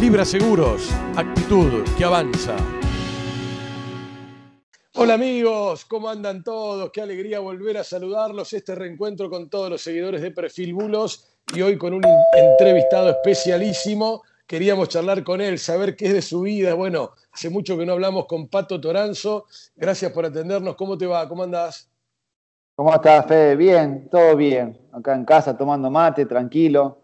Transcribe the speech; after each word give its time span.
Libra 0.00 0.24
Seguros, 0.24 0.90
actitud 1.14 1.84
que 1.98 2.04
avanza. 2.04 2.56
Hola 4.94 5.12
amigos, 5.12 5.84
¿cómo 5.84 6.08
andan 6.08 6.42
todos? 6.42 6.90
Qué 6.90 7.02
alegría 7.02 7.40
volver 7.40 7.76
a 7.76 7.84
saludarlos. 7.84 8.50
Este 8.54 8.74
reencuentro 8.74 9.28
con 9.28 9.50
todos 9.50 9.68
los 9.68 9.82
seguidores 9.82 10.22
de 10.22 10.30
Perfil 10.30 10.72
Bulos 10.72 11.34
y 11.54 11.60
hoy 11.60 11.76
con 11.76 11.92
un 11.92 12.02
entrevistado 12.34 13.10
especialísimo. 13.10 14.22
Queríamos 14.46 14.88
charlar 14.88 15.22
con 15.22 15.42
él, 15.42 15.58
saber 15.58 15.94
qué 15.94 16.06
es 16.06 16.14
de 16.14 16.22
su 16.22 16.40
vida. 16.40 16.72
Bueno, 16.72 17.10
hace 17.30 17.50
mucho 17.50 17.76
que 17.76 17.84
no 17.84 17.92
hablamos 17.92 18.24
con 18.24 18.48
Pato 18.48 18.80
Toranzo. 18.80 19.44
Gracias 19.76 20.10
por 20.12 20.24
atendernos. 20.24 20.76
¿Cómo 20.76 20.96
te 20.96 21.06
va? 21.06 21.28
¿Cómo 21.28 21.42
andás? 21.42 21.90
¿Cómo 22.74 22.94
estás, 22.94 23.26
Fede? 23.26 23.54
Bien, 23.54 24.08
todo 24.10 24.34
bien. 24.34 24.80
Acá 24.92 25.14
en 25.14 25.26
casa 25.26 25.54
tomando 25.58 25.90
mate, 25.90 26.24
tranquilo, 26.24 26.99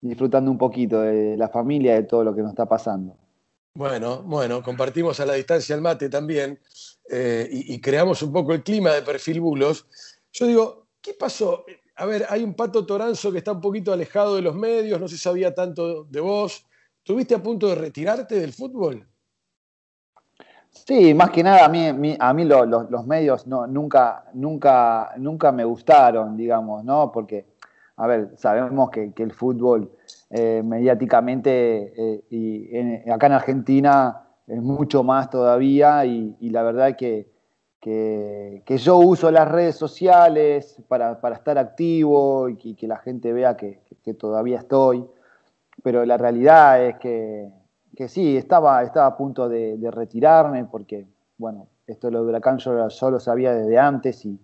disfrutando 0.00 0.50
un 0.50 0.58
poquito 0.58 1.00
de 1.00 1.36
la 1.36 1.48
familia, 1.48 1.94
de 1.94 2.04
todo 2.04 2.24
lo 2.24 2.34
que 2.34 2.42
nos 2.42 2.50
está 2.50 2.66
pasando. 2.66 3.16
Bueno, 3.74 4.22
bueno, 4.22 4.62
compartimos 4.62 5.20
a 5.20 5.26
la 5.26 5.34
distancia 5.34 5.74
el 5.74 5.80
mate 5.80 6.08
también 6.08 6.58
eh, 7.10 7.48
y, 7.50 7.80
creamos 7.80 8.22
un 8.22 8.32
poco 8.32 8.52
el 8.52 8.62
clima 8.62 8.92
de 8.92 9.02
perfil 9.02 9.40
bulos. 9.40 9.86
Yo 10.32 10.46
digo, 10.46 10.86
¿qué 11.00 11.14
pasó? 11.14 11.64
A 11.96 12.06
ver, 12.06 12.26
hay 12.28 12.42
un 12.42 12.54
Pato 12.54 12.84
Toranzo 12.84 13.30
que 13.30 13.38
está 13.38 13.52
un 13.52 13.60
poquito 13.60 13.92
alejado 13.92 14.36
de 14.36 14.42
los 14.42 14.54
medios, 14.54 15.00
no 15.00 15.08
se 15.08 15.16
sabía 15.16 15.54
tanto 15.54 16.04
de 16.04 16.20
vos. 16.20 16.66
¿Tuviste 17.02 17.34
a 17.34 17.42
punto 17.42 17.68
de 17.68 17.76
retirarte 17.76 18.38
del 18.38 18.52
fútbol? 18.52 19.06
Sí, 20.70 21.14
más 21.14 21.30
que 21.30 21.42
nada 21.42 21.64
a 21.64 21.68
mí, 21.68 22.16
a 22.18 22.34
mí 22.34 22.44
los 22.44 23.06
medios 23.06 23.46
no, 23.46 23.66
nunca, 23.66 24.24
nunca, 24.34 25.12
nunca 25.16 25.52
me 25.52 25.64
gustaron, 25.64 26.36
digamos, 26.36 26.84
¿no? 26.84 27.10
Porque, 27.12 27.46
a 27.98 28.06
ver, 28.06 28.30
sabemos 28.36 28.90
que, 28.90 29.12
el 29.16 29.32
fútbol 29.32 29.92
eh, 30.30 30.62
mediáticamente 30.64 31.92
eh, 31.96 32.24
y 32.30 33.10
acá 33.10 33.26
en 33.26 33.32
Argentina 33.32 34.22
es 34.46 34.62
mucho 34.62 35.04
más 35.04 35.28
todavía 35.28 36.04
y, 36.06 36.36
la 36.50 36.62
verdad 36.62 36.96
que, 36.96 37.30
que, 37.80 38.62
yo 38.78 38.96
uso 38.96 39.30
las 39.30 39.48
redes 39.48 39.76
sociales 39.76 40.82
para, 40.88 41.20
estar 41.34 41.58
activo 41.58 42.48
y 42.48 42.74
que, 42.74 42.86
la 42.86 42.96
gente 42.98 43.32
vea 43.32 43.56
que, 43.56 43.82
todavía 44.18 44.58
estoy, 44.58 45.04
pero 45.82 46.04
la 46.06 46.16
realidad 46.16 46.82
es 46.82 46.96
que 46.98 47.52
que 47.98 48.06
sí, 48.06 48.36
estaba, 48.36 48.84
estaba 48.84 49.06
a 49.06 49.16
punto 49.16 49.48
de, 49.48 49.76
retirarme 49.90 50.64
porque, 50.66 51.08
bueno, 51.36 51.66
esto 51.84 52.12
lo 52.12 52.22
de 52.22 52.28
Huracán 52.28 52.58
yo, 52.58 52.72
lo 53.10 53.18
sabía 53.18 53.52
desde 53.52 53.76
antes 53.76 54.24
y 54.24 54.38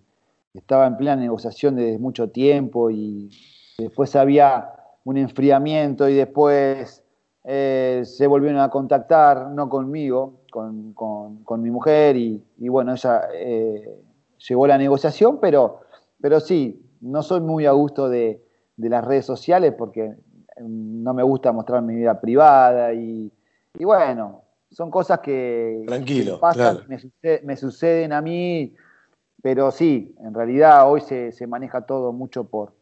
estaba 0.55 0.87
en 0.87 0.97
plena 0.97 1.15
negociación 1.15 1.75
desde 1.75 1.99
mucho 1.99 2.29
tiempo 2.29 2.89
y 2.89 3.29
después 3.77 4.15
había 4.15 4.73
un 5.03 5.17
enfriamiento 5.17 6.07
y 6.09 6.15
después 6.15 7.03
eh, 7.43 8.01
se 8.05 8.27
volvieron 8.27 8.59
a 8.59 8.69
contactar, 8.69 9.49
no 9.51 9.69
conmigo, 9.69 10.41
con, 10.51 11.61
mi 11.61 11.69
mujer 11.69 12.15
y, 12.15 12.43
bueno, 12.59 12.93
ella 12.93 13.23
eh, 13.33 14.01
llegó 14.47 14.65
a 14.65 14.69
la 14.69 14.77
negociación, 14.77 15.39
pero, 15.39 15.81
pero 16.21 16.39
sí, 16.39 16.81
no 17.01 17.21
soy 17.21 17.41
muy 17.41 17.65
a 17.65 17.71
gusto 17.71 18.09
de, 18.09 18.41
de 18.77 18.89
las 18.89 19.03
redes 19.03 19.25
sociales 19.25 19.73
porque 19.77 20.15
no 20.59 21.13
me 21.13 21.23
gusta 21.23 21.51
mostrar 21.51 21.81
mi 21.81 21.95
vida 21.95 22.19
privada 22.19 22.93
y, 22.93 23.31
y 23.77 23.83
bueno, 23.83 24.43
son 24.71 24.89
cosas 24.89 25.19
que, 25.19 25.83
Tranquilo, 25.87 26.39
pasan, 26.39 26.79
me, 27.43 27.55
suceden 27.57 28.13
a 28.13 28.21
mí, 28.21 28.73
pero 29.45 29.69
sí, 29.69 30.15
en 30.21 30.33
realidad 30.33 30.91
hoy 30.91 31.01
se, 31.01 31.45
maneja 31.45 31.81
todo 31.81 32.11
mucho 32.11 32.45
por, 32.45 32.73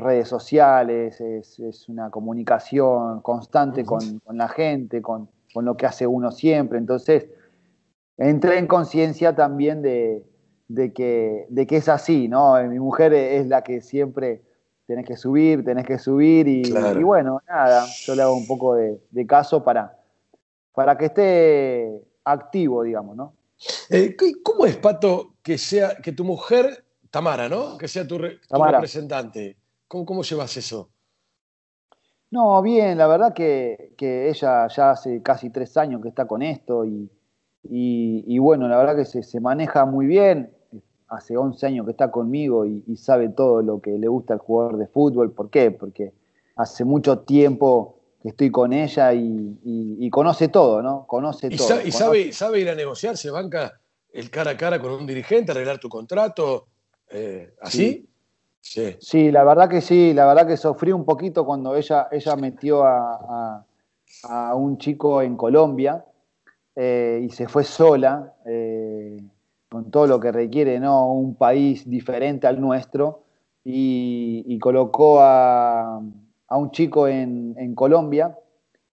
redes 0.00 0.26
sociales, 0.26 1.20
es, 1.20 1.88
una 1.88 2.10
comunicación 2.10 3.20
constante 3.20 3.84
con, 3.84 4.20
la 4.32 4.48
gente, 4.48 5.00
con, 5.00 5.28
lo 5.54 5.76
que 5.76 5.86
hace 5.86 6.04
uno 6.08 6.32
siempre. 6.32 6.78
Entonces, 6.78 7.28
entré 8.18 8.58
en 8.58 8.66
conciencia 8.66 9.36
también 9.36 9.80
de, 9.80 10.24
que, 10.92 11.46
de 11.48 11.66
que 11.68 11.76
es 11.76 11.88
así, 11.88 12.26
¿no? 12.26 12.60
Mi 12.64 12.80
mujer 12.80 13.12
es 13.12 13.46
la 13.46 13.62
que 13.62 13.80
siempre 13.80 14.42
tenés 14.88 15.06
que 15.06 15.16
subir, 15.16 15.64
tenés 15.64 15.86
que 15.86 16.00
subir 16.00 16.48
y, 16.48 16.72
bueno, 17.00 17.40
nada, 17.46 17.84
yo 17.86 18.16
le 18.16 18.22
hago 18.22 18.34
un 18.34 18.48
poco 18.48 18.74
de 18.74 19.26
caso 19.28 19.62
para, 19.62 19.96
para 20.74 20.98
que 20.98 21.04
esté 21.04 22.02
activo, 22.24 22.82
digamos, 22.82 23.14
¿no? 23.14 23.34
Eh, 23.90 24.16
¿Cómo 24.42 24.66
es, 24.66 24.76
Pato, 24.76 25.34
que 25.42 25.58
sea 25.58 25.96
que 25.96 26.12
tu 26.12 26.24
mujer, 26.24 26.84
Tamara, 27.10 27.48
¿no? 27.48 27.76
Que 27.78 27.88
sea 27.88 28.06
tu, 28.06 28.18
representante. 28.18 29.56
¿Cómo, 29.88 30.04
¿Cómo, 30.04 30.22
llevas 30.22 30.56
eso? 30.56 30.88
No, 32.30 32.62
bien, 32.62 32.96
la 32.96 33.06
verdad 33.06 33.34
que, 33.34 33.94
ella 33.98 34.66
ya 34.68 34.90
hace 34.90 35.22
casi 35.22 35.50
tres 35.50 35.76
años 35.76 36.00
que 36.02 36.08
está 36.08 36.26
con 36.26 36.42
esto 36.42 36.84
y, 36.84 38.38
bueno, 38.38 38.68
la 38.68 38.78
verdad 38.78 38.96
que 38.96 39.04
se, 39.04 39.40
maneja 39.40 39.84
muy 39.84 40.06
bien. 40.06 40.52
Hace 41.08 41.36
11 41.36 41.66
años 41.66 41.84
que 41.84 41.90
está 41.90 42.10
conmigo 42.10 42.64
y, 42.64 42.82
y 42.86 42.96
sabe 42.96 43.28
todo 43.28 43.60
lo 43.60 43.82
que 43.82 43.98
le 43.98 44.08
gusta 44.08 44.32
al 44.32 44.40
jugador 44.40 44.78
de 44.78 44.86
fútbol. 44.86 45.30
¿Por 45.32 45.50
qué? 45.50 45.70
Porque 45.70 46.14
hace 46.56 46.86
mucho 46.86 47.18
tiempo 47.18 48.01
que 48.22 48.28
estoy 48.28 48.50
con 48.52 48.72
ella 48.72 49.12
y, 49.12 50.08
conoce 50.10 50.48
todo, 50.48 50.80
¿no? 50.80 51.06
Conoce 51.06 51.50
todo. 51.50 51.80
y 51.84 51.90
sabe, 51.90 52.32
sabe 52.32 52.60
ir 52.60 52.70
a 52.70 52.74
negociar, 52.74 53.16
se 53.16 53.30
banca 53.30 53.80
el 54.12 54.30
cara 54.30 54.52
a 54.52 54.56
cara 54.56 54.78
con 54.80 54.92
un 54.92 55.06
dirigente, 55.06 55.50
arreglar 55.50 55.78
tu 55.78 55.88
contrato, 55.88 56.68
eh, 57.10 57.54
¿así? 57.60 58.08
Sí. 58.60 58.96
sí. 59.00 59.32
la 59.32 59.42
verdad 59.42 59.68
que 59.68 59.80
sí, 59.80 60.12
la 60.14 60.26
verdad 60.26 60.46
que 60.46 60.56
sufrí 60.56 60.92
un 60.92 61.04
poquito 61.04 61.44
cuando 61.44 61.74
ella, 61.74 62.06
ella 62.12 62.36
metió 62.36 62.84
a, 62.84 63.66
un 64.54 64.78
chico 64.78 65.20
en 65.20 65.36
Colombia 65.36 66.04
eh, 66.76 67.22
y 67.24 67.30
se 67.30 67.48
fue 67.48 67.64
sola, 67.64 68.34
eh, 68.46 69.16
con 69.68 69.90
todo 69.90 70.06
lo 70.06 70.20
que 70.20 70.30
requiere, 70.30 70.78
¿no? 70.78 71.10
Un 71.12 71.34
país 71.34 71.88
diferente 71.88 72.46
al 72.46 72.60
nuestro, 72.60 73.24
y 73.64 74.58
colocó 74.58 75.20
a 75.20 76.00
a 76.52 76.58
un 76.58 76.70
chico 76.70 77.08
en, 77.08 77.74
Colombia 77.74 78.36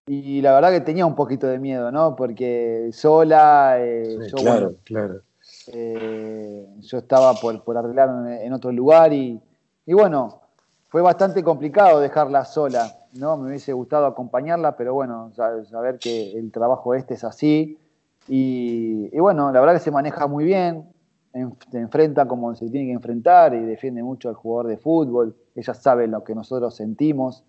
y 0.06 0.40
la 0.40 0.54
verdad 0.54 0.70
que 0.70 0.80
tenía 0.80 1.04
un 1.04 1.14
poquito 1.14 1.46
de 1.46 1.58
miedo, 1.58 1.92
¿no? 1.92 2.16
Porque 2.16 2.88
sola, 2.90 3.76
eh, 3.78 4.18
yo, 4.28 4.36
claro, 4.38 4.74
claro. 4.82 5.20
Eh, 5.66 6.66
yo 6.78 6.98
estaba 6.98 7.34
por, 7.34 7.62
por 7.62 7.76
arreglar 7.76 8.08
en, 8.42 8.52
otro 8.54 8.72
lugar 8.72 9.12
y, 9.12 9.38
bueno, 9.86 10.40
fue 10.88 11.02
bastante 11.02 11.44
complicado 11.44 12.00
dejarla 12.00 12.46
sola, 12.46 12.90
¿no? 13.12 13.36
Me 13.36 13.50
hubiese 13.50 13.74
gustado 13.74 14.06
acompañarla, 14.06 14.74
pero 14.74 14.94
bueno, 14.94 15.30
saber 15.34 15.98
que 15.98 16.32
el 16.32 16.50
trabajo 16.50 16.94
este 16.94 17.12
es 17.12 17.24
así. 17.24 17.78
Y, 18.26 19.18
bueno, 19.18 19.52
la 19.52 19.60
verdad 19.60 19.74
que 19.74 19.80
se 19.80 19.90
maneja 19.90 20.26
muy 20.26 20.44
bien, 20.44 20.90
se 21.32 21.78
enfrenta 21.78 22.26
como 22.26 22.54
se 22.54 22.68
tiene 22.68 22.88
que 22.88 22.92
enfrentar 22.92 23.54
y 23.54 23.64
defiende 23.64 24.02
mucho 24.02 24.28
al 24.28 24.34
jugador 24.34 24.68
de 24.68 24.76
fútbol. 24.76 25.36
Ella 25.54 25.74
sabe 25.74 26.06
lo 26.06 26.24
que 26.24 26.34
nosotros 26.34 26.74
sentimos 26.74 27.44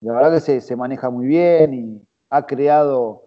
la 0.00 0.14
verdad 0.14 0.42
que 0.42 0.60
se, 0.60 0.76
maneja 0.76 1.10
muy 1.10 1.26
bien 1.26 1.74
y 1.74 2.02
ha 2.30 2.46
creado 2.46 3.24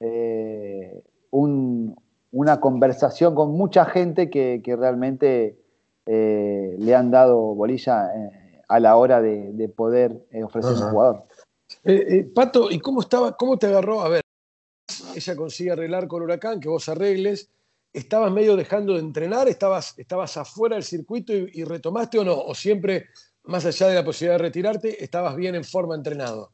eh, 0.00 1.02
una 1.30 2.60
conversación 2.60 3.34
con 3.34 3.52
mucha 3.52 3.86
gente 3.86 4.28
que, 4.28 4.62
realmente 4.78 5.58
eh, 6.06 6.76
le 6.78 6.94
han 6.94 7.10
dado 7.10 7.54
bolilla 7.54 8.14
eh, 8.14 8.62
a 8.68 8.80
la 8.80 8.96
hora 8.96 9.22
de, 9.22 9.68
poder 9.74 10.26
ofrecer 10.44 10.72
un 10.72 10.90
jugador. 10.90 11.24
Pato, 12.34 12.70
¿y 12.70 12.78
cómo 12.80 13.00
estaba, 13.00 13.36
cómo 13.36 13.56
te 13.56 13.66
agarró? 13.66 14.02
A 14.02 14.08
ver, 14.10 14.22
ella 15.14 15.36
consigue 15.36 15.70
arreglar 15.70 16.06
con 16.06 16.22
Huracán, 16.22 16.60
que 16.60 16.68
vos 16.68 16.88
arregles. 16.88 17.48
¿Estabas 17.92 18.30
medio 18.32 18.56
dejando 18.56 18.94
de 18.94 19.00
entrenar? 19.00 19.48
¿Estabas, 19.48 19.98
estabas 19.98 20.36
afuera 20.36 20.76
del 20.76 20.84
circuito 20.84 21.32
y, 21.32 21.50
y 21.54 21.64
retomaste 21.64 22.18
o 22.18 22.24
no? 22.24 22.38
¿O 22.38 22.54
siempre 22.54 23.06
más 23.44 23.66
allá 23.66 23.88
de 23.88 23.94
la 23.94 24.04
posibilidad 24.04 24.38
de 24.38 24.44
retirarte, 24.44 25.02
estabas 25.02 25.36
bien 25.36 25.54
en 25.54 25.64
forma 25.64 25.94
entrenado. 25.94 26.50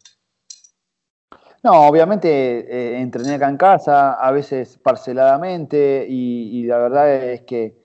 No, 1.62 1.88
obviamente 1.88 2.28
eh, 2.30 3.00
entrené 3.00 3.34
acá 3.34 3.48
en 3.48 3.56
casa, 3.56 4.14
a 4.14 4.30
veces 4.30 4.78
parceladamente, 4.78 6.06
y, 6.08 6.64
la 6.64 6.78
verdad 6.78 7.12
es 7.12 7.42
que, 7.42 7.76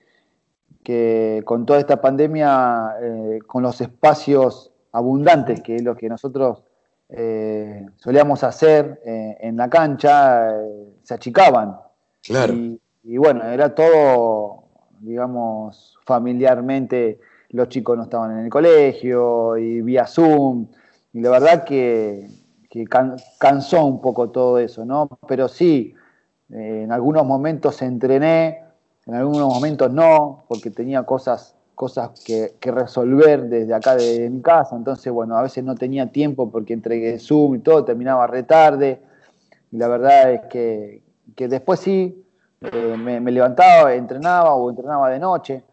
que, 0.84 1.42
con 1.44 1.66
toda 1.66 1.80
esta 1.80 2.00
pandemia, 2.00 2.94
eh, 3.02 3.38
con 3.46 3.62
los 3.62 3.80
espacios 3.80 4.70
abundantes, 4.92 5.62
que 5.62 5.76
es 5.76 5.82
lo 5.82 5.96
que 5.96 6.08
nosotros 6.08 6.62
eh, 7.08 7.86
solíamos 7.96 8.44
hacer 8.44 9.00
en 9.04 9.56
la 9.56 9.68
cancha, 9.68 10.48
se 11.02 11.14
achicaban. 11.14 11.76
Claro. 12.22 12.54
y 12.54 12.80
bueno, 13.04 13.44
era 13.44 13.74
todo, 13.74 14.64
digamos, 15.00 15.98
familiarmente 16.04 17.18
los 17.52 17.68
chicos 17.68 17.96
no 17.96 18.04
estaban 18.04 18.32
en 18.32 18.44
el 18.44 18.50
colegio 18.50 19.56
y 19.56 19.82
vía 19.82 20.06
Zoom. 20.06 20.66
Y 21.12 21.20
la 21.20 21.30
verdad 21.30 21.64
que, 21.64 22.28
cansó 23.38 23.84
un 23.84 24.00
poco 24.00 24.30
todo 24.30 24.58
eso, 24.58 24.84
¿no? 24.84 25.08
Pero 25.28 25.46
sí, 25.48 25.94
eh, 26.50 26.82
en 26.84 26.92
algunos 26.92 27.26
momentos 27.26 27.82
entrené, 27.82 28.62
en 29.06 29.14
algunos 29.14 29.52
momentos 29.52 29.92
no, 29.92 30.44
porque 30.48 30.70
tenía 30.70 31.02
cosas, 31.02 31.54
cosas 31.74 32.22
que, 32.24 32.54
resolver 32.62 33.42
desde 33.48 33.74
acá 33.74 33.96
de, 33.96 34.30
mi 34.30 34.40
casa. 34.40 34.74
Entonces, 34.74 35.12
bueno, 35.12 35.36
a 35.36 35.42
veces 35.42 35.62
no 35.64 35.74
tenía 35.74 36.10
tiempo 36.10 36.50
porque 36.50 36.72
entregué 36.72 37.18
Zoom 37.18 37.56
y 37.56 37.58
todo, 37.58 37.84
terminaba 37.84 38.26
retarde. 38.26 39.02
la 39.72 39.88
verdad 39.88 40.32
es 40.32 40.40
que, 40.46 41.02
después 41.48 41.80
sí, 41.80 42.21
eh, 42.70 42.96
me, 42.96 43.30
levantaba, 43.30 43.94
entrenaba 43.94 44.54
o 44.54 44.70
entrenaba 44.70 45.10
de 45.10 45.18
noche. 45.18 45.64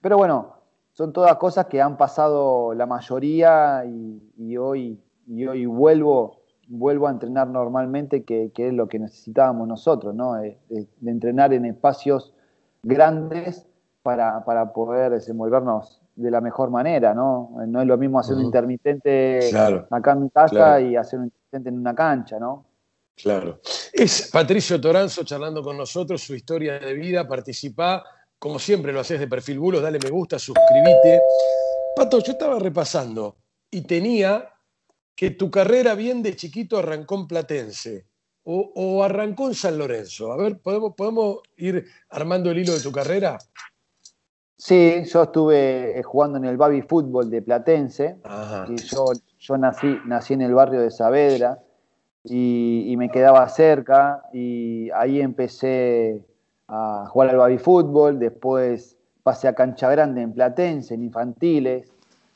Pero 0.00 0.16
bueno, 0.16 0.54
son 0.92 1.12
todas 1.12 1.36
cosas 1.36 1.66
que 1.66 1.80
han 1.80 1.96
pasado 1.96 2.74
la 2.74 2.86
mayoría 2.86 3.84
y, 3.84 4.56
hoy, 4.56 5.00
y 5.26 5.46
hoy 5.46 5.66
vuelvo, 5.66 6.42
vuelvo 6.68 7.08
a 7.08 7.10
entrenar 7.10 7.48
normalmente, 7.48 8.22
que, 8.24 8.52
es 8.54 8.72
lo 8.72 8.88
que 8.88 8.98
necesitábamos 8.98 9.66
nosotros, 9.66 10.14
¿no? 10.14 10.34
De, 10.34 10.58
entrenar 11.04 11.52
en 11.52 11.64
espacios 11.64 12.34
grandes 12.82 13.66
para, 14.02 14.44
poder 14.72 15.12
desenvolvernos 15.12 16.00
de 16.16 16.30
la 16.30 16.40
mejor 16.40 16.70
manera, 16.70 17.14
¿no? 17.14 17.50
No 17.66 17.80
es 17.80 17.86
lo 17.86 17.98
mismo 17.98 18.18
hacer 18.18 18.36
un 18.36 18.44
intermitente 18.44 19.50
acá 19.90 20.12
en 20.12 20.22
mi 20.22 20.30
casa 20.30 20.80
y 20.80 20.96
hacer 20.96 21.18
un 21.18 21.26
intermitente 21.26 21.68
en 21.70 21.78
una 21.78 21.94
cancha, 21.94 22.38
¿no? 22.38 22.69
Claro. 23.22 23.60
Es 23.92 24.30
Patricio 24.32 24.80
Toranzo 24.80 25.24
charlando 25.24 25.62
con 25.62 25.76
nosotros, 25.76 26.22
su 26.22 26.34
historia 26.34 26.78
de 26.78 26.94
vida, 26.94 27.28
participa, 27.28 28.04
como 28.38 28.58
siempre 28.58 28.92
lo 28.92 29.00
haces 29.00 29.20
de 29.20 29.28
perfil 29.28 29.58
bulos, 29.58 29.82
dale 29.82 29.98
me 30.02 30.10
gusta, 30.10 30.38
suscríbete. 30.38 31.20
Pato, 31.94 32.20
yo 32.20 32.32
estaba 32.32 32.58
repasando 32.58 33.36
y 33.70 33.82
tenía 33.82 34.48
que 35.14 35.32
tu 35.32 35.50
carrera 35.50 35.94
bien 35.94 36.22
de 36.22 36.34
chiquito 36.34 36.78
arrancó 36.78 37.16
en 37.16 37.26
Platense 37.26 38.06
o, 38.44 39.04
arrancó 39.04 39.48
en 39.48 39.54
San 39.54 39.76
Lorenzo. 39.76 40.32
A 40.32 40.36
ver, 40.36 40.58
¿podemos, 40.58 40.94
¿podemos 40.96 41.40
ir 41.58 41.86
armando 42.08 42.50
el 42.50 42.58
hilo 42.58 42.72
de 42.72 42.80
tu 42.80 42.90
carrera? 42.90 43.38
Sí, 44.56 45.04
yo 45.04 45.22
estuve 45.22 45.98
eh, 45.98 46.02
jugando 46.02 46.38
en 46.38 46.46
el 46.46 46.56
Baby 46.56 46.82
Fútbol 46.82 47.30
de 47.30 47.42
Platense. 47.42 48.16
Y 48.68 48.76
yo, 48.76 49.04
yo 49.38 49.58
nací, 49.58 49.98
nací 50.06 50.34
en 50.34 50.42
el 50.42 50.54
barrio 50.54 50.80
de 50.80 50.90
Saavedra 50.90 51.62
y, 52.24 52.94
me 52.96 53.08
quedaba 53.10 53.48
cerca 53.48 54.24
y 54.32 54.90
ahí 54.90 55.20
empecé 55.20 56.24
a 56.68 57.06
jugar 57.08 57.30
al 57.30 57.36
baby 57.38 57.58
fútbol, 57.58 58.18
después 58.18 58.96
pasé 59.22 59.48
a 59.48 59.54
Cancha 59.54 59.90
Grande 59.90 60.22
en 60.22 60.32
Platense, 60.32 60.94
en 60.94 61.02
infantiles, 61.02 61.90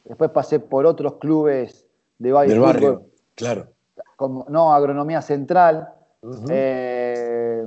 después 0.04 0.30
pasé 0.30 0.60
por 0.60 0.86
otros 0.86 1.14
clubes 1.14 1.86
de 2.18 2.32
baby 2.32 2.48
Del 2.48 2.60
barrio, 2.60 3.02
claro. 3.34 3.68
Como, 4.16 4.46
no, 4.48 4.72
Agronomía 4.72 5.20
Central. 5.22 5.88
Eh, 6.48 7.64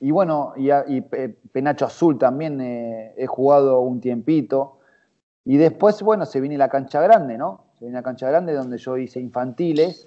y 0.00 0.10
bueno, 0.10 0.54
y, 0.56 1.00
Penacho 1.00 1.86
Azul 1.86 2.18
también 2.18 2.60
eh, 2.60 3.14
he 3.16 3.26
jugado 3.26 3.80
un 3.80 4.00
tiempito. 4.00 4.78
Y 5.44 5.56
después, 5.56 6.02
bueno, 6.02 6.24
se 6.24 6.40
viene 6.40 6.56
la 6.56 6.68
cancha 6.68 7.00
grande, 7.00 7.36
¿no? 7.36 7.66
Se 7.74 7.84
viene 7.84 7.98
la 7.98 8.02
cancha 8.02 8.28
grande 8.28 8.54
donde 8.54 8.78
yo 8.78 8.96
hice 8.96 9.20
infantiles 9.20 10.06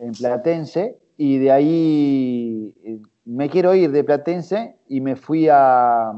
en 0.00 0.12
Platense 0.12 0.98
y 1.16 1.38
de 1.38 1.52
ahí 1.52 2.74
eh, 2.84 2.98
me 3.26 3.48
quiero 3.48 3.74
ir 3.74 3.92
de 3.92 4.02
Platense 4.02 4.76
y 4.88 5.00
me 5.00 5.16
fui 5.16 5.48
a... 5.50 6.12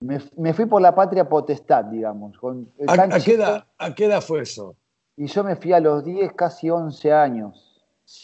Me, 0.00 0.54
fui 0.54 0.66
por 0.66 0.80
la 0.80 0.94
patria 0.94 1.28
potestad, 1.28 1.86
digamos. 1.86 2.38
Con 2.38 2.70
¿A, 2.86 3.18
qué 3.94 4.04
edad, 4.04 4.20
fue 4.20 4.42
eso? 4.42 4.76
Y 5.16 5.26
yo 5.26 5.42
me 5.42 5.56
fui 5.56 5.72
a 5.72 5.80
los 5.80 6.04
10, 6.04 6.34
casi 6.34 6.70
11 6.70 7.12
años. 7.12 7.82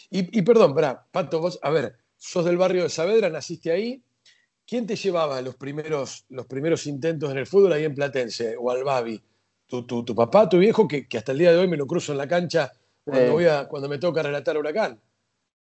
Y, 0.09 0.41
perdón, 0.43 0.73
Pato, 1.11 1.41
vos, 1.41 1.59
a 1.61 1.69
ver, 1.69 1.97
sos 2.15 2.45
del 2.45 2.55
barrio 2.55 2.83
de 2.83 2.89
Saavedra, 2.89 3.29
naciste 3.29 3.73
ahí. 3.73 4.01
¿Quién 4.65 4.87
te 4.87 4.95
llevaba 4.95 5.41
los 5.41 5.57
primeros, 5.57 6.25
los 6.29 6.45
primeros 6.45 6.87
intentos 6.87 7.29
en 7.29 7.39
el 7.39 7.45
fútbol 7.45 7.73
ahí 7.73 7.83
en 7.83 7.93
Platense 7.93 8.55
o 8.57 8.71
al 8.71 8.85
Babi? 8.85 9.21
¿Tu, 9.67 9.85
tu, 9.85 10.15
papá, 10.15 10.47
tu 10.47 10.57
viejo, 10.57 10.87
que, 10.87 11.09
que, 11.09 11.17
hasta 11.17 11.33
el 11.33 11.39
día 11.39 11.51
de 11.51 11.57
hoy 11.57 11.67
me 11.67 11.75
lo 11.75 11.85
cruzo 11.85 12.13
en 12.13 12.19
la 12.19 12.27
cancha 12.27 12.71
cuando, 13.05 13.87
me 13.87 13.97
toca 13.97 14.23
relatar 14.23 14.57
Huracán. 14.57 14.99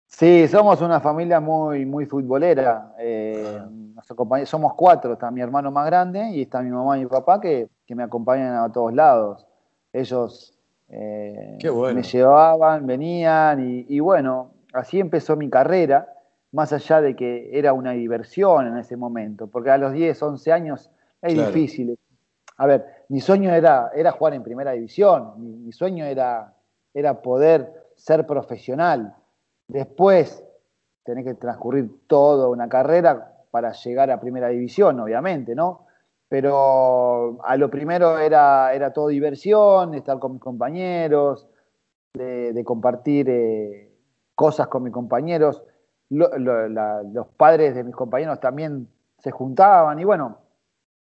Sí, 0.08 0.48
somos 0.48 0.82
una 0.82 1.00
familia 1.00 1.40
muy, 1.40 1.86
muy 1.86 2.06
futbolera. 2.08 2.94
Eh, 2.98 3.62
ah. 3.96 4.46
somos 4.46 4.74
cuatro, 4.74 5.14
está 5.14 5.30
mi 5.30 5.40
hermano 5.40 5.70
más 5.72 5.86
grande 5.86 6.32
y 6.32 6.42
está 6.42 6.62
mi 6.62 6.72
mamá 6.72 6.98
y 6.98 7.02
mi 7.02 7.08
papá 7.08 7.40
que, 7.40 7.70
me 7.90 8.04
acompañan 8.04 8.56
a 8.56 8.72
todos 8.72 8.94
lados. 8.94 9.46
Ellos 9.94 10.58
eh, 10.90 11.58
me 11.94 12.04
llevaban, 12.04 12.88
venían 12.88 13.86
y, 13.88 14.00
bueno, 14.00 14.52
así 14.74 15.00
empezó 15.00 15.36
mi 15.36 15.50
carrera, 15.50 16.12
más 16.52 16.74
allá 16.74 17.02
de 17.02 17.16
que 17.16 17.58
era 17.58 17.74
una 17.74 17.92
diversión 17.92 18.68
en 18.68 18.78
ese 18.78 18.98
momento, 18.98 19.48
porque 19.48 19.70
a 19.70 19.78
los 19.78 19.94
10, 19.94 20.22
11 20.22 20.52
años 20.52 20.90
es 21.22 21.36
difícil. 21.36 21.98
A 22.58 22.66
ver, 22.66 23.06
mi 23.10 23.22
sueño 23.22 23.54
era, 23.54 23.92
era 23.96 24.12
jugar 24.12 24.34
en 24.34 24.44
primera 24.44 24.72
división, 24.72 25.64
mi 25.64 25.72
sueño 25.72 26.06
era 26.06 26.54
era 26.94 27.22
poder 27.22 27.92
ser 27.96 28.26
profesional. 28.26 29.16
Después 29.68 30.44
tenés 31.04 31.26
que 31.26 31.34
transcurrir 31.36 32.08
toda 32.08 32.50
una 32.50 32.70
carrera 32.70 33.34
para 33.52 33.72
llegar 33.72 34.12
a 34.12 34.20
primera 34.20 34.50
división, 34.50 35.00
obviamente, 35.00 35.56
¿no? 35.56 35.88
Pero 36.28 37.40
a 37.44 37.58
lo 37.58 37.70
primero 37.70 38.20
era, 38.20 38.74
era 38.74 38.94
todo 38.94 39.08
diversión, 39.08 39.96
estar 39.96 40.20
con 40.20 40.34
mis 40.34 40.42
compañeros, 40.42 41.48
de, 42.14 42.64
compartir 42.64 43.30
eh, 43.30 43.92
cosas 44.36 44.68
con 44.68 44.84
mis 44.84 44.94
compañeros. 44.94 45.64
los 46.10 47.28
padres 47.38 47.76
de 47.76 47.84
mis 47.84 47.96
compañeros 47.96 48.40
también 48.40 48.88
se 49.18 49.32
juntaban 49.32 50.00
y 50.00 50.04
bueno, 50.04 50.38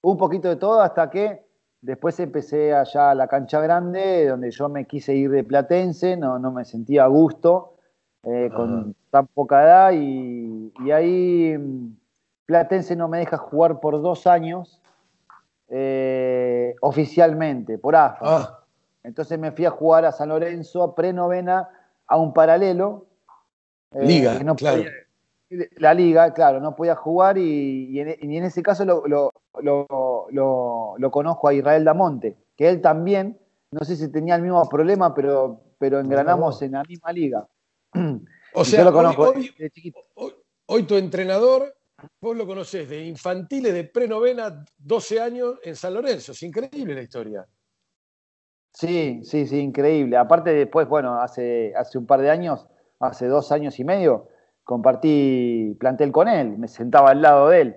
un 0.02 0.16
poquito 0.16 0.48
de 0.48 0.56
todo 0.56 0.80
hasta 0.80 1.10
que 1.10 1.49
Después 1.82 2.20
empecé 2.20 2.74
allá 2.74 3.10
a 3.10 3.14
la 3.14 3.26
cancha 3.26 3.60
grande, 3.60 4.28
donde 4.28 4.50
yo 4.50 4.68
me 4.68 4.86
quise 4.86 5.14
ir 5.14 5.30
de 5.30 5.44
Platense, 5.44 6.16
no, 6.16 6.38
no 6.38 6.52
me 6.52 6.64
sentía 6.64 7.04
a 7.04 7.06
gusto 7.06 7.74
eh, 8.22 8.50
con 8.54 8.94
tan 9.10 9.26
poca 9.28 9.62
edad 9.62 9.92
y, 9.94 10.72
ahí 10.92 11.56
mm, 11.56 11.96
Platense 12.44 12.96
no 12.96 13.08
me 13.08 13.18
deja 13.18 13.38
jugar 13.38 13.80
por 13.80 14.02
dos 14.02 14.26
años 14.26 14.82
eh, 15.68 16.74
oficialmente, 16.82 17.78
por 17.78 17.96
AFA. 17.96 18.18
Ah. 18.22 18.64
Entonces 19.02 19.38
me 19.38 19.52
fui 19.52 19.64
a 19.64 19.70
jugar 19.70 20.04
a 20.04 20.12
San 20.12 20.28
Lorenzo, 20.28 20.94
prenovena, 20.94 21.68
a 22.06 22.16
un 22.18 22.34
paralelo. 22.34 23.06
Eh, 23.92 24.04
liga, 24.04 24.38
claro. 24.56 24.82
la 25.76 25.94
liga, 25.94 26.34
claro, 26.34 26.60
no 26.60 26.76
podía 26.76 26.94
jugar 26.94 27.38
y, 27.38 27.98
en, 27.98 28.44
ese 28.44 28.62
caso 28.62 28.84
lo, 28.84 29.04
lo, 29.06 29.32
conozco 31.10 31.48
a 31.48 31.54
Israel 31.54 31.84
Damonte, 31.84 32.36
que 32.56 32.68
él 32.68 32.80
también, 32.80 33.38
no 33.70 33.84
sé 33.84 33.96
si 33.96 34.10
tenía 34.10 34.34
el 34.34 34.42
mismo 34.42 34.68
problema, 34.68 35.14
pero, 35.14 35.60
pero 35.78 36.00
engranamos 36.00 36.60
en 36.62 36.72
la 36.72 36.82
misma 36.84 37.12
liga. 37.12 37.46
O 38.52 38.64
sea, 38.64 38.82
lo 38.82 38.92
conozco 38.92 39.32
hoy, 40.66 40.82
tu 40.82 40.96
entrenador, 40.96 41.72
vos 42.20 42.36
lo 42.36 42.44
conocés 42.48 42.88
de 42.88 43.04
infantiles 43.04 43.72
de 43.72 43.84
prenovena, 43.84 44.64
12 44.76 45.20
años 45.20 45.54
en 45.62 45.76
San 45.76 45.94
Lorenzo. 45.94 46.32
Es 46.32 46.42
increíble 46.42 46.96
la 46.96 47.02
historia. 47.02 47.46
Sí, 48.72 49.20
sí, 49.24 49.46
sí, 49.46 49.58
increíble. 49.58 50.16
Aparte 50.16 50.50
después, 50.50 50.88
bueno, 50.88 51.20
hace, 51.20 51.72
hace 51.76 51.98
un 51.98 52.06
par 52.06 52.20
de 52.20 52.30
años, 52.30 52.66
hace 52.98 53.26
dos 53.26 53.52
años 53.52 53.78
y 53.78 53.84
medio, 53.84 54.28
compartí 54.64 55.76
plantel 55.80 56.12
con 56.12 56.28
él, 56.28 56.56
me 56.58 56.68
sentaba 56.68 57.10
al 57.10 57.22
lado 57.22 57.48
de 57.48 57.60
él. 57.60 57.76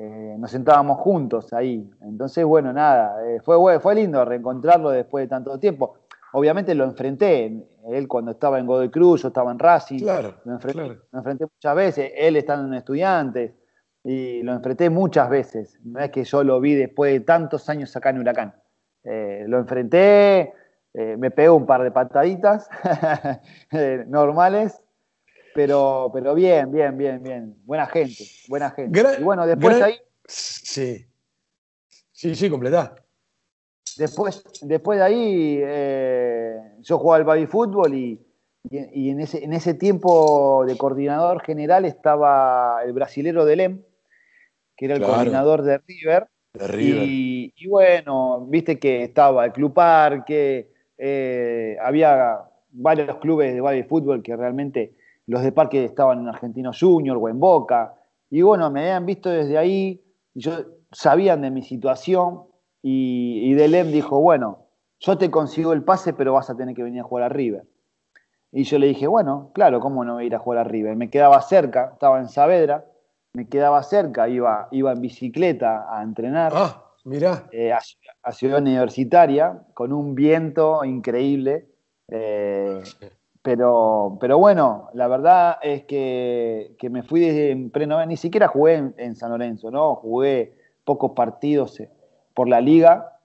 Eh, 0.00 0.36
nos 0.38 0.52
sentábamos 0.52 0.98
juntos 0.98 1.52
ahí. 1.52 1.90
Entonces, 2.02 2.44
bueno, 2.44 2.72
nada, 2.72 3.16
eh, 3.26 3.40
fue, 3.40 3.80
fue 3.80 3.96
lindo 3.96 4.24
reencontrarlo 4.24 4.90
después 4.90 5.24
de 5.24 5.28
tanto 5.28 5.58
tiempo. 5.58 5.94
Obviamente 6.34 6.72
lo 6.76 6.84
enfrenté, 6.84 7.66
él 7.88 8.06
cuando 8.06 8.30
estaba 8.30 8.60
en 8.60 8.66
Godoy 8.66 8.90
Cruz, 8.90 9.22
yo 9.22 9.28
estaba 9.28 9.50
en 9.50 9.58
Racing, 9.58 9.98
claro, 9.98 10.34
lo, 10.44 10.54
enfrenté, 10.54 11.46
muchas 11.46 11.74
veces, 11.74 12.12
él 12.14 12.36
estando 12.36 12.68
en 12.68 12.74
estudiante 12.74 13.56
y 14.04 14.40
lo 14.42 14.52
enfrenté 14.52 14.88
muchas 14.88 15.28
veces. 15.30 15.80
No 15.82 15.98
es 15.98 16.10
que 16.10 16.22
yo 16.22 16.44
lo 16.44 16.60
vi 16.60 16.76
después 16.76 17.12
de 17.12 17.20
tantos 17.20 17.68
años 17.68 17.96
acá 17.96 18.10
en 18.10 18.20
Huracán. 18.20 18.54
Eh, 19.02 19.46
lo 19.48 19.58
enfrenté, 19.58 20.52
me 20.94 21.30
pegó 21.30 21.56
un 21.56 21.66
par 21.66 21.82
de 21.82 21.90
pataditas 21.90 22.68
normales, 24.06 24.80
pero, 25.58 26.08
pero 26.12 26.36
bien, 26.36 26.70
bien, 26.70 26.96
bien, 26.96 27.20
bien. 27.20 27.56
Buena 27.64 27.86
gente, 27.86 28.24
buena 28.46 28.70
gente. 28.70 29.16
y 29.18 29.24
bueno, 29.24 29.44
después 29.44 29.76
de 29.76 29.82
ahí. 29.82 29.96
Sí. 30.24 31.04
Sí, 32.12 32.36
sí, 32.36 32.48
completá. 32.48 32.94
Después, 33.96 34.44
después 34.62 35.00
de 35.00 35.04
ahí, 35.04 35.58
eh, 35.60 36.60
yo 36.78 36.98
jugaba 36.98 37.16
al 37.16 37.24
baby 37.24 37.46
fútbol 37.48 37.92
y, 37.92 38.24
y, 38.70 39.10
en, 39.10 39.18
ese, 39.18 39.42
en 39.42 39.52
ese 39.52 39.74
tiempo 39.74 40.64
de 40.64 40.78
coordinador 40.78 41.42
general 41.42 41.84
estaba 41.84 42.80
el 42.84 42.92
brasilero 42.92 43.44
de 43.44 43.56
Lem, 43.56 43.82
que 44.76 44.84
era 44.84 44.94
el 44.94 45.02
coordinador 45.02 45.62
de 45.62 45.78
River. 45.78 46.28
De 46.52 46.68
River. 46.68 47.02
Y, 47.04 47.66
bueno, 47.66 48.46
viste 48.46 48.78
que 48.78 49.02
estaba 49.02 49.44
el 49.44 49.50
Club 49.50 49.74
Parque, 49.74 50.70
eh, 50.96 51.76
había 51.82 52.44
varios 52.70 53.16
clubes 53.16 53.52
de 53.52 53.60
baby 53.60 53.82
fútbol 53.82 54.22
que 54.22 54.36
realmente 54.36 54.97
los 55.28 55.42
de 55.42 55.52
Parque 55.52 55.84
estaban 55.84 56.18
en 56.18 56.28
Argentino 56.28 56.72
Junior 56.78 57.16
o 57.20 57.28
en 57.28 57.38
Boca, 57.38 57.94
y 58.30 58.42
bueno, 58.42 58.70
me 58.70 58.80
habían 58.80 59.06
visto 59.06 59.30
desde 59.30 59.56
ahí, 59.56 60.02
y 60.34 60.40
yo 60.40 60.52
sabían 60.90 61.42
de 61.42 61.50
mi 61.50 61.62
situación, 61.62 62.42
y, 62.82 63.40
y 63.44 63.54
Delem 63.54 63.92
dijo, 63.92 64.20
bueno, 64.20 64.66
yo 65.00 65.16
te 65.16 65.30
consigo 65.30 65.72
el 65.72 65.84
pase, 65.84 66.12
pero 66.12 66.32
vas 66.32 66.50
a 66.50 66.56
tener 66.56 66.74
que 66.74 66.82
venir 66.82 67.00
a 67.00 67.04
jugar 67.04 67.24
a 67.24 67.28
River. 67.28 67.64
Y 68.50 68.64
yo 68.64 68.78
le 68.78 68.86
dije, 68.86 69.06
bueno, 69.06 69.50
claro, 69.54 69.80
¿cómo 69.80 70.04
no 70.04 70.14
voy 70.14 70.24
a 70.24 70.26
ir 70.26 70.34
a 70.34 70.38
jugar 70.38 70.60
a 70.60 70.64
River? 70.64 70.96
Me 70.96 71.10
quedaba 71.10 71.40
cerca, 71.42 71.90
estaba 71.92 72.18
en 72.18 72.28
Saavedra, 72.28 72.86
me 73.34 73.48
quedaba 73.48 73.82
cerca, 73.82 74.28
iba, 74.28 74.68
iba 74.70 74.92
en 74.92 75.00
bicicleta 75.00 75.86
a 75.90 76.02
entrenar. 76.02 76.52
Ah, 76.54 76.84
mirá. 77.04 77.46
Eh, 77.52 77.72
a, 77.72 78.32
Ciudad 78.32 78.60
Universitaria, 78.60 79.62
con 79.74 79.92
un 79.92 80.14
viento 80.14 80.84
increíble. 80.84 81.68
Eh, 82.08 82.82
pero, 83.48 84.18
pero 84.20 84.36
bueno, 84.36 84.90
la 84.92 85.08
verdad 85.08 85.56
es 85.62 85.84
que, 85.84 86.76
me 86.90 87.02
fui 87.02 87.20
de 87.20 87.70
pre 87.72 87.86
ni 87.86 88.18
siquiera 88.18 88.46
jugué 88.46 88.92
en, 88.98 89.16
San 89.16 89.30
Lorenzo, 89.30 89.70
¿no? 89.70 89.94
Jugué 89.94 90.52
pocos 90.84 91.12
partidos 91.12 91.80
eh, 91.80 91.88
por 92.34 92.46
la 92.46 92.60
liga 92.60 93.18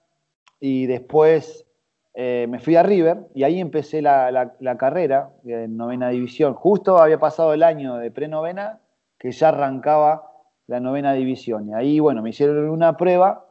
y 0.60 0.86
después 0.86 1.66
eh, 2.14 2.46
me 2.48 2.58
fui 2.58 2.74
a 2.74 2.82
River 2.82 3.26
y 3.34 3.42
ahí 3.42 3.60
empecé 3.60 4.00
la, 4.00 4.54
carrera 4.78 5.28
en 5.44 5.76
novena 5.76 6.08
división. 6.08 6.54
Justo 6.54 6.96
había 6.96 7.18
pasado 7.18 7.52
el 7.52 7.62
año 7.62 7.96
de 7.96 8.10
pre-novena 8.10 8.80
que 9.18 9.30
ya 9.30 9.50
arrancaba 9.50 10.32
la 10.66 10.80
novena 10.80 11.12
división. 11.12 11.68
Y 11.68 11.74
ahí, 11.74 12.00
bueno, 12.00 12.22
me 12.22 12.30
hicieron 12.30 12.70
una 12.70 12.96
prueba 12.96 13.44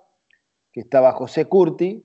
que 0.72 0.80
estaba 0.80 1.12
José 1.12 1.46
Curti, 1.46 2.04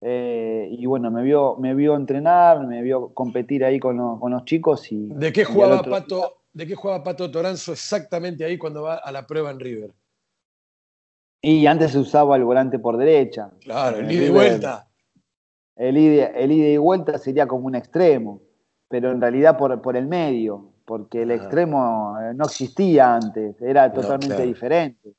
eh, 0.00 0.68
y 0.70 0.86
bueno, 0.86 1.10
me 1.10 1.22
vio, 1.22 1.56
me 1.56 1.74
vio 1.74 1.94
entrenar, 1.94 2.66
me 2.66 2.82
vio 2.82 3.12
competir 3.12 3.64
ahí 3.64 3.78
con, 3.78 3.96
los 3.98 4.44
chicos. 4.44 4.90
Y, 4.90 5.08
¿De 5.08 5.32
qué 5.32 5.44
jugaba 5.44 5.82
Pato? 5.82 6.42
¿De 6.52 6.66
qué 6.66 6.74
jugaba 6.74 7.04
Pato 7.04 7.30
Toranzo 7.30 7.72
exactamente 7.72 8.44
ahí 8.44 8.58
cuando 8.58 8.82
va 8.82 8.96
a 8.96 9.12
la 9.12 9.26
prueba 9.26 9.50
en 9.50 9.60
River? 9.60 9.92
Y 11.42 11.66
antes 11.66 11.92
se 11.92 11.98
usaba 11.98 12.36
el 12.36 12.44
volante 12.44 12.78
por 12.78 12.96
derecha. 12.96 13.50
Claro, 13.60 13.98
el 13.98 14.10
ida 14.10 14.24
y 14.24 14.30
vuelta. 14.30 14.88
El 15.76 15.96
ida, 15.96 16.26
el 16.26 16.52
ida 16.52 16.68
y 16.68 16.76
vuelta 16.76 17.18
sería 17.18 17.46
como 17.46 17.66
un 17.66 17.74
extremo, 17.74 18.42
pero 18.88 19.10
en 19.12 19.20
realidad 19.20 19.56
por, 19.56 19.80
por 19.80 19.96
el 19.96 20.06
medio, 20.06 20.72
porque 20.84 21.22
el 21.22 21.30
extremo 21.30 22.16
eh, 22.20 22.34
no 22.34 22.44
existía 22.44 23.14
antes, 23.14 23.60
era 23.62 23.92
totalmente 23.92 24.44
diferente. 24.44 25.14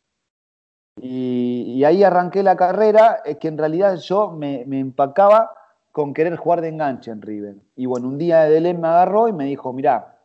Y, 0.99 1.83
ahí 1.83 2.03
arranqué 2.03 2.43
la 2.43 2.55
carrera, 2.55 3.21
es 3.25 3.37
que 3.37 3.47
en 3.47 3.57
realidad 3.57 3.95
yo 3.97 4.31
me, 4.31 4.61
empacaba 4.61 5.51
con 5.91 6.13
querer 6.13 6.35
jugar 6.35 6.61
de 6.61 6.69
enganche 6.69 7.11
en 7.11 7.21
River. 7.21 7.55
Y 7.75 7.85
bueno, 7.85 8.07
un 8.07 8.17
día 8.17 8.41
Delem 8.43 8.79
me 8.79 8.87
agarró 8.87 9.27
y 9.27 9.33
me 9.33 9.45
dijo, 9.45 9.73
mirá, 9.73 10.17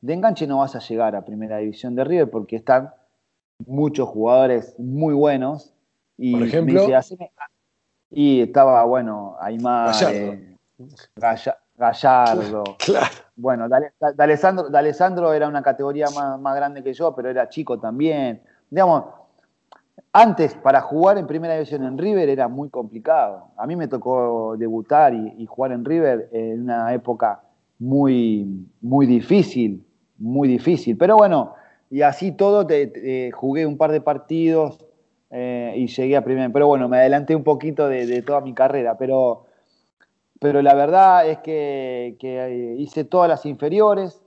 de 0.00 0.14
enganche 0.14 0.46
no 0.46 0.58
vas 0.58 0.74
a 0.76 0.80
llegar 0.80 1.14
a 1.14 1.24
primera 1.24 1.58
división 1.58 1.94
de 1.94 2.04
River 2.04 2.30
porque 2.30 2.56
están 2.56 2.92
muchos 3.66 4.08
jugadores 4.08 4.74
muy 4.78 5.14
buenos. 5.14 5.74
Y 6.16 6.32
Por 6.32 6.42
ejemplo. 6.42 6.86
y 8.10 8.42
estaba, 8.42 8.84
bueno, 8.84 9.36
Aymar, 9.40 9.94
Gallardo. 11.16 11.60
Gallardo. 11.76 12.64
Claro. 12.78 13.06
Bueno, 13.36 13.68
D'Alessandro, 13.70 15.32
era 15.32 15.48
una 15.48 15.62
categoría 15.62 16.06
más, 16.14 16.38
más, 16.38 16.54
grande 16.54 16.82
que 16.82 16.92
yo, 16.92 17.14
pero 17.14 17.30
era 17.30 17.48
chico 17.48 17.80
también. 17.80 18.42
Digamos, 18.68 19.04
antes, 20.12 20.54
para 20.54 20.80
jugar 20.80 21.18
en 21.18 21.26
primera 21.26 21.54
división 21.54 21.84
en 21.84 21.98
River 21.98 22.28
era 22.28 22.48
muy 22.48 22.68
complicado. 22.68 23.48
A 23.56 23.66
mí 23.66 23.76
me 23.76 23.88
tocó 23.88 24.56
debutar 24.56 25.14
y, 25.14 25.46
jugar 25.46 25.72
en 25.72 25.84
River 25.84 26.28
en 26.32 26.62
una 26.62 26.92
época 26.92 27.42
muy, 27.78 28.66
muy 28.80 29.06
difícil, 29.06 29.84
muy 30.18 30.48
difícil. 30.48 30.96
Pero 30.96 31.16
bueno, 31.16 31.54
y 31.90 32.02
así 32.02 32.32
todo, 32.32 32.66
jugué 33.32 33.66
un 33.66 33.76
par 33.76 33.92
de 33.92 34.00
partidos 34.00 34.84
eh, 35.30 35.74
y 35.76 35.86
llegué 35.86 36.16
a 36.16 36.24
primera. 36.24 36.50
Pero 36.50 36.66
bueno, 36.66 36.88
me 36.88 36.98
adelanté 36.98 37.36
un 37.36 37.44
poquito 37.44 37.88
de, 37.88 38.22
toda 38.22 38.40
mi 38.40 38.52
carrera. 38.52 38.98
Pero, 38.98 39.46
pero 40.40 40.60
la 40.62 40.74
verdad 40.74 41.28
es 41.28 41.38
que, 41.38 42.16
que 42.18 42.74
hice 42.78 43.04
todas 43.04 43.28
las 43.28 43.46
inferiores. 43.46 44.22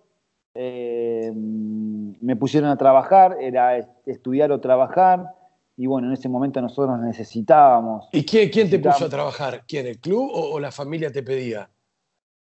Eh, 0.56 1.32
me 1.34 2.36
pusieron 2.36 2.70
a 2.70 2.78
trabajar, 2.78 3.38
era 3.42 3.78
estudiar 4.06 4.52
o 4.52 4.60
trabajar 4.60 5.34
y 5.76 5.88
bueno, 5.88 6.08
en 6.08 6.14
ese 6.14 6.30
momento 6.30 6.62
nosotros 6.62 7.00
necesitábamos. 7.00 8.08
¿Y 8.12 8.24
quién, 8.26 8.50
quién 8.50 8.70
te 8.70 8.80
puso 8.80 9.06
a 9.06 9.10
trabajar? 9.10 9.64
¿Quién, 9.68 9.88
el 9.88 10.00
club 10.00 10.30
o, 10.32 10.60
la 10.60 10.72
familia 10.72 11.12
te 11.12 11.24
pedía? 11.24 11.70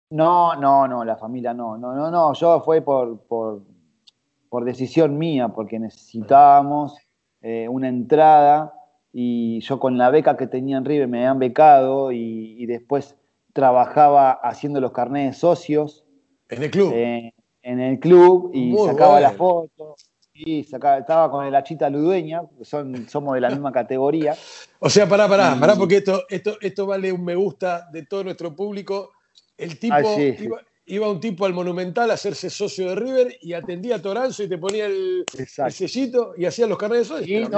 No, 0.10 0.56
no, 0.56 0.88
no, 0.88 1.04
la 1.06 1.16
familia 1.16 1.54
no, 1.54 1.78
no, 1.78 1.94
no, 1.94 2.10
no, 2.10 2.34
yo 2.34 2.62
fue 2.62 2.82
por, 2.82 3.20
por, 3.28 3.62
decisión 4.66 5.18
mía, 5.18 5.50
porque 5.50 5.80
necesitábamos 5.80 6.96
eh, 7.42 7.68
una 7.68 7.90
entrada 7.90 8.74
y 9.12 9.60
yo 9.62 9.80
con 9.80 9.98
la 9.98 10.12
beca 10.12 10.38
que 10.38 10.46
tenía 10.46 10.78
en 10.78 10.86
River 10.86 11.08
me 11.08 11.20
habían 11.20 11.40
becado 11.40 12.12
y, 12.12 12.66
después 12.68 13.16
trabajaba 13.54 14.32
haciendo 14.32 14.82
los 14.82 14.92
carnets 14.92 15.36
de 15.36 15.40
socios. 15.40 16.06
¿En 16.50 16.64
el 16.64 16.72
club? 16.72 16.92
Eh, 16.94 17.34
en 17.62 17.80
el 17.80 18.00
club 18.00 18.52
y 18.54 18.76
sacaba 18.78 19.20
las 19.20 19.36
fotos 19.36 20.13
Sí, 20.34 20.68
estaba 20.72 21.30
con 21.30 21.46
el 21.46 21.54
Achita 21.54 21.90
Ludueña, 21.90 22.42
son, 22.64 23.08
somos 23.08 23.36
de 23.36 23.42
la 23.42 23.50
misma 23.50 23.72
categoría. 23.72 24.36
O 24.86 24.90
sea, 24.90 25.08
pará, 25.08 25.30
pará, 25.30 25.56
pará, 25.58 25.76
porque 25.78 25.98
esto, 25.98 26.24
esto, 26.28 26.58
esto 26.60 26.86
vale 26.86 27.10
un 27.10 27.24
me 27.24 27.36
gusta 27.36 27.88
de 27.90 28.06
todo 28.06 28.26
nuestro 28.26 28.54
público. 28.54 29.12
El 29.58 29.80
tipo, 29.80 29.96
ah, 29.96 30.62
Iba, 30.86 31.10
un 31.10 31.22
tipo 31.22 31.46
al 31.46 31.54
Monumental 31.54 32.12
a 32.12 32.16
hacerse 32.16 32.50
socio 32.50 32.90
de 32.90 32.96
River 32.96 33.38
y 33.40 33.54
atendía 33.54 33.96
a 33.96 34.02
Toranzo 34.02 34.44
y 34.44 34.50
te 34.50 34.58
ponía 34.58 34.88
el, 34.88 35.24
sellito 35.70 36.34
y 36.36 36.46
hacía 36.46 36.68
los 36.68 36.78
carnes 36.78 37.00
de 37.00 37.06
socio. 37.06 37.50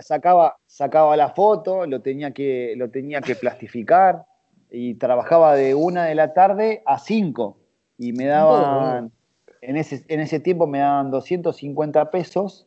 sacaba, 0.00 0.58
sacaba 0.66 1.16
la 1.16 1.30
foto, 1.30 1.86
lo 1.86 2.02
tenía, 2.02 2.32
que, 2.32 2.74
lo 2.76 2.90
tenía 2.90 3.22
que 3.22 3.36
plastificar 3.36 4.26
y 4.70 4.96
trabajaba 4.96 5.54
de 5.54 5.74
una 5.74 6.04
de 6.04 6.14
la 6.14 6.34
tarde 6.34 6.82
a 6.84 6.98
cinco 6.98 7.56
y 7.96 8.12
me 8.12 8.26
daban 8.26 9.12
en 9.60 9.76
ese, 9.76 10.04
en 10.08 10.20
ese 10.20 10.40
tiempo 10.40 10.66
me 10.66 10.78
daban 10.78 11.10
250 11.10 12.10
pesos 12.10 12.66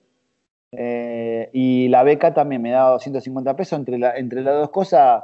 eh, 0.71 1.49
y 1.51 1.89
la 1.89 2.03
beca 2.03 2.33
también 2.33 2.61
me 2.61 2.71
daba 2.71 2.91
250 2.91 3.55
pesos. 3.55 3.79
Entre, 3.79 3.97
la, 3.97 4.15
entre 4.17 4.41
las 4.41 4.55
dos 4.55 4.69
cosas 4.69 5.23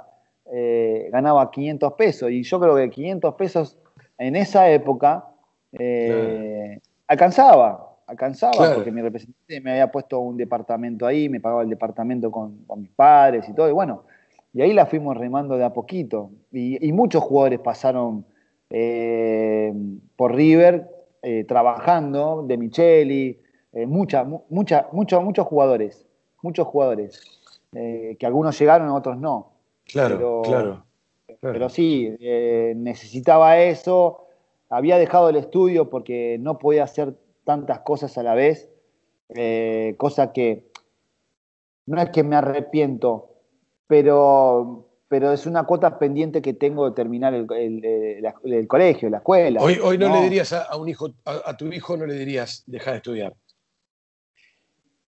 eh, 0.51 1.09
ganaba 1.11 1.49
500 1.51 1.93
pesos 1.93 2.31
y 2.31 2.43
yo 2.43 2.59
creo 2.59 2.75
que 2.75 2.89
500 2.89 3.35
pesos 3.35 3.77
en 4.17 4.35
esa 4.35 4.69
época 4.69 5.25
eh, 5.73 6.79
alcanzaba, 7.07 7.97
alcanzaba 8.07 8.73
porque 8.73 8.91
mi 8.91 9.01
representante 9.01 9.61
me 9.61 9.71
había 9.71 9.91
puesto 9.91 10.19
un 10.19 10.37
departamento 10.37 11.05
ahí, 11.05 11.29
me 11.29 11.39
pagaba 11.39 11.63
el 11.63 11.69
departamento 11.69 12.31
con, 12.31 12.65
mis 12.77 12.89
padres 12.89 13.47
y 13.47 13.53
todo, 13.53 13.69
y 13.69 13.73
bueno, 13.73 14.03
y 14.53 14.61
ahí 14.61 14.73
la 14.73 14.85
fuimos 14.85 15.15
remando 15.15 15.57
de 15.57 15.65
a 15.65 15.71
poquito. 15.71 16.31
Y, 16.51 16.91
muchos 16.93 17.21
jugadores 17.21 17.59
pasaron 17.59 18.25
por 20.15 20.35
River 20.35 20.96
eh, 21.21 21.43
trabajando, 21.45 22.43
de 22.47 22.57
Micheli, 22.57 23.39
eh, 23.73 23.85
mucha, 23.85 24.23
mucha, 24.23 24.87
muchos 24.91 25.45
jugadores, 25.45 26.07
muchos 26.41 26.67
jugadores, 26.67 27.21
eh, 27.73 28.15
que 28.19 28.25
algunos 28.25 28.57
llegaron, 28.59 28.89
otros 28.89 29.17
no. 29.17 29.51
Claro, 29.85 30.41
claro, 30.43 30.83
Pero 31.39 31.69
sí, 31.69 32.13
necesitaba 32.75 33.57
eso, 33.59 34.27
había 34.69 34.97
dejado 34.97 35.29
el 35.29 35.37
estudio 35.37 35.89
porque 35.89 36.37
no 36.39 36.59
podía 36.59 36.83
hacer 36.83 37.15
tantas 37.45 37.79
cosas 37.79 38.17
a 38.17 38.23
la 38.23 38.35
vez, 38.35 38.69
cosa 39.97 40.33
que 40.33 40.69
no 41.85 42.01
es 42.01 42.09
que 42.09 42.23
me 42.23 42.35
arrepiento, 42.35 43.29
pero 43.87 44.86
pero 45.09 45.31
es 45.31 45.45
una 45.45 45.63
cuota 45.63 45.97
pendiente 45.97 46.41
que 46.41 46.53
tengo 46.53 46.89
de 46.89 46.95
terminar 46.95 47.33
el, 47.33 47.47
colegio, 48.67 49.09
la 49.09 49.17
escuela. 49.17 49.61
Hoy, 49.61 49.79
hoy 49.81 49.97
no, 49.97 50.09
le 50.09 50.21
dirías 50.21 50.51
a, 50.51 50.75
un 50.75 50.89
hijo, 50.89 51.09
a, 51.25 51.55
tu 51.55 51.67
hijo 51.67 51.95
no 51.95 52.05
le 52.05 52.15
dirías 52.15 52.63
dejar 52.67 52.93
de 52.93 52.97
estudiar. 52.97 53.33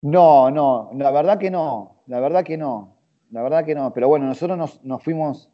No, 0.02 0.50
no, 0.50 0.92
la 0.96 1.12
verdad 1.12 1.38
que 1.38 1.52
no, 1.52 2.04
la 2.08 2.20
verdad 2.20 2.44
que 2.44 2.58
no, 2.58 2.96
la 3.32 3.44
verdad 3.44 3.66
que 3.66 3.76
no. 3.76 3.94
Pero 3.94 4.08
bueno, 4.08 4.26
nosotros 4.26 4.58
nos, 4.84 5.04
fuimos, 5.04 5.50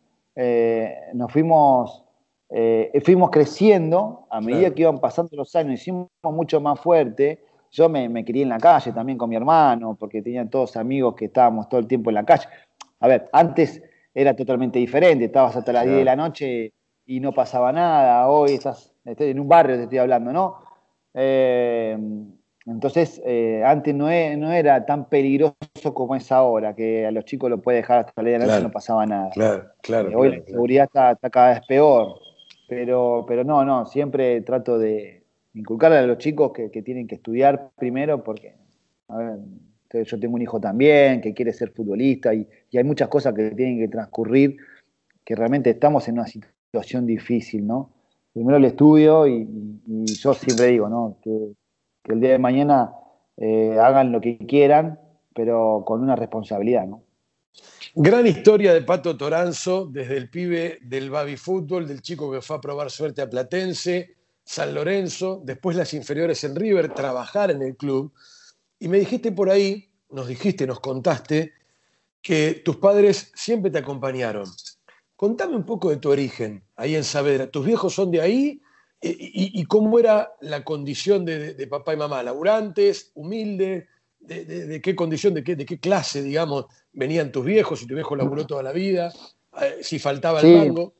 nos 1.14 1.32
fuimos, 1.32 2.04
eh, 2.50 2.92
eh, 2.94 3.02
fuimos 3.02 3.32
creciendo 3.32 4.28
a 4.30 4.40
medida 4.40 4.74
que 4.74 4.84
iban 4.84 5.00
pasando 5.00 5.36
los 5.36 5.56
años, 5.56 5.82
hicimos 5.82 6.10
mucho 6.24 6.62
más 6.62 6.80
fuerte. 6.80 7.44
Yo 7.72 7.90
me, 7.90 8.08
me 8.08 8.24
crié 8.24 8.44
en 8.44 8.50
la 8.50 8.60
calle 8.60 8.94
también 8.94 9.18
con 9.18 9.30
mi 9.30 9.36
hermano, 9.36 9.98
porque 10.00 10.22
tenía 10.22 10.48
todos 10.48 10.78
amigos 10.78 11.16
que 11.16 11.26
estábamos 11.26 11.68
todo 11.68 11.80
el 11.80 11.88
tiempo 11.88 12.12
en 12.12 12.16
la 12.16 12.24
calle. 12.24 12.48
A 13.00 13.08
ver, 13.08 13.30
antes 13.34 13.82
era 14.18 14.36
totalmente 14.36 14.80
diferente. 14.80 15.26
Estabas 15.26 15.56
hasta 15.56 15.72
las 15.72 15.86
10 15.86 15.98
de 15.98 16.04
la 16.04 16.16
noche 16.16 16.74
y 17.06 17.20
no 17.20 17.34
pasaba 17.34 17.72
nada. 17.72 18.28
Hoy 18.28 18.56
estás 18.56 18.92
en 19.06 19.40
un 19.40 19.48
barrio, 19.48 19.76
te 19.76 19.84
estoy 19.84 20.00
hablando, 20.00 20.34
¿no? 20.34 20.56
Eh, 21.14 21.96
entonces, 22.66 23.22
eh, 23.24 23.62
antes 23.64 23.94
no, 23.94 24.10
e, 24.10 24.36
no, 24.36 24.52
era 24.52 24.84
tan 24.88 25.08
peligroso 25.08 25.94
como 25.94 26.16
es 26.16 26.32
ahora, 26.32 26.76
que 26.76 27.06
a 27.06 27.12
los 27.12 27.26
chicos 27.26 27.48
lo 27.48 27.62
puede 27.62 27.78
dejar 27.78 28.00
hasta 28.00 28.24
la 28.24 28.30
10 28.30 28.40
de 28.40 28.46
la 28.48 28.52
noche 28.54 28.62
y 28.62 28.64
no 28.64 28.72
pasaba 28.72 29.06
nada. 29.06 29.30
Claro, 29.30 29.66
claro. 29.84 30.10
Eh, 30.10 30.16
hoy 30.16 30.38
la 30.38 30.46
seguridad 30.46 30.86
está, 30.86 31.30
cada 31.30 31.50
vez 31.50 31.62
peor. 31.68 32.16
Pero, 32.68 33.24
pero 33.28 33.44
no, 33.44 33.64
no, 33.64 33.86
siempre 33.86 34.42
trato 34.42 34.80
de 34.80 35.24
inculcarle 35.54 36.00
a 36.00 36.08
los 36.08 36.18
chicos 36.18 36.52
que, 36.54 36.72
que 36.72 36.82
tienen 36.82 37.08
que 37.08 37.16
estudiar 37.16 37.70
primero 37.78 38.24
porque, 38.24 38.56
a 39.10 39.18
ver, 39.18 39.38
yo 39.92 40.20
tengo 40.20 40.36
un 40.36 40.42
hijo 40.42 40.60
también 40.60 41.22
que 41.22 41.34
quiere 41.34 41.54
ser 41.54 41.72
futbolista 41.72 42.34
y, 42.34 42.48
hay 42.76 42.84
muchas 42.84 43.08
cosas 43.08 43.34
que 43.34 43.52
tienen 43.52 43.80
que 43.80 43.88
transcurrir, 43.88 44.58
que 45.26 45.36
realmente 45.36 45.70
estamos 45.72 46.08
en 46.08 46.16
una 46.16 46.28
situación 46.28 47.06
difícil, 47.06 47.66
¿no? 47.66 47.92
primero 48.38 48.58
el 48.58 48.66
estudio 48.66 49.28
y, 49.28 49.48
yo 50.22 50.34
siempre 50.36 50.68
digo, 50.68 50.88
¿no? 50.90 51.18
Que, 51.24 51.54
el 52.14 52.22
día 52.22 52.32
de 52.32 52.40
mañana 52.40 52.94
eh, 53.36 53.78
hagan 53.82 54.12
lo 54.12 54.22
que 54.22 54.38
quieran, 54.38 55.00
pero 55.34 55.84
con 55.86 56.02
una 56.02 56.16
responsabilidad, 56.16 56.86
¿no? 56.86 57.04
Gran 57.96 58.28
historia 58.28 58.74
de 58.74 58.82
Pato 58.82 59.18
Toranzo, 59.18 59.88
desde 59.88 60.18
el 60.18 60.30
pibe 60.30 60.78
del 60.84 61.10
baby 61.10 61.36
fútbol, 61.36 61.88
del 61.88 62.02
chico 62.02 62.32
que 62.32 62.42
fue 62.42 62.58
a 62.58 62.62
probar 62.62 62.92
suerte 62.92 63.22
a 63.24 63.30
Platense, 63.30 64.16
San 64.44 64.74
Lorenzo, 64.74 65.42
después 65.44 65.76
las 65.76 65.94
inferiores 65.94 66.44
en 66.44 66.56
River, 66.56 66.94
trabajar 66.94 67.52
en 67.52 67.62
el 67.64 67.76
club. 67.76 68.14
Y 68.80 68.88
me 68.88 69.00
dijiste 69.00 69.32
por 69.32 69.50
ahí, 69.50 69.90
nos 70.10 70.28
dijiste, 70.28 70.68
nos 70.68 70.80
contaste, 70.80 71.54
que 72.22 72.62
tus 72.66 72.78
padres 72.78 73.32
siempre 73.36 73.72
te 73.72 73.78
acompañaron. 73.80 74.46
Contame 75.16 75.56
un 75.56 75.66
poco 75.66 75.90
de 75.90 75.98
tu 75.98 76.10
origen 76.10 76.64
ahí 76.76 76.96
en 76.96 77.04
Saavedra. 77.04 77.50
¿Tus 77.50 77.66
viejos 77.66 77.94
son 77.94 78.12
de 78.12 78.22
ahí? 78.22 78.62
¿Y, 79.02 79.64
cómo 79.66 80.00
era 80.00 80.34
la 80.42 80.64
condición 80.64 81.24
de, 81.24 81.68
papá 81.70 81.94
y 81.94 81.98
mamá? 81.98 82.24
¿Laburantes? 82.24 83.12
¿Humildes? 83.14 83.86
De, 84.20 84.82
qué 84.84 84.96
condición, 84.96 85.34
de 85.34 85.44
qué, 85.44 85.56
de 85.56 85.66
qué 85.66 85.80
clase, 85.80 86.22
digamos, 86.22 86.66
venían 86.92 87.32
tus 87.32 87.46
viejos? 87.46 87.80
Si 87.80 87.88
tu 87.88 87.94
viejo 87.94 88.16
laburó 88.16 88.46
toda 88.46 88.64
la 88.64 88.72
vida, 88.72 89.14
eh, 89.62 89.78
si 89.82 90.00
faltaba 90.00 90.42
el 90.42 90.58
mango. 90.58 90.94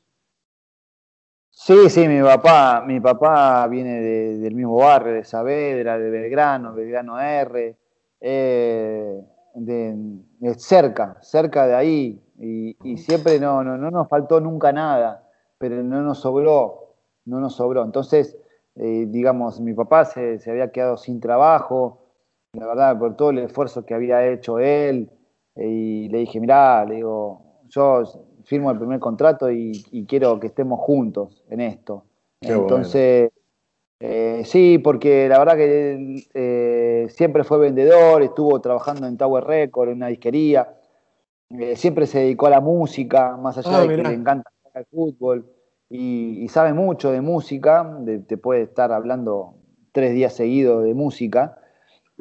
Sí, 1.68 1.90
sí, 1.90 2.08
mi 2.08 2.22
papá, 2.22 2.82
mi 2.86 2.98
papá 2.98 3.66
viene 3.66 4.00
del 4.00 4.54
mismo 4.54 4.76
barrio, 4.76 5.12
de 5.12 5.22
Saavedra, 5.22 5.98
de 5.98 6.08
Belgrano, 6.08 6.72
Belgrano 6.72 7.20
R, 7.20 7.76
eh, 8.22 9.22
de, 9.54 10.54
cerca, 10.56 11.18
cerca 11.20 11.66
de 11.66 11.74
ahí, 11.74 12.24
y, 12.38 12.96
siempre 12.96 13.38
no, 13.38 13.62
no, 13.62 13.76
no, 13.76 13.90
nos 13.90 14.08
faltó 14.08 14.40
nunca 14.40 14.72
nada, 14.72 15.28
pero 15.58 15.82
no 15.82 16.00
nos 16.00 16.20
sobró, 16.20 16.94
no 17.26 17.38
nos 17.38 17.56
sobró. 17.56 17.84
Entonces, 17.84 18.38
eh, 18.74 19.04
digamos, 19.06 19.60
mi 19.60 19.74
papá 19.74 20.06
se, 20.06 20.40
había 20.46 20.72
quedado 20.72 20.96
sin 20.96 21.20
trabajo, 21.20 22.00
la 22.54 22.66
verdad, 22.66 22.98
por 22.98 23.14
todo 23.14 23.28
el 23.28 23.40
esfuerzo 23.40 23.84
que 23.84 23.92
había 23.92 24.26
hecho 24.26 24.58
él, 24.58 25.10
y 25.54 26.08
le 26.08 26.20
dije, 26.20 26.40
mirá, 26.40 26.86
le 26.86 26.94
digo, 26.94 27.42
yo 27.66 28.04
firmo 28.48 28.70
el 28.70 28.78
primer 28.78 28.98
contrato 28.98 29.50
y, 29.50 30.06
quiero 30.08 30.40
que 30.40 30.46
estemos 30.46 30.80
juntos 30.80 31.44
en 31.50 31.60
esto. 31.60 32.04
Entonces, 32.40 33.30
eh, 34.00 34.42
sí, 34.46 34.78
porque 34.78 35.28
la 35.28 35.38
verdad 35.38 35.56
que 35.56 36.24
eh, 36.32 37.06
siempre 37.10 37.44
fue 37.44 37.58
vendedor, 37.58 38.22
estuvo 38.22 38.58
trabajando 38.62 39.06
en 39.06 39.18
Tower 39.18 39.44
Record, 39.44 39.90
en 39.90 39.96
una 39.96 40.06
disquería, 40.06 40.76
eh, 41.50 41.76
siempre 41.76 42.06
se 42.06 42.20
dedicó 42.20 42.46
a 42.46 42.50
la 42.50 42.60
música, 42.60 43.36
más 43.36 43.58
allá 43.58 43.76
ah, 43.76 43.80
de 43.82 43.88
que 43.96 44.02
le 44.02 44.14
encanta 44.14 44.50
el 44.74 44.86
fútbol. 44.86 45.46
Y, 45.90 46.48
sabe 46.48 46.72
mucho 46.72 47.12
de 47.12 47.20
música, 47.20 47.98
te 48.26 48.38
puede 48.38 48.62
estar 48.62 48.92
hablando 48.92 49.56
tres 49.92 50.14
días 50.14 50.32
seguidos 50.32 50.84
de 50.84 50.94
música. 50.94 51.58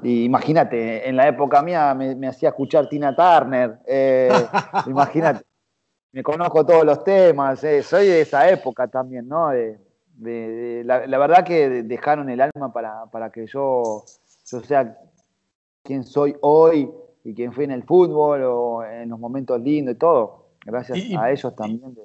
Y 0.03 0.25
imagínate, 0.25 1.07
en 1.07 1.15
la 1.15 1.27
época 1.27 1.61
mía 1.63 1.93
me, 1.93 2.27
hacía 2.27 2.49
escuchar 2.49 2.89
Tina 2.89 3.15
Turner, 3.15 3.79
imagínate, 4.87 5.43
me 6.17 6.23
conozco 6.23 6.65
todos 6.65 6.83
los 6.83 7.03
temas, 7.03 7.59
soy 7.59 8.07
de 8.07 8.21
esa 8.21 8.49
época 8.49 8.87
también, 8.87 9.27
¿no? 9.27 9.51
la, 9.53 11.17
verdad 11.19 11.45
que 11.45 11.83
dejaron 11.83 12.27
el 12.31 12.41
alma 12.41 12.73
para, 12.73 13.29
que 13.29 13.45
yo, 13.45 14.03
yo 14.47 14.59
sea 14.61 14.97
quien 15.83 16.03
soy 16.03 16.35
hoy 16.41 16.89
y 17.23 17.35
quien 17.35 17.53
fui 17.53 17.65
en 17.65 17.71
el 17.71 17.83
fútbol 17.83 18.41
o 18.45 18.83
en 18.83 19.09
los 19.09 19.19
momentos 19.19 19.61
lindos 19.61 19.93
y 19.93 19.97
todo. 19.99 20.47
Gracias 20.65 20.97
a 21.15 21.29
ellos 21.29 21.55
también. 21.55 21.95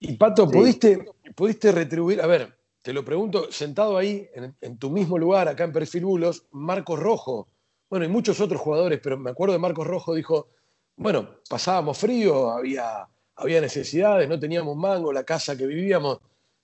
Y 0.00 0.16
Pato, 0.16 0.48
¿pudiste, 0.48 1.04
¿pudiste 1.34 1.72
retribuir? 1.72 2.22
A 2.22 2.26
ver, 2.26 2.56
te 2.80 2.94
lo 2.94 3.04
pregunto, 3.04 3.52
sentado 3.52 3.98
ahí, 3.98 4.26
en, 4.62 4.78
tu 4.78 4.88
mismo 4.88 5.18
lugar, 5.18 5.46
acá 5.46 5.64
en 5.64 5.72
Perfil 5.72 6.06
Bulos, 6.06 6.46
Marcos 6.52 6.98
Rojo, 6.98 7.48
bueno, 7.90 8.06
y 8.06 8.08
muchos 8.08 8.40
otros 8.40 8.62
jugadores, 8.62 8.98
pero 9.02 9.18
me 9.18 9.28
acuerdo 9.28 9.52
de 9.52 9.58
Marcos 9.58 9.86
Rojo, 9.86 10.14
dijo, 10.14 10.48
bueno, 10.96 11.28
pasábamos 11.48 11.98
frío, 11.98 12.50
había, 12.50 13.06
había 13.36 13.60
necesidades, 13.60 14.28
no 14.28 14.38
teníamos 14.38 14.76
mango, 14.76 15.12
la 15.12 15.24
casa 15.24 15.56
que 15.56 15.66
vivíamos 15.66 16.18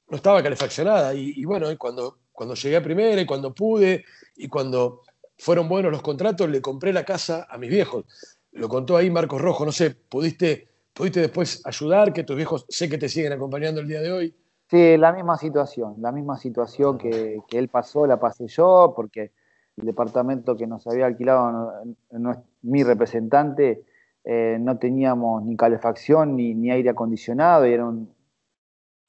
no 0.09 0.17
estaba 0.17 0.43
calefaccionada. 0.43 1.15
Y, 1.15 1.45
bueno, 1.45 1.67
cuando, 1.79 2.19
cuando 2.33 2.55
llegué 2.55 2.77
a 2.77 2.83
primera 2.83 3.21
y 3.21 3.27
cuando 3.27 3.55
pude 3.55 4.05
y 4.37 4.49
cuando 4.49 5.03
fueron 5.39 5.69
buenos 5.69 5.93
los 5.93 6.03
contratos, 6.03 6.49
le 6.49 6.61
compré 6.61 6.93
la 6.93 7.05
casa 7.05 7.47
a 7.49 7.57
mis 7.59 7.71
viejos. 7.71 8.05
Lo 8.53 8.69
contó 8.69 8.97
ahí 8.97 9.11
Marcos 9.11 9.41
Rojo, 9.41 9.65
no 9.65 9.73
sé, 9.73 9.91
¿pudiste, 9.91 10.69
pudiste 10.93 11.21
después 11.21 11.63
ayudar? 11.65 12.13
Que 12.13 12.25
tus 12.25 12.37
viejos 12.37 12.67
sé 12.69 12.89
que 12.89 12.99
te 12.99 13.09
siguen 13.09 13.33
acompañando 13.33 13.81
el 13.81 13.89
día 13.89 14.01
de 14.01 14.13
hoy. 14.13 14.35
Sí, 14.69 14.97
la 14.97 15.13
misma 15.13 15.37
situación, 15.37 15.97
la 15.99 16.13
misma 16.13 16.39
situación 16.39 16.99
que, 16.99 17.41
él 17.51 17.69
pasó, 17.69 18.07
la 18.07 18.21
pasé 18.21 18.47
yo, 18.47 18.93
porque 18.95 19.33
el 19.77 19.87
departamento 19.87 20.57
que 20.57 20.67
nos 20.67 20.87
había 20.87 21.07
alquilado 21.07 21.73
no, 22.13 22.45
mi 22.63 22.85
representante, 22.85 23.83
eh, 24.25 24.59
no 24.61 24.79
teníamos 24.79 25.43
ni 25.45 25.57
calefacción 25.57 26.37
ni, 26.37 26.55
ni 26.55 26.71
aire 26.71 26.91
acondicionado, 26.91 27.67
y 27.67 27.73
era 27.73 27.87
un, 27.87 28.11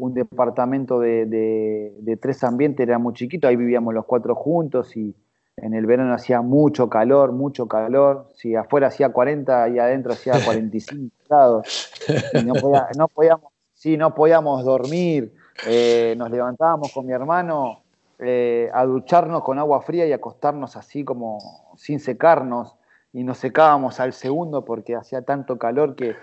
un 0.01 0.15
departamento 0.15 0.99
de, 0.99 2.17
tres 2.19 2.43
ambientes, 2.43 2.87
era 2.87 2.97
muy 2.97 3.13
chiquito, 3.13 3.47
ahí 3.47 3.55
vivíamos 3.55 3.93
los 3.93 4.05
cuatro 4.05 4.33
juntos 4.33 4.97
y 4.97 5.15
en 5.57 5.75
el 5.75 5.85
verano 5.85 6.13
hacía 6.13 6.41
mucho 6.41 6.89
calor, 6.89 7.33
mucho 7.33 7.67
calor, 7.67 8.27
si 8.33 8.55
afuera 8.55 8.87
hacía 8.87 9.09
40 9.09 9.69
y 9.69 9.79
adentro 9.79 10.13
hacía 10.13 10.33
45 10.43 11.15
grados, 11.29 11.91
y 12.33 12.43
no, 12.43 13.07
podíamos, 13.07 13.51
sí, 13.75 13.95
no 13.95 14.15
podíamos 14.15 14.65
dormir, 14.65 15.35
eh, 15.67 16.15
nos 16.17 16.31
levantábamos 16.31 16.91
con 16.91 17.05
mi 17.05 17.13
hermano 17.13 17.83
eh, 18.17 18.71
a 18.73 18.83
ducharnos 18.85 19.43
con 19.43 19.59
agua 19.59 19.81
fría 19.81 20.07
y 20.07 20.13
acostarnos 20.13 20.77
así 20.77 21.03
como 21.03 21.37
sin 21.77 21.99
secarnos, 21.99 22.75
y 23.13 23.23
nos 23.23 23.37
secábamos 23.37 23.99
al 23.99 24.13
segundo 24.13 24.63
porque 24.63 24.95
hacía 24.95 25.21
tanto 25.21 25.57
calor 25.57 25.95
que, 25.95 26.15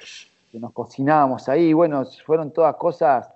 que 0.51 0.59
nos 0.59 0.72
cocinábamos 0.72 1.48
ahí, 1.48 1.72
bueno, 1.72 2.05
fueron 2.24 2.53
todas 2.53 2.77
cosas 2.77 3.31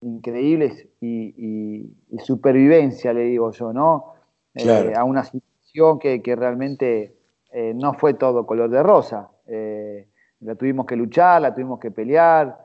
increíbles 0.00 0.86
y, 1.00 1.92
supervivencia, 2.18 3.12
le 3.12 3.24
digo 3.24 3.52
yo, 3.52 3.72
¿no? 3.72 4.14
Eh, 4.54 4.94
a 4.96 5.04
una 5.04 5.22
situación 5.22 5.98
que, 5.98 6.34
realmente 6.34 7.14
eh, 7.52 7.72
no 7.74 7.92
fue 7.92 8.14
todo 8.14 8.46
color 8.46 8.70
de 8.70 8.82
rosa. 8.82 9.28
Eh, 9.46 10.08
la 10.40 10.54
tuvimos 10.54 10.86
que 10.86 10.96
luchar, 10.96 11.42
la 11.42 11.54
tuvimos 11.54 11.78
que 11.78 11.90
pelear, 11.90 12.64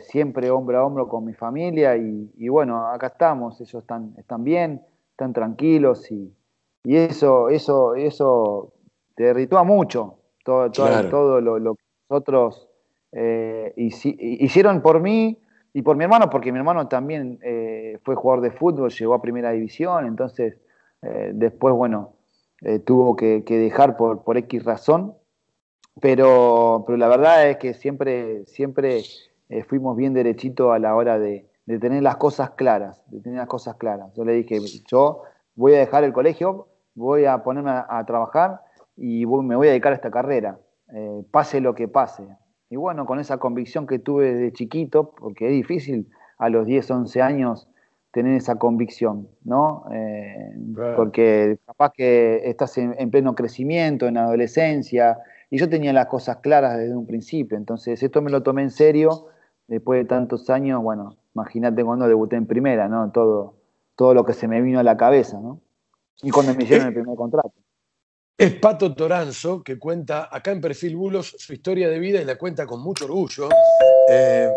siempre 0.00 0.50
hombro 0.50 0.78
a 0.78 0.84
hombro 0.84 1.08
con 1.08 1.24
mi 1.24 1.34
familia 1.34 1.96
y, 1.96 2.48
bueno, 2.48 2.86
acá 2.86 3.08
estamos, 3.08 3.60
ellos 3.60 3.82
están, 3.82 4.14
están 4.18 4.42
bien, 4.44 4.82
están 5.10 5.32
tranquilos 5.32 6.10
y, 6.10 6.34
eso, 6.84 7.48
eso, 7.48 7.94
eso 7.94 8.72
te 9.14 9.24
derritúa 9.24 9.64
mucho, 9.64 10.18
todo, 10.44 10.70
todo, 10.70 11.40
lo, 11.40 11.74
que 11.74 11.82
nosotros 12.08 12.68
hicieron 13.76 14.82
por 14.82 15.00
mí 15.00 15.38
y 15.74 15.82
por 15.82 15.96
mi 15.96 16.04
hermano, 16.04 16.28
porque 16.28 16.52
mi 16.52 16.58
hermano 16.58 16.88
también 16.88 17.38
eh, 17.42 17.98
fue 18.04 18.14
jugador 18.14 18.42
de 18.42 18.50
fútbol, 18.50 18.90
llegó 18.90 19.14
a 19.14 19.22
primera 19.22 19.52
división, 19.52 20.06
entonces 20.06 20.58
eh, 21.00 21.30
después, 21.34 21.74
bueno, 21.74 22.12
eh, 22.60 22.78
tuvo 22.78 23.16
que, 23.16 23.42
dejar 23.42 23.96
por, 23.96 24.22
por 24.22 24.36
X 24.36 24.64
razón, 24.64 25.14
pero, 26.00 26.84
pero 26.86 26.98
la 26.98 27.08
verdad 27.08 27.48
es 27.48 27.56
que 27.56 27.74
siempre, 27.74 28.44
siempre 28.46 29.02
fuimos 29.68 29.96
bien 29.96 30.14
derechitos 30.14 30.72
a 30.72 30.78
la 30.78 30.94
hora 30.94 31.18
de, 31.18 31.46
tener 31.66 32.02
las 32.02 32.16
cosas 32.16 32.50
claras, 32.50 33.02
de 33.06 33.20
tener 33.20 33.38
las 33.38 33.48
cosas 33.48 33.76
claras. 33.76 34.12
Yo 34.14 34.24
le 34.24 34.32
dije, 34.32 34.58
yo 34.86 35.22
voy 35.54 35.74
a 35.74 35.78
dejar 35.78 36.04
el 36.04 36.12
colegio, 36.12 36.68
voy 36.94 37.24
a 37.24 37.42
ponerme 37.42 37.70
a, 37.70 38.04
trabajar 38.06 38.60
y 38.96 39.26
me 39.26 39.56
voy 39.56 39.68
a 39.68 39.70
dedicar 39.70 39.92
a 39.92 39.96
esta 39.96 40.10
carrera, 40.10 40.58
pase 41.30 41.60
lo 41.60 41.74
que 41.74 41.88
pase. 41.88 42.24
Y 42.68 42.76
bueno, 42.76 43.04
con 43.04 43.20
esa 43.20 43.38
convicción 43.38 43.86
que 43.86 43.98
tuve 43.98 44.32
desde 44.32 44.52
chiquito, 44.52 45.14
porque 45.14 45.46
es 45.46 45.52
difícil 45.52 46.08
a 46.38 46.48
los 46.48 46.66
10, 46.66 46.90
11 46.90 47.22
años 47.22 47.68
tener 48.12 48.34
esa 48.34 48.56
convicción, 48.56 49.28
¿no? 49.42 49.84
Eh, 49.92 50.54
porque 50.96 51.58
capaz 51.66 51.92
que 51.92 52.42
estás 52.44 52.76
en, 52.78 53.10
pleno 53.10 53.34
crecimiento, 53.34 54.06
en 54.06 54.18
adolescencia, 54.18 55.18
y 55.50 55.58
yo 55.58 55.68
tenía 55.68 55.92
las 55.92 56.06
cosas 56.06 56.38
claras 56.38 56.78
desde 56.78 56.94
un 56.94 57.06
principio, 57.06 57.56
entonces 57.56 58.02
esto 58.02 58.20
me 58.20 58.30
lo 58.30 58.42
tomé 58.42 58.62
en 58.62 58.70
serio, 58.70 59.28
después 59.66 60.00
de 60.00 60.04
tantos 60.04 60.50
años, 60.50 60.82
bueno, 60.82 61.16
imagínate 61.34 61.84
cuando 61.84 62.06
debuté 62.06 62.36
en 62.36 62.46
primera, 62.46 62.88
¿no? 62.88 63.10
Todo, 63.12 63.54
todo 63.96 64.12
lo 64.12 64.24
que 64.26 64.34
se 64.34 64.46
me 64.46 64.60
vino 64.60 64.78
a 64.78 64.82
la 64.82 64.96
cabeza, 64.98 65.40
¿no? 65.40 65.60
Y 66.22 66.30
cuando 66.30 66.54
me 66.54 66.64
hicieron 66.64 66.88
el 66.88 66.94
primer 66.94 67.16
contrato. 67.16 67.52
Es 68.36 68.54
Pato 68.54 68.94
Toranzo, 68.94 69.62
que 69.62 69.78
cuenta 69.78 70.28
acá 70.34 70.52
en 70.52 70.60
Perfil 70.60 70.96
Bulos 70.96 71.36
su 71.38 71.52
historia 71.52 71.88
de 71.88 71.98
vida 71.98 72.20
y 72.20 72.24
la 72.24 72.36
cuenta 72.36 72.66
con 72.66 72.80
mucho 72.80 73.04
orgullo. 73.04 73.48
Eh, 74.08 74.50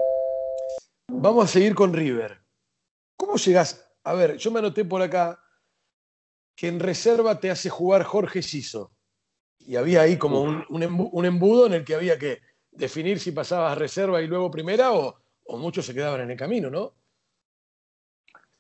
vamos 1.10 1.46
a 1.46 1.48
seguir 1.48 1.76
con 1.76 1.94
River. 1.94 2.40
¿Cómo 3.18 3.36
llegas? 3.36 3.86
A 4.04 4.14
ver, 4.14 4.38
yo 4.38 4.52
me 4.52 4.60
anoté 4.60 4.86
por 4.86 5.02
acá 5.02 5.40
que 6.56 6.68
en 6.68 6.80
reserva 6.80 7.40
te 7.40 7.52
hace 7.52 7.70
jugar 7.70 8.04
Jorge 8.04 8.42
Siso. 8.42 8.92
Y 9.60 9.76
había 9.76 10.02
ahí 10.02 10.18
como 10.18 10.42
un, 10.42 11.26
embudo 11.26 11.66
en 11.66 11.74
el 11.74 11.86
que 11.86 11.96
había 11.96 12.18
que 12.18 12.40
definir 12.72 13.20
si 13.20 13.32
pasabas 13.32 13.74
a 13.74 13.76
reserva 13.76 14.22
y 14.22 14.28
luego 14.28 14.52
primera 14.52 14.94
o, 14.94 15.16
o 15.46 15.58
muchos 15.58 15.86
se 15.86 15.94
quedaban 15.94 16.22
en 16.22 16.32
el 16.32 16.38
camino, 16.38 16.70
¿no? 16.70 16.94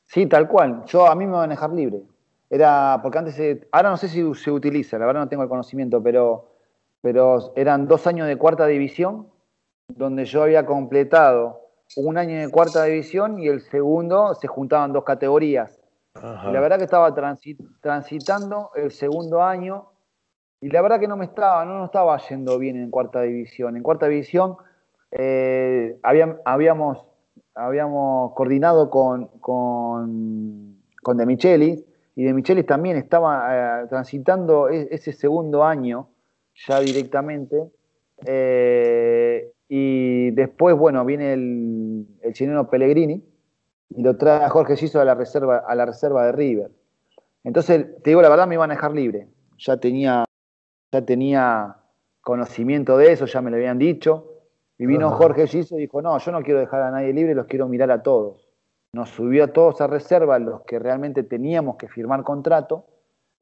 Sí, 0.04 0.28
tal 0.28 0.48
cual. 0.48 0.84
Yo 0.86 1.08
a 1.08 1.16
mí 1.16 1.26
me 1.26 1.34
van 1.34 1.52
a 1.52 1.54
dejar 1.54 1.72
libre. 1.74 2.04
Era, 2.50 3.00
porque 3.02 3.18
antes, 3.18 3.68
ahora 3.72 3.90
no 3.90 3.98
sé 3.98 4.08
si 4.08 4.22
se 4.36 4.52
utiliza, 4.52 5.00
la 5.00 5.06
verdad 5.06 5.22
no 5.22 5.30
tengo 5.30 5.44
el 5.44 5.50
conocimiento, 5.50 6.02
pero, 6.02 6.52
pero 7.02 7.54
eran 7.56 7.88
dos 7.88 8.06
años 8.06 8.28
de 8.28 8.38
cuarta 8.38 8.68
división, 8.68 9.28
donde 9.88 10.26
yo 10.26 10.44
había 10.44 10.66
completado 10.66 11.62
un 11.96 12.18
año 12.18 12.40
de 12.40 12.50
cuarta 12.50 12.84
división 12.84 13.40
y 13.40 13.48
el 13.48 13.62
segundo 13.62 14.36
se 14.36 14.48
juntaban 14.48 14.94
dos 14.94 15.04
categorías. 15.04 15.82
la 16.14 16.60
verdad 16.60 16.78
que 16.78 16.86
estaba 16.86 17.14
transitando 17.82 18.72
el 18.76 18.92
segundo 18.92 19.44
año 19.44 19.90
y 20.62 20.70
la 20.70 20.82
verdad 20.82 21.00
que 21.00 21.08
no 21.08 21.18
me 21.18 21.26
estaba, 21.26 21.66
no 21.66 21.86
estaba 21.86 22.18
yendo 22.30 22.58
bien 22.58 22.78
en 22.78 22.90
cuarta 22.90 23.22
división. 23.22 23.76
En 23.76 23.84
cuarta 23.84 24.08
división 24.08 24.58
eh, 25.12 26.00
habíamos, 26.04 27.06
habíamos 27.54 28.34
coordinado 28.34 28.90
con, 28.90 29.28
con, 29.40 30.78
con 31.04 31.18
De 31.18 31.26
Michelis 31.26 31.86
y 32.16 32.24
De 32.24 32.34
Michelis 32.34 32.66
también 32.66 32.96
estaba 32.96 33.84
eh, 33.84 33.88
transitando 33.90 34.70
e-, 34.70 34.88
ese 34.92 35.12
segundo 35.12 35.64
año 35.64 36.10
ya 36.68 36.80
directamente. 36.80 37.70
Eh, 38.26 39.52
y 39.68 40.32
después, 40.32 40.76
bueno, 40.78 41.04
viene 41.04 41.34
el, 41.34 42.08
el 42.22 42.34
chileno 42.34 42.70
Pellegrini 42.70 43.22
y 43.90 44.02
lo 44.02 44.16
trae 44.16 44.44
a 44.44 44.50
Jorge 44.50 44.78
Giso 44.78 45.02
a 45.02 45.06
la 45.06 45.16
reserva, 45.16 45.64
a 45.68 45.76
la 45.76 45.86
reserva 45.86 46.26
de 46.26 46.32
River. 46.32 46.72
Entonces, 47.44 48.02
te 48.02 48.12
digo 48.12 48.22
la 48.22 48.30
verdad, 48.30 48.48
me 48.48 48.56
iban 48.56 48.72
a 48.72 48.76
dejar 48.76 48.92
libre. 48.92 49.28
Ya 49.58 49.78
tenía, 49.78 50.26
ya 50.92 51.06
tenía 51.06 51.78
conocimiento 52.22 52.98
de 52.98 53.12
eso, 53.12 53.26
ya 53.26 53.42
me 53.42 53.52
lo 53.52 53.58
habían 53.58 53.78
dicho. 53.78 54.32
Y 54.78 54.86
vino 54.86 55.10
Jorge 55.12 55.48
Giso 55.48 55.78
y 55.78 55.82
dijo, 55.82 56.02
no, 56.02 56.18
yo 56.18 56.32
no 56.32 56.42
quiero 56.42 56.60
dejar 56.60 56.82
a 56.82 56.92
nadie 56.92 57.14
libre, 57.14 57.36
los 57.36 57.46
quiero 57.46 57.68
mirar 57.68 57.92
a 57.92 58.02
todos. 58.04 58.45
Nos 58.96 59.10
subió 59.10 59.44
a 59.44 59.48
todos 59.50 59.82
a 59.82 59.88
reserva, 59.88 60.40
los 60.40 60.62
que 60.62 60.80
realmente 60.80 61.22
teníamos 61.22 61.76
que 61.76 61.90
firmar 61.90 62.24
contrato. 62.24 62.86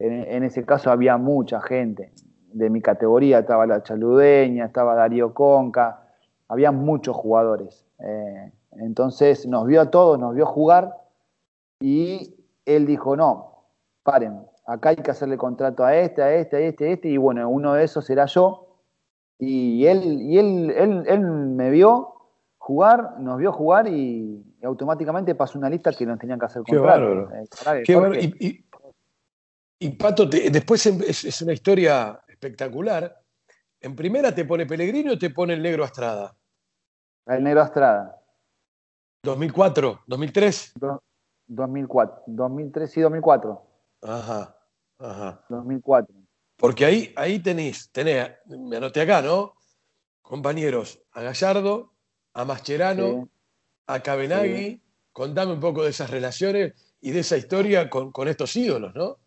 En, 0.00 0.42
ese 0.42 0.66
caso 0.66 0.90
había 0.90 1.16
mucha 1.16 1.60
gente 1.60 2.10
de 2.52 2.70
mi 2.70 2.82
categoría, 2.82 3.38
estaba 3.38 3.64
la 3.64 3.84
Chaludeña, 3.84 4.64
estaba 4.64 4.96
Darío 4.96 5.32
Conca, 5.32 6.08
había 6.48 6.72
muchos 6.72 7.14
jugadores. 7.14 7.86
Eh, 8.00 8.52
entonces 8.80 9.46
nos 9.46 9.68
vio 9.68 9.80
a 9.80 9.92
todos, 9.92 10.18
nos 10.18 10.34
vio 10.34 10.44
jugar 10.44 10.96
y 11.78 12.34
él 12.66 12.84
dijo, 12.84 13.14
no, 13.14 13.66
paren, 14.02 14.44
acá 14.66 14.88
hay 14.88 14.96
que 14.96 15.12
hacerle 15.12 15.36
contrato 15.36 15.84
a 15.84 15.94
este, 15.94 16.20
a 16.20 16.34
este, 16.34 16.56
a 16.56 16.60
este, 16.62 16.88
a 16.88 16.90
este, 16.94 17.08
y 17.10 17.16
bueno, 17.16 17.48
uno 17.48 17.74
de 17.74 17.84
esos 17.84 18.10
era 18.10 18.26
yo. 18.26 18.66
Y 19.38 19.86
él, 19.86 20.20
y 20.20 20.36
él, 20.36 21.04
él, 21.06 21.20
me 21.20 21.70
vio 21.70 22.14
jugar, 22.58 23.20
nos 23.20 23.38
vio 23.38 23.52
jugar 23.52 23.86
y, 23.86 24.42
automáticamente 24.64 25.34
pasó 25.34 25.58
una 25.58 25.70
lista 25.70 25.92
que 25.92 26.06
nos 26.06 26.18
tenían 26.18 26.38
que 26.38 26.46
hacer 26.46 26.62
contrato. 26.62 27.28
Qué 27.84 27.94
bárbaro. 27.94 28.14
Eh, 28.14 28.64
y, 29.78 29.90
Pato, 29.90 30.26
después 30.26 30.86
es, 30.86 31.24
es 31.24 31.42
una 31.42 31.52
historia 31.52 32.20
espectacular. 32.28 33.20
¿En 33.80 33.94
primera 33.94 34.34
te 34.34 34.44
pone 34.44 34.64
Pellegrino 34.64 35.12
o 35.12 35.18
te 35.18 35.30
pone 35.30 35.54
el 35.54 35.62
negro 35.62 35.84
Astrada? 35.84 36.34
El 37.26 37.44
negro 37.44 37.60
Astrada. 37.60 38.18
2004, 39.24 40.00
2003. 40.06 40.74
2004, 41.46 42.22
2003 42.26 42.96
y 42.96 43.00
2004. 43.00 43.62
Ajá, 44.02 44.56
ajá. 44.98 45.44
2004. 45.48 46.14
Porque 46.56 46.84
ahí, 46.84 47.12
ahí 47.16 47.40
tenéis, 47.40 47.90
tenés, 47.90 48.30
me 48.46 48.76
anoté 48.76 49.00
acá, 49.00 49.20
¿no? 49.22 49.54
Compañeros, 50.22 51.02
a 51.12 51.22
Gallardo, 51.22 51.92
a 52.32 52.44
Mascherano, 52.44 53.28
a 53.86 54.00
Cabenagui. 54.00 54.80
Contame 55.12 55.52
un 55.52 55.60
poco 55.60 55.84
de 55.84 55.90
esas 55.90 56.10
relaciones 56.10 56.72
y 57.00 57.12
de 57.12 57.20
esa 57.20 57.36
historia 57.36 57.88
con, 57.88 58.10
con 58.10 58.28
estos 58.28 58.56
ídolos, 58.56 58.94
¿no? 58.94 59.18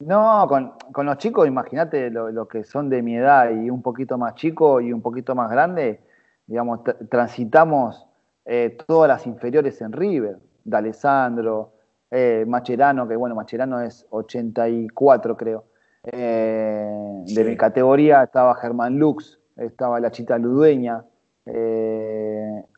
No, 0.00 0.46
con, 0.48 1.06
los 1.06 1.18
chicos, 1.18 1.46
imagínate 1.46 2.10
lo, 2.10 2.48
que 2.48 2.64
son 2.64 2.90
de 2.90 3.00
mi 3.00 3.16
edad 3.16 3.50
y 3.50 3.70
un 3.70 3.80
poquito 3.80 4.18
más 4.18 4.34
chico 4.34 4.80
y 4.80 4.92
un 4.92 5.00
poquito 5.00 5.34
más 5.34 5.50
grande, 5.50 6.00
digamos, 6.46 6.80
transitamos 7.08 8.06
eh, 8.44 8.76
todas 8.86 9.08
las 9.08 9.26
inferiores 9.26 9.80
en 9.80 9.92
River, 9.92 10.38
de 10.64 10.76
Alessandro, 10.76 11.74
eh, 12.10 12.44
Macherano, 12.46 13.06
que 13.06 13.16
bueno, 13.16 13.34
Macherano 13.34 13.80
es 13.80 14.06
84 14.10 15.36
creo, 15.36 15.64
eh, 16.04 17.22
de 17.26 17.44
mi 17.44 17.56
categoría 17.56 18.24
estaba 18.24 18.56
Germán 18.56 18.98
Lux, 18.98 19.38
estaba 19.56 20.00
la 20.00 20.10
chita 20.10 20.36
Ludueña, 20.38 21.04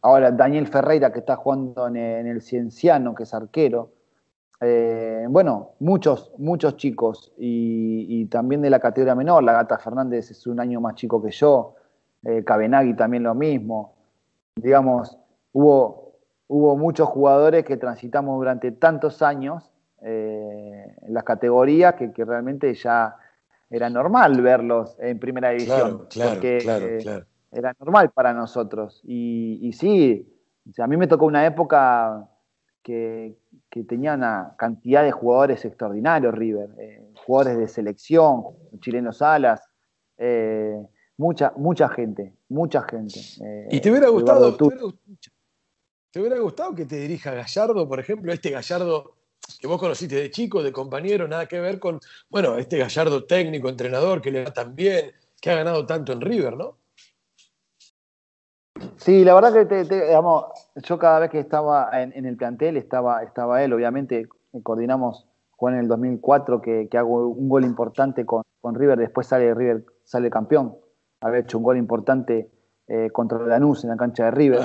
ahora 0.03 0.33
Daniel 0.33 0.67
Ferreira 0.67 1.13
que 1.13 1.21
está 1.21 1.37
jugando 1.37 1.87
en, 1.89 1.97
en 1.97 2.27
el 2.27 2.43
Cienciano, 2.43 3.15
que 3.15 3.23
es 3.23 3.35
arquero, 3.35 3.91
eh, 4.61 5.27
bueno, 5.29 5.73
muchos, 5.81 6.33
muchos 6.39 6.77
chicos 6.77 7.33
y, 7.37 8.27
también 8.27 8.63
de 8.63 8.71
la 8.71 8.81
categoría 8.81 9.15
menor. 9.15 9.43
La 9.43 9.53
Gata 9.53 9.79
Fernández 9.79 10.31
es 10.31 10.47
un 10.47 10.61
año 10.61 10.81
más 10.81 10.95
chico 10.95 11.23
que 11.23 11.31
yo. 11.31 11.75
Eh, 12.25 12.43
Cabenagui 12.45 12.95
también 12.95 13.23
lo 13.23 13.35
mismo. 13.35 13.95
Digamos, 14.57 15.19
hubo, 15.53 16.15
hubo 16.49 16.77
muchos 16.77 17.09
jugadores 17.09 17.65
que 17.65 17.77
transitamos 17.77 18.39
durante 18.39 18.73
tantos 18.73 19.23
años 19.23 19.71
eh, 20.03 20.97
en 21.03 21.15
las 21.15 21.25
categorías 21.25 21.95
que, 21.95 22.11
realmente 22.25 22.73
ya 22.75 23.17
era 23.69 23.91
normal 23.91 24.41
verlos 24.41 24.97
en 24.99 25.19
primera 25.19 25.51
división. 25.51 26.07
porque 26.15 27.25
era 27.51 27.75
normal 27.79 28.11
para 28.11 28.33
nosotros. 28.33 29.01
Y, 29.05 29.59
y 29.63 29.73
sí, 29.73 30.27
a 30.79 30.87
mí 30.87 30.97
me 30.97 31.07
tocó 31.07 31.27
una 31.27 31.47
época 31.47 32.29
que, 32.83 33.37
que 33.71 33.85
tenía 33.85 34.15
una 34.15 34.55
cantidad 34.57 35.03
de 35.03 35.13
jugadores 35.13 35.65
extraordinarios, 35.65 36.35
River, 36.35 36.71
eh, 36.79 37.03
jugadores 37.25 37.59
de 37.59 37.69
selección, 37.69 38.45
chilenos 38.81 39.23
alas, 39.23 39.63
eh, 40.19 40.81
mucha, 41.17 41.53
mucha 41.57 41.89
gente, 41.89 42.35
mucha 42.49 42.83
gente. 42.83 43.21
Eh, 43.43 43.69
¿Y 43.71 43.81
te 43.81 43.91
hubiera, 43.91 44.09
gustado, 44.09 44.57
te 44.57 44.65
hubiera, 46.21 46.39
gustado 46.39 46.75
que 46.75 46.87
te 46.87 46.97
dirija 46.97 47.33
Gallardo, 47.33 47.89
por 47.89 48.01
ejemplo, 48.01 48.33
este 48.33 48.51
Gallardo 48.51 49.15
que 49.61 49.67
vos 49.67 49.79
conociste 49.79 50.17
de 50.17 50.31
chico, 50.31 50.63
de 50.63 50.73
compañero, 50.73 51.29
nada 51.29 51.47
que 51.47 51.61
ver 51.61 51.79
con, 51.79 52.01
bueno, 52.29 52.57
este 52.57 52.79
Gallardo 52.79 53.25
técnico, 53.25 53.69
entrenador, 53.69 54.21
que 54.21 54.31
le 54.31 54.45
va 54.45 54.53
tan 54.53 54.75
bien, 54.75 55.13
que 55.41 55.51
ha 55.51 55.57
ganado 55.57 55.87
tanto 55.87 56.13
en 56.13 56.21
River, 56.21 56.57
¿no? 56.57 56.79
Sí, 58.99 59.25
la 59.25 59.35
verdad 59.35 59.53
que 59.53 59.85
digamos, 59.85 60.47
yo 60.77 60.99
cada 60.99 61.21
vez 61.21 61.31
que 61.31 61.39
estaba 61.39 61.91
en, 61.93 62.25
el 62.25 62.37
plantel 62.37 62.77
estaba, 62.77 63.23
estaba 63.23 63.63
él, 63.63 63.73
obviamente 63.73 64.29
coordinamos 64.63 65.27
Juan 65.51 65.75
en 65.75 65.81
el 65.81 65.89
2004 65.89 66.61
que, 66.63 66.89
hago 66.97 67.29
un 67.29 67.49
gol 67.49 67.65
importante 67.65 68.25
con, 68.25 68.43
River, 68.63 68.99
después 68.99 69.29
sale 69.29 69.55
River, 69.55 69.85
sale 70.05 70.29
campeón, 70.29 70.77
había 71.21 71.41
hecho 71.41 71.59
un 71.59 71.65
gol 71.65 71.77
importante 71.77 72.51
eh, 72.89 73.11
contra 73.13 73.39
Lanús 73.39 73.85
en 73.85 73.91
la 73.91 73.97
cancha 73.97 74.25
de 74.25 74.31
River. 74.33 74.61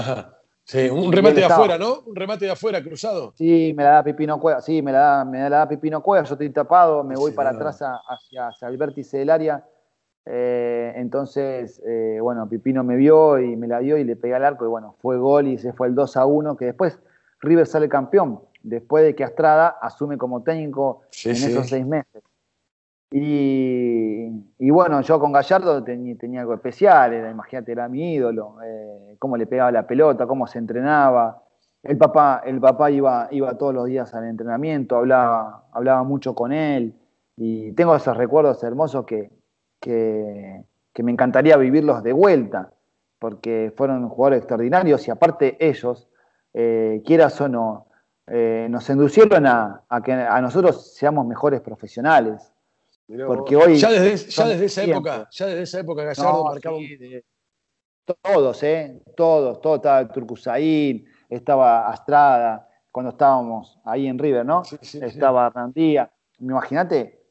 Sí, 0.63 0.89
un 0.89 1.11
remate 1.11 1.39
de 1.39 1.45
afuera, 1.45 1.77
¿no? 1.77 2.01
Un 2.05 2.15
remate 2.15 2.45
de 2.45 2.51
afuera 2.51 2.81
cruzado. 2.83 3.33
Sí, 3.35 3.73
me 3.75 3.83
la 3.83 3.93
da 3.93 4.03
Pipino 4.03 4.39
Cueva, 4.39 4.61
sí, 4.61 4.81
me 4.81 4.91
la 4.91 4.99
da, 4.99 5.25
me 5.25 5.39
la 5.49 5.57
da 5.57 5.67
Pipino 5.67 6.01
Cueva, 6.01 6.23
yo 6.23 6.35
estoy 6.35 6.51
tapado, 6.51 7.03
me 7.03 7.15
voy 7.15 7.31
para 7.31 7.49
atrás 7.49 7.79
hacia, 7.81 8.47
hacia 8.47 8.67
el 8.67 8.77
vértice 8.77 9.17
del 9.17 9.31
área 9.31 9.65
eh, 10.25 10.93
entonces, 10.95 11.81
eh, 11.85 12.19
bueno, 12.21 12.47
Pipino 12.47 12.83
me 12.83 12.95
vio 12.95 13.39
y 13.39 13.55
me 13.55 13.67
la 13.67 13.79
dio 13.79 13.97
y 13.97 14.03
le 14.03 14.15
pegué 14.15 14.35
al 14.35 14.45
arco 14.45 14.65
y 14.65 14.67
bueno, 14.67 14.95
fue 15.01 15.17
gol 15.17 15.47
y 15.47 15.57
se 15.57 15.73
fue 15.73 15.87
el 15.87 15.95
2 15.95 16.17
a 16.17 16.25
1, 16.25 16.57
que 16.57 16.65
después 16.65 16.99
River 17.41 17.65
sale 17.65 17.89
campeón, 17.89 18.41
después 18.61 19.03
de 19.03 19.15
que 19.15 19.23
Astrada 19.23 19.69
asume 19.81 20.17
como 20.17 20.43
técnico 20.43 21.01
en 21.25 21.31
esos 21.31 21.67
seis 21.67 21.85
meses. 21.85 22.23
Y, 23.13 24.69
bueno, 24.69 25.01
yo 25.01 25.19
con 25.19 25.33
Gallardo 25.33 25.83
tenía, 25.83 26.41
algo 26.41 26.53
especial, 26.53 27.11
era, 27.11 27.29
imagínate, 27.29 27.73
era 27.73 27.89
mi 27.89 28.13
ídolo, 28.13 28.55
eh, 28.63 29.17
cómo 29.19 29.35
le 29.35 29.47
pegaba 29.47 29.69
la 29.69 29.85
pelota, 29.85 30.25
cómo 30.27 30.47
se 30.47 30.59
entrenaba. 30.59 31.43
El 31.83 31.97
papá, 31.97 32.41
el 32.45 32.61
papá 32.61 32.89
iba, 32.89 33.27
iba 33.31 33.57
todos 33.57 33.73
los 33.73 33.87
días 33.87 34.13
al 34.13 34.27
entrenamiento, 34.27 34.95
hablaba, 34.95 35.65
hablaba 35.73 36.03
mucho 36.03 36.35
con 36.35 36.53
él 36.53 36.93
y 37.35 37.73
tengo 37.73 37.95
esos 37.95 38.15
recuerdos 38.15 38.63
hermosos 38.63 39.05
que, 39.05 39.31
que, 39.81 40.63
me 41.03 41.11
encantaría 41.11 41.57
vivirlos 41.57 42.03
de 42.03 42.13
vuelta, 42.13 42.71
porque 43.19 43.73
fueron 43.75 44.07
jugadores 44.07 44.39
extraordinarios 44.39 45.07
y 45.07 45.11
aparte 45.11 45.57
ellos, 45.59 46.07
eh, 46.53 47.01
quieras 47.05 47.41
o 47.41 47.49
no, 47.49 47.87
eh, 48.27 48.67
nos 48.69 48.89
inducieron 48.89 49.45
a, 49.47 49.83
que 50.05 50.13
a 50.13 50.39
nosotros 50.41 50.93
seamos 50.93 51.25
mejores 51.25 51.61
profesionales. 51.61 52.53
porque 53.25 53.55
hoy 53.55 53.75
ya 53.77 53.91
desde, 53.91 54.29
ya 54.29 54.47
desde 54.47 54.65
esa 54.65 54.83
época, 54.83 55.27
ya 55.31 55.45
desde 55.47 55.63
esa 55.63 55.79
época 55.79 56.03
Gallardo 56.03 56.45
marcaba 56.45 56.77
todos, 58.05 58.63
eh, 58.63 59.01
todos, 59.15 59.61
todos 59.61 59.77
estaba 59.77 60.07
Turcusaín, 60.07 61.05
estaba 61.29 61.89
Astrada, 61.89 62.67
cuando 62.91 63.11
estábamos 63.11 63.79
ahí 63.85 64.07
en 64.07 64.19
River, 64.19 64.45
¿no? 64.45 64.63
estaba 64.81 65.49
Randía. 65.49 66.11
Imagínate 66.39 67.21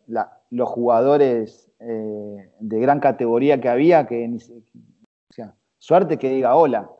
los 0.50 0.68
jugadores 0.68 1.69
eh, 1.80 2.52
de 2.58 2.80
gran 2.80 3.00
categoría 3.00 3.60
que 3.60 3.68
había, 3.68 4.06
que 4.06 4.28
o 4.28 5.32
sea, 5.32 5.54
suerte 5.78 6.18
que 6.18 6.30
diga 6.30 6.54
hola, 6.54 6.90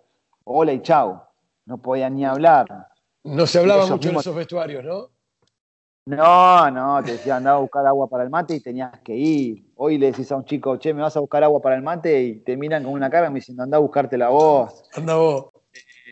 hola 0.45 0.73
y 0.73 0.83
chao, 0.83 1.25
no 1.66 1.79
podía 1.79 2.11
ni 2.11 2.25
hablar. 2.25 2.66
No 3.23 3.47
se 3.47 3.59
hablaba 3.59 3.87
mucho 3.87 4.09
en 4.09 4.16
esos 4.16 4.35
vestuarios, 4.35 4.85
¿no? 4.85 5.11
No, 6.07 6.71
no, 6.71 7.05
te 7.05 7.12
decía 7.12 7.37
andaba 7.37 7.59
a 7.59 7.61
buscar 7.61 7.87
agua 7.87 8.09
para 8.09 8.25
el 8.25 8.31
mate 8.31 8.57
y 8.57 8.61
tenías 8.61 8.99
que 9.01 9.14
ir. 9.14 9.71
Hoy 9.77 9.99
le 9.99 10.07
decís 10.07 10.33
a 10.33 10.37
un 10.37 10.45
chico, 10.45 10.77
che, 10.77 10.93
me 10.95 11.03
vas 11.03 11.16
a 11.16 11.21
buscar 11.21 11.45
agua 11.45 11.61
para 11.61 11.77
el 11.77 11.83
mate 11.83 12.23
y 12.23 12.35
te 12.40 12.57
miran 12.57 12.83
con 12.83 12.95
una 12.95 13.11
cara 13.11 13.31
me 13.31 13.37
diciendo, 13.37 13.62
anda 13.62 13.77
a 13.77 13.81
buscarte 13.81 14.16
la 14.19 14.31
voz. 14.31 14.83
Anda 14.95 15.14
vos. 15.16 15.51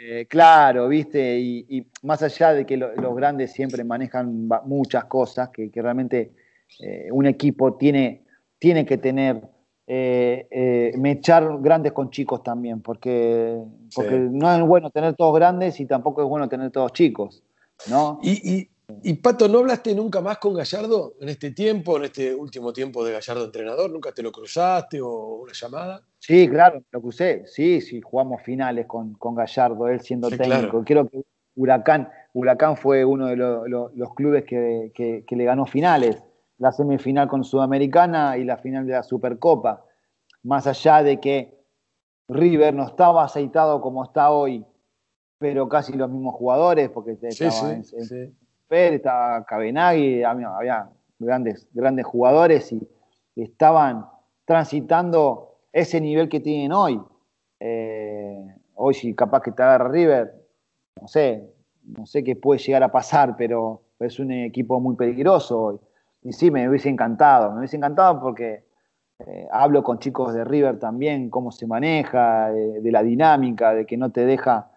Eh, 0.00 0.26
claro, 0.26 0.86
viste, 0.88 1.38
y, 1.40 1.86
más 2.02 2.22
allá 2.22 2.52
de 2.52 2.64
que 2.64 2.76
los 2.76 3.16
grandes 3.16 3.52
siempre 3.52 3.82
manejan 3.82 4.48
muchas 4.64 5.06
cosas, 5.06 5.48
que, 5.48 5.70
realmente 5.74 6.32
eh, 6.78 7.08
un 7.10 7.26
equipo 7.26 7.74
tiene, 7.74 8.24
tiene 8.58 8.84
que 8.84 8.98
tener, 8.98 9.42
eh, 9.86 10.92
mechar 10.98 11.58
grandes 11.60 11.92
con 11.92 12.10
chicos 12.10 12.42
también, 12.42 12.82
porque, 12.82 13.58
porque 13.94 14.18
no 14.18 14.52
es 14.52 14.62
bueno 14.62 14.90
tener 14.90 15.14
todos 15.14 15.34
grandes 15.34 15.80
y 15.80 15.86
tampoco 15.86 16.22
es 16.22 16.28
bueno 16.28 16.48
tener 16.48 16.70
todos 16.70 16.92
chicos, 16.92 17.42
¿no? 17.88 18.18
Y, 18.22 18.68
y, 19.02 19.14
Pato, 19.14 19.48
¿no 19.48 19.58
hablaste 19.58 19.94
nunca 19.94 20.22
más 20.22 20.38
con 20.38 20.54
Gallardo 20.54 21.14
en 21.20 21.28
este 21.28 21.50
tiempo, 21.50 21.98
en 21.98 22.04
este 22.04 22.34
último 22.34 22.72
tiempo 22.72 23.04
de 23.04 23.12
Gallardo 23.12 23.44
entrenador? 23.44 23.90
¿Nunca 23.90 24.12
te 24.12 24.22
lo 24.22 24.32
cruzaste 24.32 25.00
o 25.00 25.42
una 25.42 25.52
llamada? 25.52 26.02
Sí, 26.18 26.48
claro, 26.48 26.82
lo 26.90 27.00
crucé. 27.00 27.44
Sí, 27.46 27.82
sí, 27.82 28.00
jugamos 28.00 28.42
finales 28.42 28.86
con, 28.86 29.16
Gallardo, 29.34 29.88
él 29.88 30.00
siendo 30.00 30.30
técnico. 30.30 30.82
Creo 30.84 31.06
que 31.06 31.22
Huracán, 31.58 32.08
Huracán 32.32 32.76
fue 32.76 33.04
uno 33.04 33.26
de 33.26 33.36
los 33.36 34.14
clubes 34.14 34.44
que, 34.44 35.24
le 35.28 35.44
ganó 35.44 35.66
finales. 35.66 36.22
La 36.58 36.72
semifinal 36.72 37.28
con 37.28 37.44
Sudamericana 37.44 38.36
y 38.36 38.44
la 38.44 38.56
final 38.56 38.86
de 38.86 38.92
la 38.92 39.02
Supercopa. 39.02 39.84
Más 40.42 40.66
allá 40.66 41.02
de 41.02 41.20
que 41.20 41.58
River 42.28 42.74
no 42.74 42.86
estaba 42.86 43.24
aceitado 43.24 43.80
como 43.80 44.04
está 44.04 44.30
hoy, 44.30 44.64
pero 45.38 45.68
casi 45.68 45.92
los 45.92 46.10
mismos 46.10 46.34
jugadores, 46.34 46.90
porque 46.90 47.16
estaba 47.20 47.72
en, 47.72 47.84
estaba 48.68 49.44
Cabenagui, 49.44 50.22
había, 50.22 50.90
grandes, 51.18 51.66
grandes 51.72 52.06
jugadores 52.06 52.72
y 52.72 52.88
estaban 53.36 54.06
transitando 54.44 55.56
ese 55.72 56.00
nivel 56.00 56.28
que 56.28 56.40
tienen 56.40 56.72
hoy. 56.72 57.00
Eh, 57.60 58.54
hoy 58.74 58.94
si 58.94 59.14
capaz 59.14 59.42
que 59.42 59.52
te 59.52 59.62
agarra 59.62 59.88
River, 59.88 60.34
no 61.00 61.08
sé, 61.08 61.50
no 61.84 62.06
sé 62.06 62.22
qué 62.22 62.36
puede 62.36 62.60
llegar 62.60 62.82
a 62.82 62.92
pasar, 62.92 63.36
pero 63.36 63.82
es 63.98 64.18
un 64.18 64.32
equipo 64.32 64.80
muy 64.80 64.96
peligroso 64.96 65.60
hoy. 65.60 65.78
Y 66.22 66.32
sí, 66.32 66.50
me 66.50 66.68
hubiese 66.68 66.88
encantado, 66.88 67.52
me 67.52 67.58
hubiese 67.58 67.76
encantado 67.76 68.20
porque 68.20 68.68
eh, 69.26 69.48
hablo 69.50 69.82
con 69.82 69.98
chicos 69.98 70.32
de 70.34 70.44
River 70.44 70.78
también, 70.78 71.30
cómo 71.30 71.50
se 71.50 71.66
maneja, 71.66 72.50
de 72.50 72.92
la 72.92 73.02
dinámica, 73.02 73.74
de 73.74 73.84
que 73.84 73.96
no 73.96 74.12
te 74.12 74.24
deja, 74.24 74.70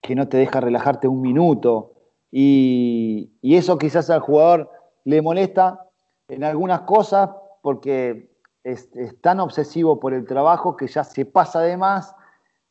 que 0.00 0.14
no 0.14 0.28
te 0.28 0.36
deja 0.36 0.60
relajarte 0.60 1.08
un 1.08 1.20
minuto. 1.20 1.92
Y, 2.30 3.32
eso 3.42 3.78
quizás 3.78 4.10
al 4.10 4.20
jugador 4.20 4.70
le 5.04 5.22
molesta 5.22 5.88
en 6.28 6.42
algunas 6.42 6.80
cosas 6.80 7.30
porque 7.62 8.30
es, 8.64 8.90
tan 9.20 9.38
obsesivo 9.40 10.00
por 10.00 10.14
el 10.14 10.26
trabajo 10.26 10.76
que 10.76 10.88
ya 10.88 11.04
se 11.04 11.26
pasa 11.26 11.60
de 11.60 11.76
más, 11.76 12.14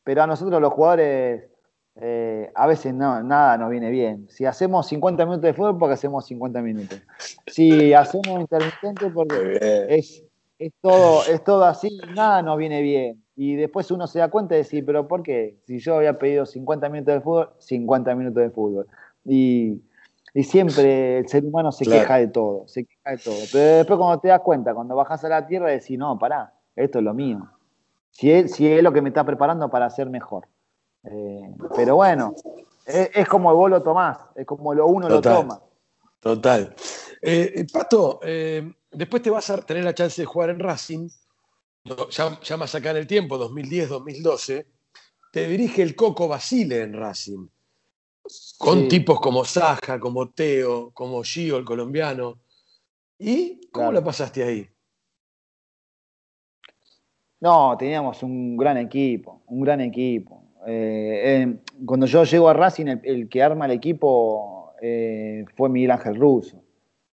pero 0.02 0.22
a 0.22 0.26
nosotros 0.26 0.60
los 0.60 0.72
jugadores 0.72 1.50
eh, 1.96 2.50
a 2.54 2.66
veces 2.66 2.92
no, 2.92 3.22
nada 3.22 3.56
nos 3.56 3.70
viene 3.70 3.90
bien. 3.90 4.26
Si 4.28 4.44
hacemos 4.44 4.88
50 4.88 5.24
minutos 5.24 5.42
de 5.42 5.54
fútbol, 5.54 5.78
porque 5.78 5.94
hacemos 5.94 6.26
50 6.26 6.60
minutos. 6.60 7.00
Si 7.46 7.92
hacemos 7.94 8.40
intermitente, 8.40 9.10
porque 9.10 9.86
es, 9.88 10.24
todo, 10.80 11.22
es 11.30 11.44
todo 11.44 11.64
así, 11.64 11.98
nada 12.14 12.42
nos 12.42 12.58
viene 12.58 12.82
bien. 12.82 13.22
Y 13.36 13.56
después 13.56 13.90
uno 13.90 14.06
se 14.06 14.18
da 14.18 14.28
cuenta 14.28 14.54
de 14.54 14.62
decir, 14.62 14.84
pero 14.84 15.06
¿por 15.06 15.22
qué? 15.22 15.56
Si 15.66 15.78
yo 15.78 15.96
había 15.96 16.18
pedido 16.18 16.46
50 16.46 16.88
minutos 16.88 17.14
de 17.14 17.20
fútbol, 17.20 17.50
50 17.58 18.14
minutos 18.14 18.42
de 18.42 18.50
fútbol. 18.50 18.86
Y, 19.24 19.80
siempre 20.42 21.18
el 21.18 21.28
ser 21.28 21.44
humano 21.44 21.70
se 21.70 21.84
queja 21.84 22.16
de 22.16 22.26
todo, 22.26 22.66
se 22.66 22.84
queja 22.84 23.10
de 23.10 23.18
todo. 23.18 23.36
Pero 23.52 23.76
después 23.76 23.98
cuando 23.98 24.18
te 24.18 24.28
das 24.28 24.40
cuenta, 24.40 24.74
cuando 24.74 24.96
bajas 24.96 25.24
a 25.24 25.28
la 25.28 25.46
tierra, 25.46 25.70
decís, 25.70 25.96
no, 25.96 26.18
pará, 26.18 26.52
esto 26.74 26.98
es 26.98 27.04
lo 27.04 27.14
mío. 27.14 27.48
Si 28.10 28.32
es, 28.32 28.52
si 28.52 28.66
es 28.66 28.82
lo 28.82 28.92
que 28.92 29.00
me 29.00 29.10
está 29.10 29.24
preparando 29.24 29.70
para 29.70 29.88
ser 29.90 30.10
mejor. 30.10 30.48
Eh, 31.04 31.54
pero 31.76 31.96
bueno, 31.96 32.34
es, 32.86 33.28
como 33.28 33.54
vos 33.54 33.70
lo 33.70 33.82
tomás, 33.82 34.18
es 34.34 34.46
como 34.46 34.74
lo 34.74 34.86
uno 34.86 35.08
lo 35.08 35.20
toma. 35.20 35.60
Total. 36.20 36.74
Eh, 37.20 37.52
eh, 37.56 37.66
Pato, 37.72 38.20
después 38.90 39.22
te 39.22 39.30
vas 39.30 39.50
a 39.50 39.58
tener 39.58 39.84
la 39.84 39.94
chance 39.94 40.20
de 40.20 40.26
jugar 40.26 40.50
en 40.50 40.60
Racing, 40.60 41.08
ya, 42.10 42.40
ya 42.40 42.56
más 42.56 42.74
acá 42.74 42.90
en 42.92 42.98
el 42.98 43.06
tiempo, 43.06 43.38
2010-2012, 43.38 44.66
te 45.32 45.48
dirige 45.48 45.82
el 45.82 45.94
Coco 45.94 46.28
Basile 46.28 46.82
en 46.82 46.94
Racing 46.94 47.48
con 48.58 48.88
tipos 48.88 49.20
como 49.20 49.44
Saja, 49.44 50.00
como 50.00 50.30
Teo, 50.30 50.90
como 50.92 51.22
Gio, 51.22 51.56
el 51.58 51.64
colombiano. 51.64 52.38
¿Y 53.18 53.68
cómo 53.70 53.92
la 53.92 54.02
pasaste 54.02 54.42
ahí? 54.42 54.68
No, 57.40 57.76
teníamos 57.76 58.22
un 58.22 58.56
gran 58.56 58.78
equipo, 58.78 59.42
un 59.46 59.60
gran 59.60 59.80
equipo. 59.80 60.43
Eh, 60.66 61.56
cuando 61.84 62.06
yo 62.06 62.24
llego 62.24 62.48
a 62.48 62.54
Racing, 62.54 62.86
el, 63.02 63.28
que 63.28 63.42
arma 63.42 63.66
el 63.66 63.72
equipo 63.72 64.72
eh, 64.80 65.44
fue 65.56 65.68
Miguel 65.68 65.90
Ángel 65.92 66.16
Russo. 66.16 66.62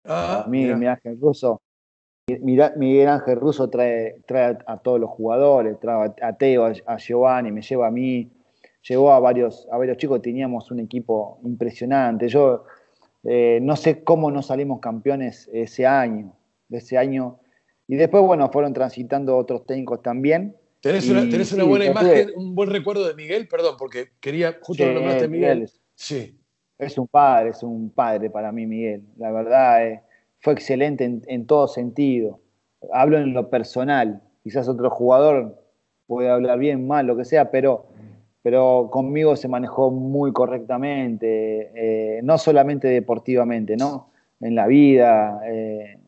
Ah, 0.04 0.44
Miguel, 0.48 0.86
Ángel 0.86 1.18
Russo. 1.20 1.60
Miguel 2.28 3.08
Ángel 3.08 3.38
Russo 3.38 3.70
trae, 3.70 4.22
trae 4.26 4.58
a, 4.66 4.78
todos 4.78 4.98
los 4.98 5.10
jugadores, 5.10 5.78
trae 5.78 6.12
a, 6.20 6.32
Teo, 6.32 6.64
a 6.64 6.96
Giovanni, 6.96 7.52
me 7.52 7.62
lleva 7.62 7.86
a 7.86 7.90
mí 7.90 8.30
llevó 8.88 9.12
a 9.12 9.20
varios, 9.20 9.66
a 9.70 9.78
varios 9.78 9.96
chicos, 9.96 10.22
teníamos 10.22 10.70
un 10.70 10.80
equipo 10.80 11.38
impresionante. 11.44 12.28
Yo 12.28 12.64
eh, 13.24 13.58
no 13.62 13.76
sé 13.76 14.04
cómo 14.04 14.30
no 14.30 14.42
salimos 14.42 14.80
campeones 14.80 15.50
ese 15.52 15.86
año, 15.86 16.32
de 16.68 16.78
ese 16.78 16.98
año. 16.98 17.40
Y 17.88 17.96
después, 17.96 18.22
bueno, 18.22 18.48
fueron 18.50 18.72
transitando 18.72 19.36
otros 19.36 19.66
técnicos 19.66 20.02
también. 20.02 20.56
¿Tenés, 20.86 21.52
una, 21.52 21.64
buena 21.64 21.86
imagen, 21.86 22.30
un 22.36 22.54
buen 22.54 22.70
recuerdo 22.70 23.06
de 23.06 23.14
Miguel? 23.14 23.48
Perdón, 23.48 23.76
porque 23.78 24.10
quería, 24.20 24.56
justo 24.60 24.86
lo 24.86 24.94
nombraste 24.94 25.28
Miguel. 25.28 25.70
Sí. 25.94 26.38
Es 26.78 26.98
un 26.98 27.08
padre, 27.08 27.50
es 27.50 27.62
un 27.62 27.90
padre 27.90 28.30
para 28.30 28.52
mí, 28.52 28.66
Miguel. 28.66 29.02
La 29.16 29.32
verdad, 29.32 29.86
eh, 29.86 30.02
fue 30.40 30.52
excelente 30.52 31.04
en, 31.04 31.22
en 31.26 31.46
todo 31.46 31.68
sentido. 31.68 32.40
Hablo 32.92 33.18
en 33.18 33.32
lo 33.32 33.50
personal. 33.50 34.22
Quizás 34.42 34.68
otro 34.68 34.90
jugador 34.90 35.62
puede 36.06 36.28
hablar 36.28 36.58
bien, 36.58 36.86
mal, 36.86 37.06
lo 37.06 37.16
que 37.16 37.24
sea, 37.24 37.50
pero 37.50 37.86
pero 38.46 38.90
conmigo 38.92 39.34
se 39.34 39.48
manejó 39.48 39.90
muy 39.90 40.32
correctamente, 40.32 41.72
eh, 41.74 42.20
no 42.22 42.38
solamente 42.38 42.86
deportivamente, 42.86 43.76
¿no? 43.76 44.10
En 44.40 44.54
la 44.54 44.68
vida, 44.68 45.40
eh, 45.44 45.98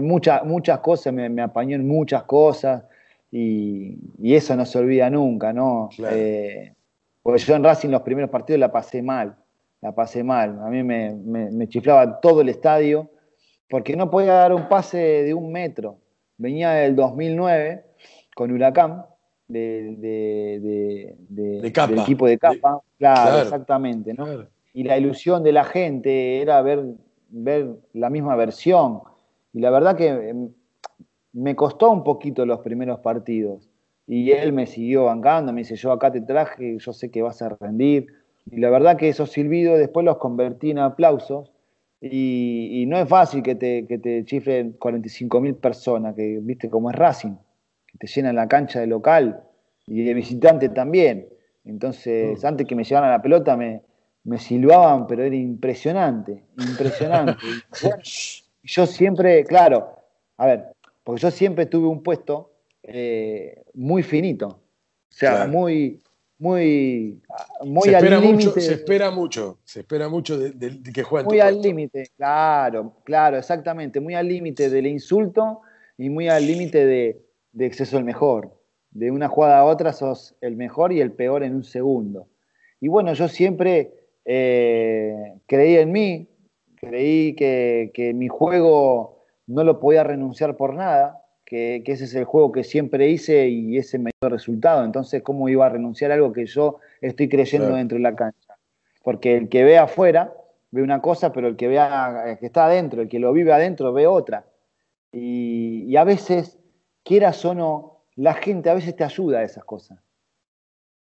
muchas, 0.00 0.44
muchas 0.44 0.78
cosas, 0.78 1.12
me, 1.12 1.42
apañó 1.42 1.74
en 1.74 1.88
muchas 1.88 2.22
cosas 2.22 2.84
y, 3.30 3.98
eso 4.22 4.56
no 4.56 4.66
se 4.66 4.78
olvida 4.78 5.10
nunca, 5.10 5.52
¿no? 5.52 5.90
porque 7.22 7.42
yo 7.42 7.54
en 7.54 7.64
Racing 7.64 7.90
los 7.90 8.02
primeros 8.02 8.30
partidos 8.30 8.60
la 8.60 8.72
pasé 8.72 9.02
mal, 9.02 9.36
la 9.82 9.94
pasé 9.94 10.24
mal, 10.24 10.58
a 10.62 10.70
mí 10.70 10.82
me, 10.82 11.14
me 11.14 11.68
chiflaba 11.68 12.20
todo 12.20 12.40
el 12.40 12.48
estadio 12.48 13.10
porque 13.70 13.96
no 13.96 14.10
podía 14.10 14.32
dar 14.32 14.52
un 14.52 14.68
pase 14.68 14.98
de 14.98 15.32
un 15.32 15.52
metro. 15.52 15.98
Venía 16.36 16.70
del 16.72 16.96
2009 16.96 17.84
con 18.34 18.50
Huracán 18.50 19.04
de, 19.46 21.16
del 21.28 21.64
equipo 21.64 22.26
de 22.26 22.38
capa, 22.38 22.80
claro, 22.98 23.42
exactamente, 23.42 24.14
¿no? 24.14 24.26
Y 24.72 24.84
la 24.84 24.98
ilusión 24.98 25.42
de 25.42 25.52
la 25.52 25.64
gente 25.64 26.40
era 26.40 26.62
ver, 26.62 26.84
ver 27.28 27.70
la 27.92 28.10
misma 28.10 28.36
versión. 28.36 29.00
Y 29.52 29.60
la 29.60 29.70
verdad 29.70 29.96
que 29.96 30.08
em, 30.08 30.50
me 31.32 31.56
costó 31.56 31.90
un 31.90 32.04
poquito 32.04 32.44
los 32.46 32.60
primeros 32.60 33.00
partidos. 33.00 33.68
Y 34.06 34.32
él 34.32 34.52
me 34.52 34.66
siguió 34.66 35.04
bancando, 35.04 35.52
me 35.52 35.60
dice, 35.60 35.76
yo 35.76 35.92
acá 35.92 36.10
te 36.10 36.20
traje, 36.20 36.78
yo 36.78 36.92
sé 36.92 37.10
que 37.10 37.22
vas 37.22 37.42
a 37.42 37.56
rendir. 37.60 38.06
Y 38.50 38.58
la 38.58 38.70
verdad 38.70 38.96
que 38.96 39.08
esos 39.08 39.30
silbidos 39.30 39.78
después 39.78 40.04
los 40.04 40.18
convertí 40.18 40.70
en 40.70 40.78
aplausos. 40.78 41.52
Y, 42.00 42.86
no 42.88 42.98
es 42.98 43.08
fácil 43.08 43.42
que 43.42 43.54
te, 43.54 43.86
que 43.86 43.98
te 43.98 44.24
chifren 44.24 44.72
45 44.72 45.40
mil 45.40 45.54
personas, 45.54 46.14
que 46.14 46.38
viste 46.40 46.70
cómo 46.70 46.90
es 46.90 46.96
Racing 46.96 47.36
que 47.90 47.98
te 47.98 48.06
llenan 48.06 48.36
la 48.36 48.48
cancha 48.48 48.80
de 48.80 48.86
local 48.86 49.42
y 49.86 50.04
de 50.04 50.14
visitante 50.14 50.68
también. 50.68 51.28
Entonces, 51.64 52.42
mm. 52.42 52.46
antes 52.46 52.66
que 52.66 52.74
me 52.74 52.84
llevaran 52.84 53.10
la 53.10 53.22
pelota 53.22 53.56
me, 53.56 53.82
me 54.24 54.38
silbaban, 54.38 55.06
pero 55.06 55.24
era 55.24 55.34
impresionante, 55.34 56.44
impresionante. 56.56 57.36
yo 58.62 58.86
siempre, 58.86 59.44
claro, 59.44 59.96
a 60.36 60.46
ver, 60.46 60.72
porque 61.10 61.22
yo 61.22 61.30
siempre 61.32 61.66
tuve 61.66 61.88
un 61.88 62.04
puesto 62.04 62.52
eh, 62.84 63.64
muy 63.74 64.04
finito, 64.04 64.46
o 64.46 65.12
sea, 65.12 65.44
muy, 65.48 66.00
muy, 66.38 67.20
muy 67.64 67.88
se 67.88 67.96
al 67.96 68.22
límite. 68.22 68.60
Se 68.60 68.74
espera 68.74 69.10
mucho, 69.10 69.58
se 69.64 69.80
espera 69.80 70.08
mucho 70.08 70.38
de, 70.38 70.80
que 70.94 71.02
jueguen. 71.02 71.26
Muy 71.26 71.40
al 71.40 71.60
límite, 71.60 72.12
claro, 72.16 72.94
claro, 73.02 73.38
exactamente, 73.38 73.98
muy 73.98 74.14
al 74.14 74.28
límite 74.28 74.70
del 74.70 74.86
insulto 74.86 75.62
y 75.98 76.10
muy 76.10 76.28
al 76.28 76.46
límite 76.46 76.86
de, 76.86 77.20
de 77.50 77.66
exceso 77.66 77.98
el 77.98 78.04
mejor. 78.04 78.56
De 78.92 79.10
una 79.10 79.26
jugada 79.26 79.58
a 79.58 79.64
otra 79.64 79.92
sos 79.92 80.36
el 80.40 80.54
mejor 80.54 80.92
y 80.92 81.00
el 81.00 81.10
peor 81.10 81.42
en 81.42 81.56
un 81.56 81.64
segundo. 81.64 82.28
Y 82.80 82.86
bueno, 82.86 83.14
yo 83.14 83.26
siempre 83.26 83.94
eh, 84.24 85.34
creí 85.46 85.74
en 85.74 85.90
mí, 85.90 86.28
creí 86.76 87.34
que, 87.34 88.12
mi 88.14 88.28
juego 88.28 89.19
no 89.50 89.64
lo 89.64 89.80
podía 89.80 90.04
renunciar 90.04 90.56
por 90.56 90.74
nada, 90.74 91.24
que, 91.44 91.82
ese 91.84 92.04
es 92.04 92.14
el 92.14 92.24
juego 92.24 92.52
que 92.52 92.62
siempre 92.62 93.08
hice 93.08 93.48
y 93.48 93.76
ese 93.76 93.98
me 93.98 94.12
dio 94.20 94.28
resultado. 94.28 94.84
Entonces, 94.84 95.22
¿cómo 95.22 95.48
iba 95.48 95.66
a 95.66 95.68
renunciar 95.68 96.12
a 96.12 96.14
algo 96.14 96.32
que 96.32 96.46
yo 96.46 96.78
estoy 97.00 97.28
creyendo 97.28 97.74
dentro 97.74 97.96
de 97.96 98.02
la 98.02 98.14
cancha? 98.14 98.56
Porque 99.02 99.36
el 99.36 99.48
que 99.48 99.64
ve 99.64 99.76
afuera 99.76 100.32
ve 100.70 100.82
una 100.82 101.02
cosa, 101.02 101.32
pero 101.32 101.48
el 101.48 101.56
que, 101.56 101.66
vea, 101.66 102.36
que 102.38 102.46
está 102.46 102.66
adentro, 102.66 103.02
el 103.02 103.08
que 103.08 103.18
lo 103.18 103.32
vive 103.32 103.52
adentro, 103.52 103.92
ve 103.92 104.06
otra. 104.06 104.46
Y, 105.10 105.96
a 105.96 106.04
veces, 106.04 106.56
quieras 107.02 107.44
o 107.44 107.52
no, 107.52 108.04
la 108.14 108.34
gente 108.34 108.70
a 108.70 108.74
veces 108.74 108.94
te 108.94 109.02
ayuda 109.02 109.40
a 109.40 109.42
esas 109.42 109.64
cosas. 109.64 109.98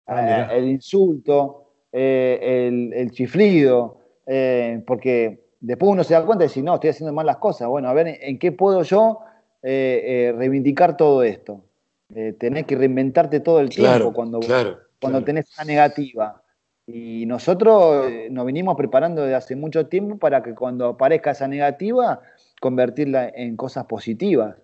Ah, 0.06 0.50
el 0.52 0.68
insulto, 0.68 1.72
eh, 1.90 2.92
el, 2.94 3.10
chiflido, 3.12 3.98
eh, 4.26 4.82
porque 4.86 5.45
después 5.66 5.90
uno 5.90 6.04
se 6.04 6.14
da 6.14 6.24
cuenta 6.24 6.44
de 6.44 6.48
decir, 6.48 6.62
no, 6.62 6.74
estoy 6.74 6.90
haciendo 6.90 7.12
mal 7.12 7.26
las 7.26 7.38
cosas. 7.38 7.68
Bueno, 7.68 7.88
a 7.88 7.92
ver, 7.92 8.18
¿en 8.20 8.38
qué 8.38 8.52
puedo 8.52 8.82
yo 8.82 9.20
eh, 9.62 10.32
reivindicar 10.36 10.96
todo 10.96 11.22
esto? 11.22 11.62
tenés 12.38 12.66
que 12.66 12.76
reinventarte 12.76 13.40
todo 13.40 13.58
el 13.58 13.68
tiempo 13.68 14.12
cuando, 14.12 14.38
cuando 15.00 15.24
tenés 15.24 15.50
esa 15.50 15.64
negativa. 15.64 16.40
Y 16.86 17.26
nosotros 17.26 18.06
nos 18.30 18.46
venimos 18.46 18.76
preparando 18.76 19.22
desde 19.22 19.34
hace 19.34 19.56
mucho 19.56 19.88
tiempo 19.88 20.16
para 20.16 20.40
que 20.40 20.54
cuando 20.54 20.86
aparezca 20.86 21.32
esa 21.32 21.48
negativa, 21.48 22.20
convertirla 22.60 23.28
en 23.34 23.56
cosas 23.56 23.86
positivas. 23.86 24.54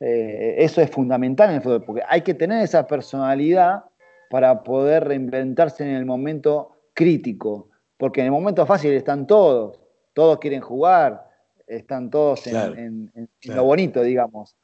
eso 0.00 0.82
es 0.82 0.90
fundamental 0.90 1.50
en 1.50 1.56
el 1.56 1.62
fútbol, 1.62 1.84
porque 1.84 2.02
hay 2.08 2.22
que 2.22 2.34
tener 2.34 2.64
esa 2.64 2.84
personalidad 2.88 3.84
para 4.28 4.62
poder 4.64 5.04
reinventarse 5.04 5.84
en 5.84 5.94
el 5.94 6.04
momento 6.04 6.72
crítico, 6.94 7.68
porque 7.96 8.20
en 8.20 8.26
el 8.26 8.32
momento 8.32 8.66
fácil 8.66 8.92
están 8.92 9.26
todos, 9.26 9.78
todos 10.18 10.40
quieren 10.40 10.60
jugar, 10.60 11.30
están 11.64 12.10
todos 12.10 12.44
en, 12.48 13.08
lo 13.44 13.62
bonito, 13.62 14.02
digamos. 14.02 14.56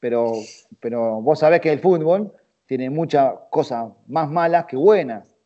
Pero, 0.00 0.32
pero 0.80 1.20
vos 1.20 1.38
sabés 1.38 1.60
que 1.60 1.70
el 1.70 1.80
fútbol 1.80 2.32
tiene 2.64 2.88
muchas 2.88 3.34
cosas 3.50 3.92
más 4.06 4.30
malas 4.30 4.64
que 4.64 4.76
buenas. 4.76 5.36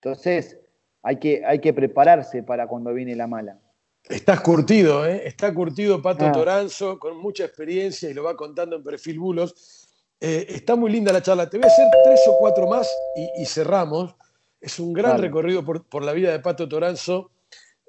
Entonces, 0.00 0.58
hay 1.04 1.20
que, 1.20 1.44
hay 1.46 1.60
que 1.60 1.72
prepararse 1.72 2.42
para 2.42 2.66
cuando 2.66 2.92
viene 2.92 3.14
la 3.14 3.28
mala. 3.28 3.60
Estás 4.02 4.40
curtido, 4.40 5.06
¿eh? 5.06 5.22
Está 5.24 5.54
curtido 5.54 6.02
Pato 6.02 6.26
ah. 6.26 6.32
Toranzo, 6.32 6.98
con 6.98 7.16
mucha 7.16 7.44
experiencia 7.44 8.10
y 8.10 8.14
lo 8.14 8.24
va 8.24 8.34
contando 8.34 8.74
en 8.74 8.82
Perfil 8.82 9.20
Bulos. 9.20 9.88
Eh, 10.18 10.46
está 10.48 10.74
muy 10.74 10.90
linda 10.90 11.12
la 11.12 11.22
charla. 11.22 11.48
Te 11.48 11.58
voy 11.58 11.68
a 11.68 11.72
hacer 11.72 11.86
tres 12.04 12.22
o 12.26 12.36
cuatro 12.40 12.66
más 12.66 12.92
y 13.36 13.46
cerramos. 13.46 14.16
Es 14.60 14.80
un 14.80 14.92
gran 14.92 15.20
recorrido 15.20 15.64
por, 15.64 16.02
la 16.02 16.12
vida 16.12 16.32
de 16.32 16.40
Pato 16.40 16.68
Toranzo. 16.68 17.30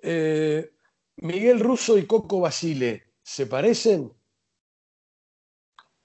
Eh, 0.04 0.77
Miguel 1.18 1.60
Russo 1.60 1.98
y 1.98 2.06
Coco 2.06 2.40
Basile, 2.42 3.04
¿se 3.24 3.48
parecen? 3.48 4.12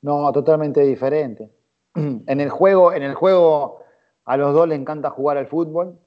No, 0.03 0.33
totalmente 0.33 0.81
diferente. 0.83 1.51
En 1.95 2.41
el 2.41 2.49
juego, 2.49 2.93
en 2.93 3.03
el 3.03 3.15
juego 3.15 3.83
a 4.25 4.37
los 4.37 4.55
dos 4.55 4.69
les 4.69 4.79
encanta 4.79 5.11
jugar 5.11 5.37
al 5.37 5.47
fútbol. 5.47 5.99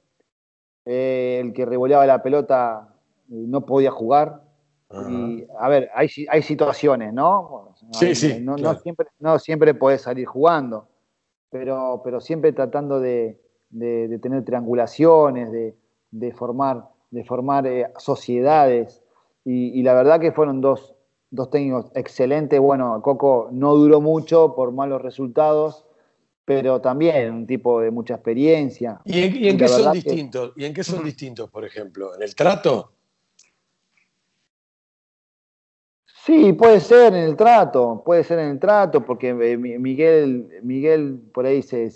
Eh, 0.86 1.40
el 1.42 1.54
que 1.54 1.66
revoleaba 1.66 2.06
la 2.06 2.22
pelota 2.22 2.96
no 3.28 3.66
podía 3.66 3.92
jugar. 3.92 4.44
Y, 5.10 5.46
a 5.60 5.68
ver, 5.68 5.90
hay, 5.94 6.08
hay 6.30 6.42
situaciones, 6.42 7.12
¿no? 7.14 7.76
sí, 7.92 8.16
sí. 8.16 8.40
No, 8.40 8.56
siempre, 8.76 9.08
no 9.20 9.40
siempre 9.40 9.74
podés 9.74 10.02
salir 10.02 10.26
jugando, 10.26 10.88
pero, 11.50 12.02
pero 12.04 12.22
siempre 12.22 12.54
tratando 12.54 13.00
de, 13.00 13.42
de, 13.72 14.20
tener 14.20 14.46
triangulaciones, 14.46 15.52
de, 16.12 16.32
formar, 16.34 16.88
de 17.12 17.24
formar 17.24 17.68
eh, 17.68 17.88
sociedades. 17.98 19.02
Y, 19.44 19.84
la 19.84 19.94
verdad 19.94 20.20
que 20.20 20.32
fueron 20.32 20.60
dos, 20.60 20.96
técnicos 21.52 21.92
excelentes. 21.94 22.60
Bueno, 22.60 23.00
Coco 23.04 23.50
no 23.52 23.76
duró 23.76 24.02
mucho 24.02 24.56
por 24.56 24.72
malos 24.72 25.02
resultados, 25.02 25.86
pero 26.46 26.82
también 26.82 27.32
un 27.32 27.48
tipo 27.48 27.80
de 27.80 27.92
mucha 27.92 28.16
experiencia. 28.16 29.02
¿Y 29.06 29.48
en, 29.48 29.58
qué 29.58 29.68
son 29.68 29.94
distintos? 29.94 30.54
¿Y 30.56 30.66
en 30.66 30.74
qué 30.74 30.84
son 30.84 31.04
distintos, 31.04 31.50
por 31.52 31.64
ejemplo? 31.64 32.16
¿En 32.16 32.24
el 32.24 32.34
trato? 32.34 32.96
Sí, 36.26 36.54
puede 36.54 36.80
ser 36.80 37.14
en 37.14 37.22
el 37.22 37.36
trato, 37.36 38.02
puede 38.04 38.24
ser 38.24 38.40
en 38.40 38.50
el 38.50 38.60
trato, 38.60 39.06
porque 39.06 39.30
eh, 39.30 39.58
Miguel, 39.58 40.50
Miguel 40.64 41.20
por 41.32 41.46
ahí 41.46 41.62
se, 41.62 41.88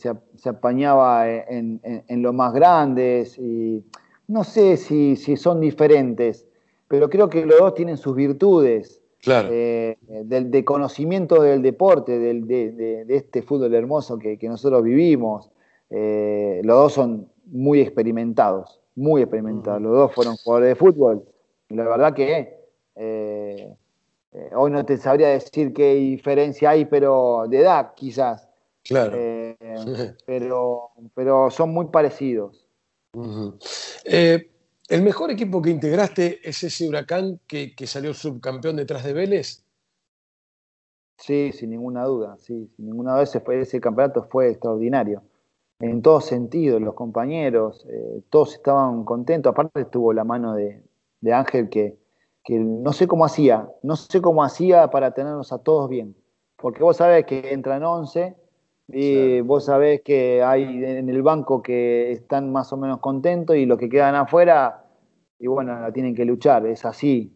apañaba 0.45 1.27
en, 1.27 1.81
lo 2.21 2.31
más 2.31 2.53
grandes 2.53 3.39
y 3.39 3.83
no 4.29 4.43
sé 4.43 4.77
si, 4.77 5.15
son 5.37 5.59
diferentes, 5.59 6.45
pero 6.87 7.09
creo 7.09 7.29
que 7.29 7.45
los 7.45 7.57
dos 7.59 7.73
tienen 7.73 7.97
sus 7.97 8.15
virtudes. 8.15 9.01
Claro. 9.21 9.49
Eh, 9.51 9.97
del, 10.07 10.49
de 10.49 10.63
conocimiento 10.63 11.41
del 11.41 11.61
deporte, 11.61 12.17
de, 12.17 13.05
este 13.09 13.41
fútbol 13.41 13.73
hermoso 13.73 14.17
que, 14.19 14.37
nosotros 14.43 14.83
vivimos. 14.83 15.51
Eh, 15.89 16.61
los 16.63 16.77
dos 16.77 16.93
son 16.93 17.27
muy 17.45 17.81
experimentados, 17.81 18.79
muy 18.95 19.23
experimentados. 19.23 19.81
Los 19.81 19.93
dos 19.93 20.13
fueron 20.13 20.35
jugadores 20.37 20.69
de 20.69 20.75
fútbol. 20.75 21.25
la 21.69 21.83
verdad 21.85 22.13
que 22.13 22.55
eh, 22.95 23.75
hoy 24.55 24.69
no 24.69 24.85
te 24.85 24.97
sabría 24.97 25.29
decir 25.29 25.73
qué 25.73 25.95
diferencia 25.95 26.69
hay, 26.69 26.85
pero 26.85 27.45
de 27.49 27.61
edad 27.61 27.93
quizás. 27.95 28.47
Claro. 28.83 29.17
Pero, 30.25 30.89
pero 31.13 31.51
son 31.51 31.69
muy 31.71 31.87
parecidos. 31.87 32.68
Eh, 34.05 34.51
¿El 34.87 35.01
mejor 35.01 35.31
equipo 35.31 35.61
que 35.61 35.69
integraste 35.69 36.39
es 36.47 36.63
ese 36.63 36.87
huracán 36.87 37.39
que, 37.47 37.73
salió 37.85 38.13
subcampeón 38.13 38.75
detrás 38.75 39.03
de 39.03 39.13
Vélez? 39.13 39.63
Sí, 41.17 41.51
sin 41.51 41.71
ninguna 41.71 42.05
duda, 42.05 42.37
sin 42.37 42.71
ninguna 42.77 43.13
duda 43.13 43.23
ese, 43.23 43.43
ese 43.51 43.81
campeonato 43.81 44.23
fue 44.23 44.49
extraordinario. 44.49 45.21
En 45.79 46.01
todos 46.01 46.25
sentidos, 46.25 46.81
los 46.81 46.93
compañeros, 46.93 47.85
todos 48.29 48.53
estaban 48.53 49.05
contentos. 49.05 49.51
Aparte 49.51 49.81
estuvo 49.81 50.11
la 50.11 50.23
mano 50.23 50.53
de 50.53 51.33
Ángel 51.33 51.69
que, 51.69 51.97
que 52.43 52.57
no 52.57 52.93
sé 52.93 53.07
cómo 53.07 53.25
hacía, 53.25 53.69
no 53.83 53.95
sé 53.95 54.21
cómo 54.21 54.43
hacía 54.43 54.89
para 54.89 55.13
tenernos 55.13 55.53
a 55.53 55.59
todos 55.59 55.89
bien. 55.89 56.15
Porque 56.55 56.83
vos 56.83 56.97
sabés 56.97 57.25
que 57.25 57.53
entran 57.53 57.83
11 57.83 58.35
y 58.91 59.41
vos 59.41 59.65
sabés 59.65 60.01
que 60.01 60.41
hay 60.41 60.83
en 60.83 61.09
el 61.09 61.21
banco 61.21 61.61
que 61.61 62.11
están 62.11 62.51
más 62.51 62.73
o 62.73 62.77
menos 62.77 62.99
contentos 62.99 63.55
y 63.55 63.65
los 63.65 63.77
que 63.77 63.89
quedan 63.89 64.15
afuera, 64.15 64.85
y 65.37 65.47
bueno, 65.47 65.79
la 65.79 65.91
tienen 65.91 66.15
que 66.15 66.25
luchar, 66.25 66.65
es 66.65 66.85
así. 66.85 67.33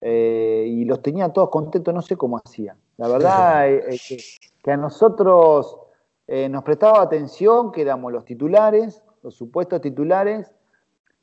Eh, 0.00 0.66
y 0.68 0.84
los 0.84 1.00
tenía 1.02 1.30
todos 1.30 1.50
contentos, 1.50 1.94
no 1.94 2.02
sé 2.02 2.16
cómo 2.16 2.38
hacía. 2.44 2.76
La 2.96 3.08
verdad 3.08 3.68
es 3.88 4.38
que, 4.62 4.70
a 4.70 4.76
nosotros 4.76 5.78
eh, 6.26 6.48
nos 6.48 6.62
prestaba 6.62 7.02
atención, 7.02 7.72
que 7.72 7.82
éramos 7.82 8.12
los 8.12 8.24
titulares, 8.24 9.02
los 9.22 9.34
supuestos 9.34 9.80
titulares, 9.80 10.54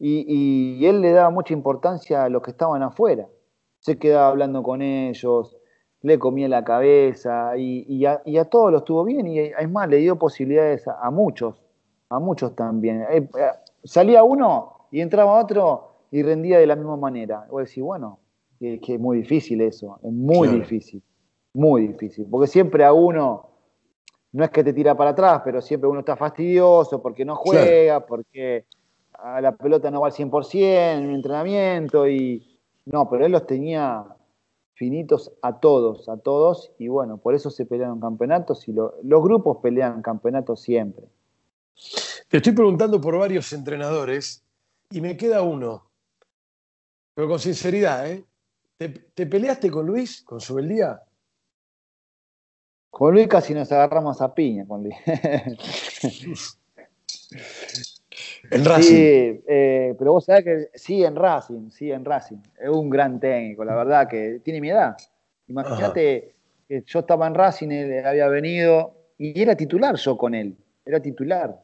y, 0.03 0.83
él 0.87 1.01
le 1.01 1.11
daba 1.11 1.29
mucha 1.29 1.53
importancia 1.53 2.23
a 2.23 2.29
los 2.29 2.41
que 2.41 2.51
estaban 2.51 2.81
afuera. 2.81 3.27
Se 3.79 3.99
quedaba 3.99 4.29
hablando 4.29 4.63
con 4.63 4.81
ellos, 4.81 5.57
le 6.03 6.17
comía 6.17 6.47
la 6.47 6.63
cabeza 6.63 7.55
y, 7.57 8.05
a, 8.05 8.45
todos 8.45 8.71
los 8.71 8.83
tuvo 8.83 9.03
bien 9.03 9.27
y 9.27 9.39
es 9.39 9.69
más, 9.69 9.87
le 9.87 9.97
dio 9.97 10.17
posibilidades 10.17 10.87
a, 10.87 11.11
muchos, 11.11 11.61
a 12.09 12.19
muchos 12.19 12.55
también. 12.55 13.03
Eh, 13.09 13.17
eh, 13.17 13.49
salía 13.83 14.23
uno 14.23 14.87
y 14.91 15.01
entraba 15.01 15.39
otro 15.39 15.91
y 16.11 16.23
rendía 16.23 16.59
de 16.59 16.67
la 16.67 16.75
misma 16.75 16.97
manera. 16.97 17.45
Voy 17.49 17.61
a 17.61 17.65
decir, 17.65 17.83
bueno, 17.83 18.19
es 18.59 18.79
que 18.81 18.95
es 18.95 18.99
muy 18.99 19.17
difícil 19.17 19.61
eso, 19.61 19.99
es 20.03 20.11
muy 20.11 20.47
difícil, 20.47 21.03
muy 21.53 21.87
difícil, 21.87 22.27
porque 22.29 22.47
siempre 22.47 22.83
a 22.83 22.93
uno, 22.93 23.49
no 24.33 24.43
es 24.43 24.49
que 24.49 24.63
te 24.63 24.73
tira 24.73 24.95
para 24.95 25.11
atrás, 25.11 25.41
pero 25.43 25.61
siempre 25.61 25.89
uno 25.89 25.99
está 25.99 26.15
fastidioso 26.15 27.01
porque 27.01 27.25
no 27.25 27.35
juega, 27.35 28.05
porque 28.05 28.65
a 29.13 29.39
la 29.41 29.51
pelota 29.51 29.91
no 29.91 30.01
va 30.01 30.07
al 30.07 30.13
100% 30.13 30.53
en 30.53 31.09
el 31.09 31.15
entrenamiento 31.15 32.07
y 32.07 32.59
no, 32.85 33.09
pero 33.09 33.25
él 33.25 33.31
los 33.31 33.45
tenía 33.45 34.05
finitos 34.81 35.31
a 35.43 35.59
todos, 35.59 36.09
a 36.09 36.17
todos 36.17 36.71
y 36.79 36.87
bueno, 36.87 37.19
por 37.19 37.35
eso 37.35 37.51
se 37.51 37.67
pelearon 37.67 37.99
campeonatos 37.99 38.67
y 38.67 38.73
los 38.73 39.23
grupos 39.23 39.59
pelean 39.61 40.01
campeonatos 40.01 40.59
siempre. 40.59 41.05
Te 42.27 42.37
estoy 42.37 42.53
preguntando 42.53 42.99
por 42.99 43.15
varios 43.15 43.53
entrenadores 43.53 44.43
y 44.89 44.99
me 44.99 45.15
queda 45.15 45.43
uno, 45.43 45.87
pero 47.13 47.27
con 47.27 47.37
sinceridad, 47.37 48.09
¿eh? 48.09 48.25
¿Te, 48.75 49.27
peleaste 49.27 49.69
con 49.69 49.85
Luis, 49.85 50.23
con 50.23 50.41
Subeldía? 50.41 50.99
Con 52.89 53.13
Luis 53.13 53.27
casi 53.27 53.53
nos 53.53 53.71
agarramos 53.71 54.19
a 54.19 54.33
piña 54.33 54.65
con 54.65 54.81
Luis. 54.81 54.95
En 58.49 58.65
Racing. 58.65 58.89
Sí, 58.89 59.43
eh, 59.47 59.95
pero 59.97 60.13
vos 60.13 60.25
sabés 60.25 60.43
que 60.43 60.69
sí, 60.73 61.03
en 61.03 61.15
Racing, 61.15 61.69
sí, 61.69 61.91
en 61.91 62.03
Racing. 62.03 62.37
Es 62.59 62.69
un 62.69 62.89
gran 62.89 63.19
técnico, 63.19 63.63
la 63.63 63.75
verdad, 63.75 64.07
que 64.07 64.41
tiene 64.43 64.59
mi 64.61 64.69
edad. 64.69 64.97
Imagínate 65.47 66.33
que 66.67 66.83
yo 66.85 66.99
estaba 66.99 67.27
en 67.27 67.35
Racing, 67.35 67.69
él 67.69 68.05
había 68.05 68.27
venido 68.27 68.93
y 69.17 69.39
era 69.39 69.55
titular 69.55 69.95
yo 69.95 70.17
con 70.17 70.33
él, 70.33 70.55
era 70.85 70.99
titular. 70.99 71.61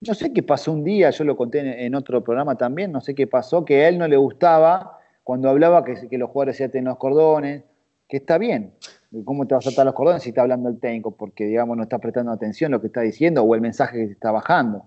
no 0.00 0.14
sé 0.14 0.32
qué 0.32 0.42
pasó 0.42 0.72
un 0.72 0.84
día, 0.84 1.10
yo 1.10 1.24
lo 1.24 1.36
conté 1.36 1.84
en, 1.84 1.94
otro 1.94 2.22
programa 2.22 2.56
también, 2.56 2.92
no 2.92 3.00
sé 3.00 3.14
qué 3.14 3.26
pasó, 3.26 3.64
que 3.64 3.84
a 3.84 3.88
él 3.88 3.98
no 3.98 4.06
le 4.06 4.16
gustaba 4.16 4.98
cuando 5.24 5.48
hablaba 5.48 5.84
que, 5.84 6.08
que 6.08 6.18
los 6.18 6.30
jugadores 6.30 6.56
se 6.56 6.64
aten 6.64 6.84
los 6.84 6.96
cordones, 6.96 7.64
que 8.08 8.18
está 8.18 8.38
bien. 8.38 8.72
¿Cómo 9.24 9.46
te 9.46 9.54
vas 9.54 9.66
a 9.66 9.70
atar 9.70 9.84
los 9.84 9.94
cordones 9.94 10.22
si 10.22 10.30
está 10.30 10.42
hablando 10.42 10.68
el 10.68 10.78
técnico? 10.78 11.16
Porque, 11.16 11.44
digamos, 11.44 11.76
no 11.76 11.82
está 11.82 11.98
prestando 11.98 12.32
atención 12.32 12.72
a 12.72 12.76
lo 12.76 12.80
que 12.80 12.88
está 12.88 13.00
diciendo 13.00 13.42
o 13.42 13.54
el 13.54 13.60
mensaje 13.60 13.98
que 13.98 14.06
se 14.06 14.12
está 14.12 14.30
bajando. 14.30 14.84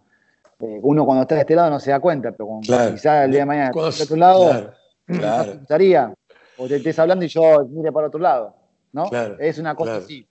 Eh, 0.59 0.79
uno 0.81 1.05
cuando 1.05 1.21
está 1.21 1.35
de 1.35 1.41
este 1.41 1.55
lado 1.55 1.69
no 1.69 1.79
se 1.79 1.91
da 1.91 1.99
cuenta, 1.99 2.31
pero 2.31 2.47
cuando 2.47 2.91
quizás 2.91 3.25
el 3.25 3.31
día 3.31 3.41
de 3.41 3.45
mañana 3.45 3.67
está 3.67 3.81
de 3.81 4.03
otro 4.03 4.15
lado, 4.17 4.73
claro, 5.05 5.59
claro. 5.67 6.13
o 6.57 6.67
te 6.67 6.75
estés 6.75 6.99
hablando 6.99 7.25
y 7.25 7.29
yo 7.29 7.65
mire 7.69 7.91
para 7.91 8.07
otro 8.07 8.19
lado, 8.19 8.55
¿no? 8.91 9.09
es 9.39 9.57
una 9.57 9.75
cosa 9.75 9.97
así. 9.97 10.27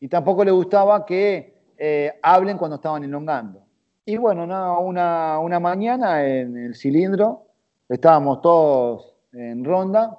Y 0.00 0.08
tampoco 0.08 0.44
le 0.44 0.50
gustaba 0.50 1.04
que 1.04 1.74
eh, 1.76 2.18
hablen 2.22 2.56
cuando 2.56 2.76
estaban 2.76 3.04
elongando. 3.04 3.62
Y 4.06 4.16
bueno, 4.16 4.44
una, 4.44 5.38
una 5.38 5.60
mañana 5.60 6.26
en 6.26 6.56
el 6.56 6.74
cilindro, 6.74 7.46
estábamos 7.88 8.40
todos 8.40 9.14
en 9.32 9.64
ronda 9.64 10.18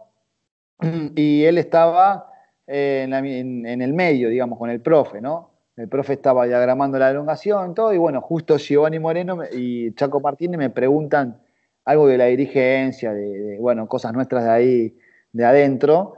y 1.16 1.44
él 1.44 1.58
estaba 1.58 2.32
eh, 2.68 3.06
en, 3.06 3.82
el 3.82 3.94
medio, 3.94 4.30
digamos, 4.30 4.58
con 4.58 4.70
el 4.70 4.82
profe, 4.82 5.20
¿no? 5.20 5.51
El 5.82 5.90
profe 5.90 6.14
estaba 6.14 6.46
diagramando 6.46 7.00
la 7.00 7.10
elongación, 7.10 7.74
todo, 7.74 7.92
y 7.92 7.98
bueno, 7.98 8.22
justo 8.22 8.58
Giovanni 8.58 9.00
Moreno 9.00 9.40
y 9.52 9.92
Chaco 9.96 10.20
Martínez 10.20 10.60
me 10.60 10.70
preguntan 10.70 11.42
algo 11.86 12.06
de 12.06 12.20
la 12.20 12.26
dirigencia, 12.26 13.14
de, 13.14 13.58
bueno, 13.60 13.88
cosas 13.88 14.14
nuestras 14.14 14.44
de 14.44 14.52
ahí, 14.52 14.98
de 15.34 15.44
adentro, 15.44 16.14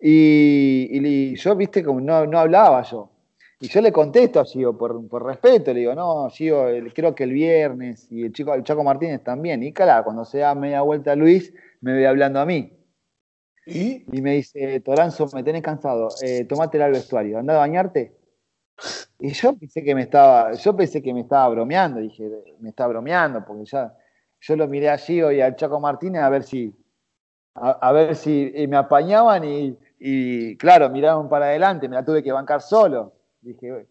y, 0.00 1.36
yo, 1.36 1.54
viste, 1.56 1.84
como 1.84 2.00
no, 2.00 2.26
no, 2.26 2.38
hablaba 2.38 2.82
yo. 2.84 3.10
Y 3.60 3.68
yo 3.68 3.82
le 3.82 3.92
contesto 3.92 4.40
a 4.40 4.46
Gio 4.46 4.78
por, 4.78 5.06
por 5.08 5.26
respeto, 5.26 5.74
le 5.74 5.80
digo, 5.80 5.94
no, 5.94 6.30
Gio, 6.30 6.64
creo 6.94 7.14
que 7.14 7.24
el 7.24 7.32
viernes, 7.32 8.10
y 8.10 8.22
el, 8.22 8.32
chico, 8.32 8.54
el 8.54 8.64
Chaco 8.64 8.82
Martínez 8.82 9.22
también. 9.22 9.62
Y 9.62 9.74
claro, 9.74 10.04
cuando 10.04 10.24
se 10.24 10.38
da 10.38 10.54
media 10.54 10.80
vuelta 10.80 11.14
Luis, 11.14 11.52
me 11.82 11.92
ve 11.92 12.06
hablando 12.06 12.40
a 12.40 12.46
mí. 12.46 12.72
¿Y? 13.66 14.04
me 14.22 14.32
dice, 14.32 14.80
Toranzo, 14.80 15.28
me 15.34 15.42
tenés 15.42 15.62
cansado, 15.62 16.08
eh, 16.22 16.46
tomate 16.46 16.82
al 16.82 16.92
vestuario, 16.92 17.38
anda 17.38 17.54
a 17.54 17.58
bañarte. 17.58 18.21
Y 19.18 19.32
yo 19.32 19.56
pensé 19.56 19.82
que 19.82 19.94
me 19.94 20.02
estaba, 20.02 20.52
yo 20.54 20.76
pensé 20.76 21.02
que 21.02 21.14
me 21.14 21.20
estaba 21.20 21.48
bromeando, 21.48 22.00
dije, 22.00 22.28
me 22.60 22.70
está 22.70 22.86
bromeando, 22.86 23.44
porque 23.44 23.64
ya 23.64 23.94
yo 24.40 24.56
lo 24.56 24.66
miré 24.66 24.88
allí 24.88 25.22
hoy 25.22 25.40
al 25.40 25.54
Chaco 25.56 25.78
Martínez 25.78 26.22
a 26.22 26.28
ver 26.28 26.42
si, 26.42 26.74
a, 27.54 27.92
ver 27.92 28.16
si 28.16 28.52
me 28.68 28.76
apañaban 28.76 29.42
y, 29.44 30.56
claro, 30.56 30.90
miraron 30.90 31.28
para 31.28 31.46
adelante, 31.46 31.88
me 31.88 31.96
la 31.96 32.04
tuve 32.04 32.22
que 32.22 32.32
bancar 32.32 32.60
solo. 32.60 33.12
Dije, 33.40 33.86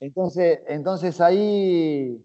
entonces, 0.00 0.60
entonces 0.68 1.20
ahí 1.20 2.24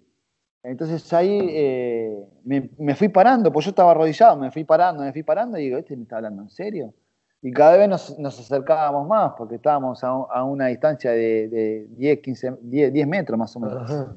entonces 0.64 1.12
ahí 1.12 1.39
eh, 1.52 2.26
me, 2.46 2.96
fui 2.96 3.10
parando, 3.10 3.52
pues 3.52 3.66
yo 3.66 3.72
estaba 3.72 3.91
arrodillado, 3.91 4.38
me 4.38 4.50
fui 4.50 4.64
parando, 4.64 5.04
me 5.04 5.12
fui 5.12 5.22
parando 5.22 5.58
y 5.58 5.66
digo, 5.66 5.78
¿este 5.78 5.98
me 5.98 6.04
está 6.04 6.18
hablando 6.18 6.44
en 6.44 6.50
serio? 6.50 6.94
Y 7.46 7.52
cada 7.52 7.76
vez 7.76 7.89
nos, 7.89 8.39
acercábamos 8.39 9.06
más 9.06 9.34
porque 9.38 9.56
estábamos 9.56 10.02
a, 10.02 10.44
una 10.46 10.68
distancia 10.68 11.12
de, 11.12 11.88
10, 11.89 12.20
15, 12.22 12.54
10, 12.62 13.08
metros 13.08 13.38
más 13.38 13.54
o 13.58 13.60
menos. 13.60 14.08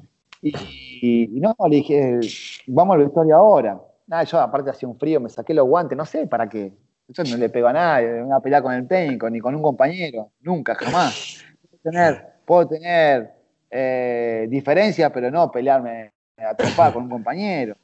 Y, 0.41 1.27
no, 1.41 1.53
le 1.69 1.75
dije, 1.75 2.19
vamos 2.67 2.95
al 2.95 3.03
vestuario 3.03 3.35
ahora. 3.35 3.81
Nada, 4.07 4.23
yo 4.23 4.39
aparte 4.39 4.69
hacía 4.69 4.87
un 4.87 4.97
frío, 4.97 5.19
me 5.19 5.27
saqué 5.27 5.53
los 5.53 5.67
guantes, 5.67 5.97
no 5.97 6.05
sé 6.05 6.25
para 6.25 6.47
qué. 6.47 6.71
Yo 7.09 7.23
no 7.25 7.35
le 7.35 7.49
pego 7.49 7.67
a 7.67 7.73
nadie, 7.73 8.23
una 8.23 8.39
pelea 8.39 8.61
con 8.61 8.73
el 8.73 8.87
técnico, 8.87 9.29
ni 9.29 9.41
con 9.41 9.53
un 9.53 9.61
compañero, 9.61 10.31
nunca, 10.39 10.75
jamás. 10.75 11.43
Puedo 11.69 11.81
tener, 11.83 12.27
puedo 12.45 12.67
tener 12.69 13.33
eh, 13.69 14.47
diferencias, 14.49 15.11
pero 15.11 15.29
no 15.29 15.51
pelearme 15.51 16.13
atrapada 16.37 16.93
con 16.93 17.03
un 17.03 17.09
compañero. 17.09 17.75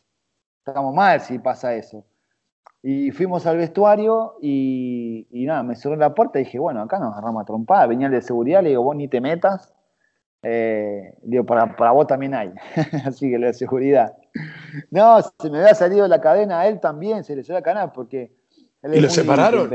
Estamos 0.65 0.95
mal 0.95 1.19
si 1.19 1.37
pasa 1.39 1.75
eso. 1.75 2.05
Y 2.85 3.11
fuimos 3.11 3.45
al 3.45 3.55
vestuario 3.55 4.35
y, 4.41 5.25
nada, 5.31 5.63
me 5.63 5.77
cerró 5.77 5.95
la 5.95 6.13
puerta 6.13 6.37
y 6.37 6.43
dije, 6.43 6.59
bueno, 6.59 6.81
acá 6.81 6.99
nos 6.99 7.13
agarramos 7.13 7.41
a 7.41 7.45
trompada. 7.45 7.87
Venía 7.87 8.07
el 8.07 8.13
de 8.13 8.21
seguridad, 8.21 8.61
le 8.61 8.69
digo, 8.69 8.83
vos 8.83 8.93
ni 8.93 9.07
te 9.07 9.21
metas. 9.21 9.73
Eh, 10.41 11.17
digo, 11.23 11.45
para, 11.45 11.77
para 11.77 11.91
vos 11.91 12.05
también 12.07 12.35
hay. 12.35 12.51
Así 13.05 13.31
que 13.31 13.39
lo 13.39 13.47
de 13.47 13.53
seguridad. 13.53 14.13
No, 14.91 15.21
se 15.21 15.49
me 15.49 15.59
había 15.59 15.73
salido 15.75 16.05
la 16.09 16.19
cadena 16.19 16.59
a 16.59 16.67
él 16.67 16.81
también, 16.81 17.23
se 17.23 17.37
le 17.37 17.43
salió 17.43 17.59
la 17.59 17.63
cadena 17.63 17.93
porque. 17.93 18.35
¿Y 18.83 18.99
lo 18.99 19.09
separaron? 19.09 19.69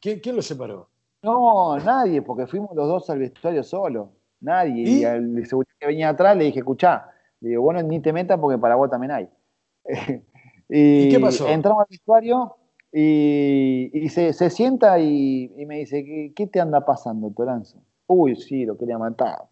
¿Quién, 0.00 0.36
lo 0.36 0.40
separó? 0.40 0.88
No, 1.22 1.76
nadie, 1.78 2.22
porque 2.22 2.46
fuimos 2.46 2.76
los 2.76 2.86
dos 2.86 3.10
al 3.10 3.18
vestuario 3.18 3.64
solo. 3.64 4.12
Nadie. 4.40 4.88
Y, 4.88 5.04
al 5.04 5.34
de 5.34 5.44
seguridad 5.46 5.74
que 5.80 5.86
venía 5.88 6.10
atrás 6.10 6.36
le 6.36 6.44
dije, 6.44 6.60
escuchá, 6.60 7.10
le 7.40 7.48
digo, 7.48 7.62
bueno, 7.62 7.82
ni 7.82 7.98
te 7.98 8.12
metas 8.12 8.38
porque 8.38 8.56
para 8.56 8.76
vos 8.76 8.88
también 8.88 9.10
hay. 9.10 9.28
y, 10.68 11.08
qué 11.08 11.20
pasó? 11.20 11.48
Entramos 11.48 11.82
al 11.82 11.86
vestuario 11.90 12.56
y, 12.92 14.08
se, 14.08 14.50
sienta 14.50 14.98
y, 14.98 15.52
me 15.66 15.78
dice, 15.80 16.32
¿qué, 16.34 16.46
te 16.46 16.60
anda 16.60 16.84
pasando, 16.84 17.30
Toranzo? 17.30 17.82
Uy, 18.06 18.36
sí, 18.36 18.64
lo 18.64 18.78
quería 18.78 18.98
matar. 18.98 19.44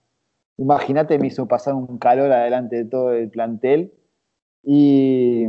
Imagínate, 0.57 1.19
me 1.19 1.27
hizo 1.27 1.47
pasar 1.47 1.75
un 1.75 1.99
calor 1.99 2.31
adelante 2.33 2.77
de 2.77 2.85
todo 2.85 3.13
el 3.13 3.29
plantel. 3.29 3.93
Y, 4.63 5.45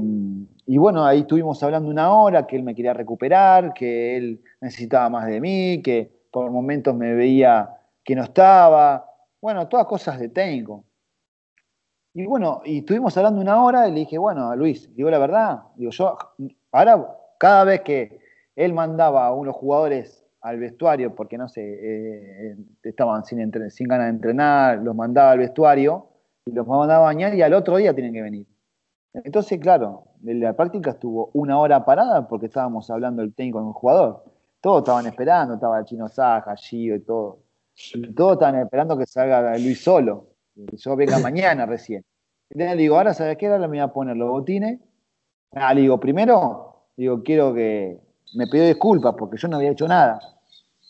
y, 0.66 0.78
bueno, 0.78 1.06
ahí 1.06 1.22
estuvimos 1.22 1.62
hablando 1.64 1.90
una 1.90 2.12
hora, 2.12 2.48
que 2.48 2.58
él 2.58 2.64
me 2.64 2.76
quería 2.76 2.94
recuperar, 2.94 3.74
que 3.74 4.18
él 4.18 4.42
necesitaba 4.60 5.10
más 5.10 5.28
de 5.28 5.40
mí, 5.40 5.82
que 5.82 6.12
por 6.32 6.52
momentos 6.52 6.96
me 6.96 7.14
veía 7.14 7.70
que 8.04 8.16
no 8.16 8.24
estaba. 8.24 9.10
Bueno, 9.42 9.68
todas 9.68 9.86
cosas 9.86 10.20
de 10.20 10.30
técnico. 10.30 10.84
Y 12.18 12.26
bueno, 12.26 12.62
y 12.64 12.80
estuvimos 12.80 13.18
hablando 13.18 13.42
una 13.42 13.62
hora 13.62 13.90
y 13.90 13.92
le 13.92 14.00
dije, 14.00 14.18
bueno, 14.18 14.56
Luis, 14.56 14.90
digo 14.96 15.10
la 15.10 15.20
verdad, 15.20 15.64
digo 15.76 15.92
yo, 15.92 16.18
ahora 16.72 17.14
cada 17.38 17.66
vez 17.66 17.82
que 17.82 18.22
él 18.56 18.74
mandaba 18.74 19.28
a 19.28 19.34
unos 19.34 19.54
jugadores 19.54 20.26
al 20.40 20.58
vestuario, 20.58 21.14
porque 21.14 21.38
no 21.38 21.50
sé, 21.50 21.62
eh, 21.62 22.56
estaban 22.84 23.26
sin, 23.26 23.52
sin 23.70 23.88
ganas 23.90 24.06
de 24.06 24.12
entrenar, 24.12 24.80
los 24.80 24.96
mandaba 24.96 25.32
al 25.32 25.40
vestuario 25.40 26.08
y 26.46 26.54
los 26.54 26.66
mandaba 26.66 27.04
a 27.04 27.08
bañar 27.08 27.36
y 27.36 27.42
al 27.42 27.54
otro 27.54 27.76
día 27.76 27.94
tienen 27.94 28.14
que 28.14 28.22
venir. 28.22 28.48
Entonces, 29.12 29.60
claro, 29.60 30.06
la 30.24 30.54
práctica 30.54 30.92
estuvo 30.92 31.32
una 31.34 31.60
hora 31.60 31.84
parada 31.84 32.30
porque 32.30 32.46
estábamos 32.46 32.90
hablando 32.90 33.24
el 33.24 33.36
técnico 33.36 33.60
con 33.60 33.68
el 33.68 33.74
jugador. 33.74 34.24
Todos 34.62 34.84
estaban 34.84 35.06
esperando, 35.06 35.56
estaba 35.56 35.80
el 35.80 35.86
chino 35.86 36.08
Saja, 36.08 36.56
Gio 36.56 36.96
y 36.96 37.02
todo. 37.02 37.40
Todos 38.16 38.34
estaban 38.34 38.56
esperando 38.62 38.98
que 38.98 39.06
salga 39.06 39.58
Luis 39.58 39.84
solo 39.84 40.35
yo 40.56 40.96
venga 40.96 41.20
mañana 41.20 41.66
recién. 41.66 42.04
Entonces 42.50 42.76
le 42.76 42.82
digo, 42.82 42.98
ahora, 42.98 43.14
¿sabes 43.14 43.38
qué? 43.38 43.48
Ahora 43.48 43.68
me 43.68 43.78
voy 43.78 43.80
a 43.80 43.88
poner 43.88 44.16
los 44.16 44.30
botines. 44.30 44.80
Ah, 45.52 45.74
le 45.74 45.82
digo, 45.82 46.00
primero, 46.00 46.88
digo, 46.96 47.24
quiero 47.24 47.54
que 47.54 48.00
me 48.36 48.48
pidió 48.48 48.66
disculpas 48.66 49.16
porque 49.18 49.38
yo 49.38 49.48
no 49.48 49.58
había 49.58 49.72
hecho 49.72 49.88
nada. 49.88 50.20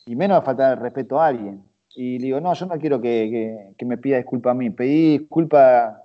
Y 0.06 0.16
menos 0.16 0.38
a 0.38 0.42
faltar 0.42 0.74
el 0.74 0.84
respeto 0.84 1.20
a 1.20 1.28
alguien. 1.28 1.64
Y 1.96 2.20
le 2.20 2.26
digo, 2.26 2.42
no, 2.42 2.54
yo 2.54 2.66
no 2.66 2.78
quiero 2.78 3.00
que, 3.00 3.74
me 3.86 3.98
pida 3.98 4.18
disculpas 4.18 4.52
a 4.52 4.54
mí. 4.54 4.70
Pedí 4.70 5.20
disculpas 5.20 5.96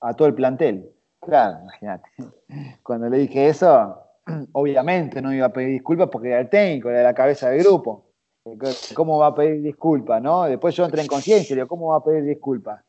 a 0.00 0.14
todo 0.14 0.28
el 0.28 0.34
plantel. 0.34 0.90
Claro, 1.20 1.58
imagínate. 1.62 2.08
Cuando 2.82 3.08
le 3.08 3.18
dije 3.18 3.48
eso, 3.48 3.98
obviamente 4.52 5.20
no 5.20 5.34
iba 5.34 5.46
a 5.46 5.52
pedir 5.52 5.70
disculpas 5.70 6.08
porque 6.10 6.28
era 6.28 6.40
el 6.40 6.48
técnico, 6.48 6.88
era 6.90 7.02
la 7.02 7.14
cabeza 7.14 7.50
del 7.50 7.62
grupo. 7.62 8.06
¿Cómo 8.94 9.18
va 9.18 9.28
a 9.28 9.34
pedir 9.34 9.62
disculpas, 9.62 10.22
no? 10.22 10.44
Después 10.44 10.74
yo 10.74 10.84
entré 10.84 11.02
en 11.02 11.08
conciencia 11.08 11.52
y 11.52 11.56
digo, 11.56 11.68
¿cómo 11.68 11.88
va 11.88 11.98
a 11.98 12.04
pedir 12.04 12.24
disculpas? 12.24 12.82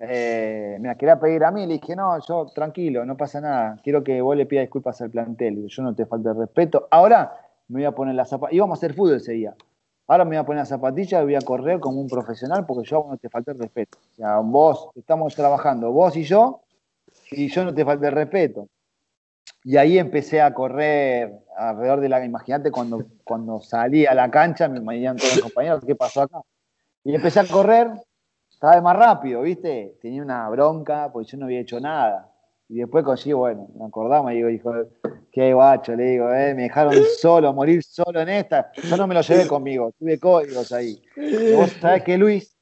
Eh, 0.00 0.76
me 0.80 0.96
quería 0.96 1.18
pedir 1.18 1.44
a 1.44 1.50
mí, 1.50 1.66
le 1.66 1.74
dije, 1.74 1.96
no, 1.96 2.18
yo 2.26 2.46
tranquilo, 2.54 3.04
no 3.04 3.16
pasa 3.16 3.40
nada, 3.40 3.80
quiero 3.82 4.04
que 4.04 4.20
vos 4.22 4.36
le 4.36 4.46
pidas 4.46 4.62
disculpas 4.62 5.00
al 5.00 5.10
plantel, 5.10 5.66
yo 5.66 5.82
no 5.82 5.94
te 5.94 6.06
falta 6.06 6.32
respeto. 6.32 6.86
Ahora 6.90 7.36
me 7.66 7.80
voy 7.80 7.84
a 7.84 7.92
poner 7.92 8.14
la 8.14 8.24
zapatilla, 8.24 8.56
íbamos 8.56 8.76
a 8.76 8.78
hacer 8.78 8.94
fútbol 8.94 9.16
ese 9.16 9.32
día, 9.32 9.56
ahora 10.06 10.24
me 10.24 10.30
voy 10.30 10.36
a 10.36 10.46
poner 10.46 10.60
la 10.62 10.66
zapatilla 10.66 11.20
y 11.20 11.24
voy 11.24 11.34
a 11.34 11.40
correr 11.40 11.80
como 11.80 12.00
un 12.00 12.08
profesional 12.08 12.64
porque 12.64 12.88
yo 12.88 13.06
no 13.10 13.16
te 13.16 13.28
falta 13.28 13.50
el 13.52 13.58
respeto. 13.58 13.98
O 14.12 14.14
sea, 14.14 14.38
vos, 14.38 14.90
estamos 14.94 15.34
trabajando, 15.34 15.90
vos 15.90 16.16
y 16.16 16.22
yo, 16.22 16.60
y 17.32 17.48
yo 17.48 17.64
no 17.64 17.74
te 17.74 17.84
falta 17.84 18.06
el 18.06 18.14
respeto. 18.14 18.68
Y 19.64 19.76
ahí 19.76 19.98
empecé 19.98 20.40
a 20.40 20.54
correr 20.54 21.40
alrededor 21.56 22.00
de 22.00 22.08
la. 22.08 22.24
Imagínate 22.24 22.70
cuando, 22.70 23.04
cuando 23.24 23.60
salí 23.60 24.06
a 24.06 24.14
la 24.14 24.30
cancha, 24.30 24.68
me 24.68 24.80
veían 24.80 25.16
todos 25.16 25.34
los 25.34 25.42
compañeros, 25.42 25.84
¿qué 25.84 25.96
pasó 25.96 26.22
acá? 26.22 26.40
Y 27.04 27.14
empecé 27.14 27.40
a 27.40 27.46
correr 27.46 27.90
estaba 28.58 28.74
de 28.74 28.82
más 28.82 28.96
rápido, 28.96 29.42
¿viste? 29.42 29.96
Tenía 30.02 30.20
una 30.20 30.48
bronca 30.48 31.12
porque 31.12 31.30
yo 31.30 31.38
no 31.38 31.44
había 31.44 31.60
hecho 31.60 31.78
nada. 31.78 32.28
Y 32.68 32.78
después 32.78 33.04
consigo, 33.04 33.38
bueno, 33.38 33.68
me 33.78 33.84
acordamos 33.84 34.32
y 34.32 34.34
digo, 34.34 34.48
hijo, 34.50 34.72
qué 35.30 35.54
guacho, 35.54 35.94
le 35.94 36.04
digo, 36.06 36.34
eh, 36.34 36.54
me 36.56 36.62
dejaron 36.62 36.92
solo, 37.20 37.52
morir 37.52 37.84
solo 37.84 38.20
en 38.20 38.28
esta. 38.28 38.72
Yo 38.72 38.96
no 38.96 39.06
me 39.06 39.14
lo 39.14 39.20
llevé 39.20 39.46
conmigo, 39.46 39.92
tuve 39.96 40.18
códigos 40.18 40.72
ahí. 40.72 41.00
vos 41.56 41.70
sabés 41.80 42.02
que 42.02 42.18
Luis, 42.18 42.58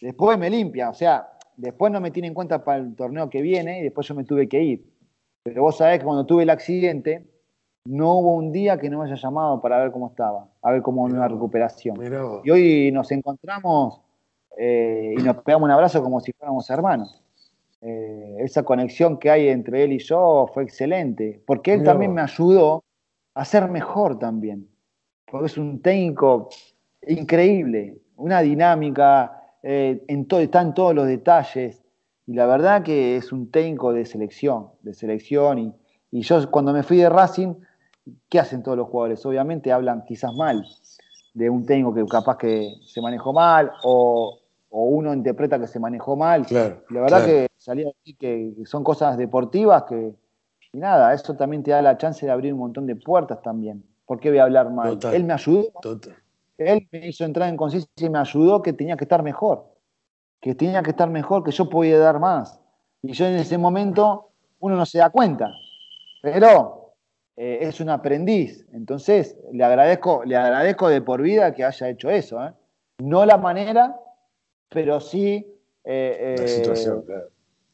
después 0.00 0.36
me 0.38 0.50
limpia, 0.50 0.90
o 0.90 0.94
sea, 0.94 1.28
después 1.56 1.92
no 1.92 2.00
me 2.00 2.10
tiene 2.10 2.26
en 2.26 2.34
cuenta 2.34 2.64
para 2.64 2.78
el 2.78 2.96
torneo 2.96 3.30
que 3.30 3.42
viene 3.42 3.78
y 3.78 3.82
después 3.84 4.08
yo 4.08 4.16
me 4.16 4.24
tuve 4.24 4.48
que 4.48 4.60
ir. 4.60 4.92
Pero 5.44 5.62
vos 5.62 5.76
sabés 5.76 6.00
que 6.00 6.04
cuando 6.04 6.26
tuve 6.26 6.42
el 6.42 6.50
accidente, 6.50 7.30
no 7.84 8.14
hubo 8.14 8.34
un 8.34 8.50
día 8.50 8.76
que 8.76 8.90
no 8.90 8.98
me 8.98 9.04
haya 9.04 9.14
llamado 9.14 9.60
para 9.62 9.78
ver 9.78 9.92
cómo 9.92 10.08
estaba, 10.08 10.48
a 10.62 10.72
ver 10.72 10.82
cómo 10.82 11.08
iba 11.08 11.20
la 11.20 11.28
recuperación. 11.28 11.96
Y 12.42 12.50
hoy 12.50 12.90
nos 12.90 13.12
encontramos 13.12 14.02
eh, 14.56 15.14
y 15.18 15.22
nos 15.22 15.36
pegamos 15.42 15.66
un 15.66 15.72
abrazo 15.72 16.02
como 16.02 16.20
si 16.20 16.32
fuéramos 16.32 16.68
hermanos. 16.70 17.22
eh, 17.82 18.36
esa 18.40 18.62
conexión 18.64 19.18
que 19.18 19.30
hay 19.30 19.48
entre 19.48 19.84
él 19.84 19.92
y 19.92 19.98
yo 19.98 20.46
fue 20.52 20.64
excelente, 20.64 21.42
porque 21.46 21.74
él 21.74 21.84
también 21.84 22.12
me 22.12 22.22
ayudó 22.22 22.84
a 23.34 23.44
ser 23.44 23.68
mejor 23.70 24.18
también, 24.18 24.68
porque 25.30 25.46
es 25.46 25.58
un 25.58 25.80
técnico 25.80 26.48
increíble, 27.06 27.98
una 28.16 28.40
dinámica, 28.40 29.40
eh, 29.62 30.02
en 30.08 30.26
todo, 30.26 30.40
está 30.40 30.62
en 30.62 30.74
todos 30.74 30.94
los 30.94 31.06
detalles, 31.06 31.82
y 32.26 32.32
la 32.34 32.46
verdad 32.46 32.82
que 32.82 33.16
es 33.16 33.30
un 33.30 33.50
técnico 33.50 33.92
de 33.92 34.04
selección, 34.04 34.68
de 34.82 34.94
selección, 34.94 35.58
y, 35.58 35.74
y 36.10 36.22
yo 36.22 36.50
cuando 36.50 36.72
me 36.72 36.82
fui 36.82 36.96
de 36.96 37.08
Racing, 37.08 37.54
¿qué 38.28 38.40
hacen 38.40 38.62
todos 38.62 38.76
los 38.78 38.88
jugadores? 38.88 39.24
Obviamente 39.26 39.70
hablan 39.70 40.04
quizás 40.04 40.34
mal 40.34 40.64
de 41.34 41.50
un 41.50 41.66
técnico 41.66 41.94
que 41.94 42.04
capaz 42.06 42.38
que 42.38 42.74
se 42.84 43.00
manejó 43.00 43.32
mal, 43.32 43.70
o, 43.84 44.38
o 44.70 44.84
uno 44.84 45.14
interpreta 45.14 45.58
que 45.58 45.66
se 45.66 45.80
manejó 45.80 46.16
mal. 46.16 46.46
la 46.50 47.00
verdad 47.00 47.24
que 47.24 47.48
salía 47.56 47.86
decir 47.86 48.16
que 48.16 48.54
son 48.64 48.84
cosas 48.84 49.16
deportivas 49.16 49.84
que, 49.84 50.14
y 50.72 50.78
nada, 50.78 51.12
eso 51.14 51.34
también 51.34 51.62
te 51.62 51.70
da 51.70 51.82
la 51.82 51.96
chance 51.96 52.26
de 52.26 52.32
abrir 52.32 52.52
un 52.52 52.60
montón 52.60 52.86
de 52.86 52.96
puertas 52.96 53.40
también. 53.42 53.84
¿Por 54.04 54.20
qué 54.20 54.30
voy 54.30 54.38
a 54.38 54.44
hablar 54.44 54.70
mal? 54.70 54.98
Él 55.12 55.24
me 55.24 55.32
ayudó. 55.32 55.72
Él 56.58 56.88
me 56.90 57.08
hizo 57.08 57.24
entrar 57.24 57.48
en 57.48 57.56
conciencia 57.56 57.90
y 57.96 58.08
me 58.08 58.18
ayudó 58.18 58.62
que 58.62 58.72
tenía 58.72 58.96
que 58.96 59.04
estar 59.04 59.22
mejor. 59.22 59.66
Que 60.40 60.54
tenía 60.54 60.82
que 60.82 60.90
estar 60.90 61.10
mejor, 61.10 61.42
que 61.44 61.50
yo 61.50 61.68
podía 61.68 61.98
dar 61.98 62.18
más. 62.18 62.60
Y 63.02 63.12
yo 63.12 63.26
en 63.26 63.36
ese 63.36 63.58
momento, 63.58 64.30
uno 64.60 64.76
no 64.76 64.86
se 64.86 64.98
da 64.98 65.10
cuenta. 65.10 65.50
Pero 66.22 66.94
eh, 67.36 67.58
es 67.62 67.80
un 67.80 67.90
aprendiz. 67.90 68.66
Entonces, 68.72 69.36
le 69.52 69.64
agradezco, 69.64 70.24
le 70.24 70.36
agradezco 70.36 70.88
de 70.88 71.02
por 71.02 71.20
vida 71.20 71.52
que 71.52 71.64
haya 71.64 71.88
hecho 71.88 72.08
eso. 72.10 72.42
¿eh? 72.44 72.52
No 72.98 73.26
la 73.26 73.36
manera, 73.36 73.98
pero 74.68 75.00
sí 75.00 75.46
eh, 75.84 76.36
la 76.38 76.48
situación, 76.48 77.02
claro. 77.02 77.28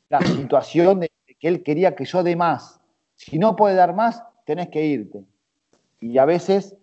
la 0.09 0.21
situación 0.21 1.01
de 1.01 1.11
que 1.41 1.49
él 1.49 1.63
quería 1.63 1.97
que 1.97 2.05
yo 2.05 2.23
dé 2.23 2.37
más. 2.37 2.81
Si 3.17 3.39
no 3.39 3.57
puede 3.57 3.75
dar 3.75 3.95
más, 3.95 4.23
tenés 4.45 4.69
que 4.69 4.85
irte. 4.85 5.25
Y 6.01 6.19
a 6.19 6.25
veces 6.25 6.77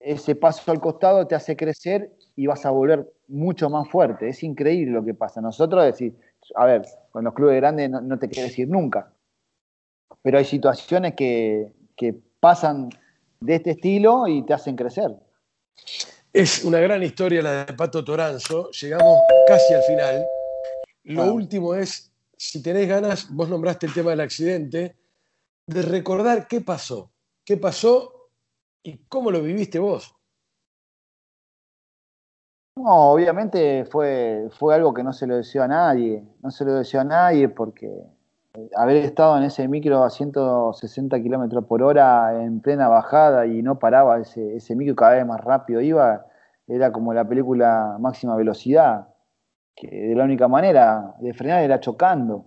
ese 0.00 0.34
paso 0.34 0.70
al 0.72 0.80
costado 0.80 1.26
te 1.26 1.34
hace 1.34 1.56
crecer 1.56 2.10
y 2.34 2.46
vas 2.46 2.66
a 2.66 2.70
volver 2.70 3.12
mucho 3.28 3.70
más 3.70 3.88
fuerte. 3.88 4.28
Es 4.28 4.42
increíble 4.42 4.92
lo 4.92 5.04
que 5.04 5.14
pasa. 5.14 5.40
Nosotros 5.40 5.84
decir, 5.84 6.14
a 6.56 6.66
ver, 6.66 6.82
con 7.10 7.24
los 7.24 7.34
clubes 7.34 7.56
grandes 7.56 7.90
no, 7.90 8.18
te 8.18 8.28
quieres 8.28 8.58
ir 8.58 8.68
nunca. 8.68 9.12
Pero 10.22 10.38
hay 10.38 10.44
situaciones 10.44 11.14
que, 11.14 11.72
que 11.96 12.14
pasan 12.40 12.90
de 13.40 13.56
este 13.56 13.72
estilo 13.72 14.26
y 14.26 14.42
te 14.42 14.54
hacen 14.54 14.76
crecer. 14.76 15.14
Es 16.32 16.64
una 16.64 16.78
gran 16.80 17.02
historia 17.02 17.42
la 17.42 17.66
de 17.66 17.74
Pato 17.74 18.02
Toranzo. 18.02 18.70
Llegamos 18.70 19.18
casi 19.46 19.74
al 19.74 19.82
final. 19.82 20.26
Lo 21.04 21.34
último 21.34 21.74
es, 21.74 22.10
si 22.38 22.62
tenés 22.62 22.88
ganas, 22.88 23.28
vos 23.30 23.50
nombraste 23.50 23.84
el 23.84 23.92
tema 23.92 24.12
del 24.12 24.20
accidente, 24.20 24.96
de 25.66 25.82
recordar 25.82 26.48
qué 26.48 26.62
pasó. 26.62 27.12
¿Qué 27.44 27.58
pasó 27.58 28.30
y 28.82 28.96
cómo 29.08 29.30
lo 29.30 29.42
viviste 29.42 29.78
vos? 29.78 30.14
No, 32.76 33.12
obviamente 33.12 33.84
fue, 33.84 34.48
fue 34.58 34.74
algo 34.74 34.94
que 34.94 35.02
no 35.02 35.12
se 35.12 35.26
lo 35.26 35.36
deseó 35.36 35.64
a 35.64 35.68
nadie. 35.68 36.24
No 36.40 36.50
se 36.50 36.64
lo 36.64 36.72
deseó 36.72 37.02
a 37.02 37.04
nadie 37.04 37.50
porque 37.50 37.90
haber 38.76 38.96
estado 38.96 39.38
en 39.38 39.44
ese 39.44 39.66
micro 39.68 40.04
a 40.04 40.10
160 40.10 41.20
kilómetros 41.22 41.64
por 41.64 41.82
hora 41.82 42.42
en 42.42 42.60
plena 42.60 42.88
bajada 42.88 43.46
y 43.46 43.62
no 43.62 43.78
paraba 43.78 44.20
ese, 44.20 44.56
ese 44.56 44.76
micro 44.76 44.94
cada 44.94 45.14
vez 45.14 45.26
más 45.26 45.40
rápido 45.40 45.80
iba, 45.80 46.26
era 46.66 46.92
como 46.92 47.14
la 47.14 47.26
película 47.26 47.96
máxima 47.98 48.36
velocidad, 48.36 49.08
que 49.74 49.88
de 49.88 50.14
la 50.14 50.24
única 50.24 50.48
manera 50.48 51.14
de 51.20 51.32
frenar 51.32 51.62
era 51.62 51.80
chocando, 51.80 52.44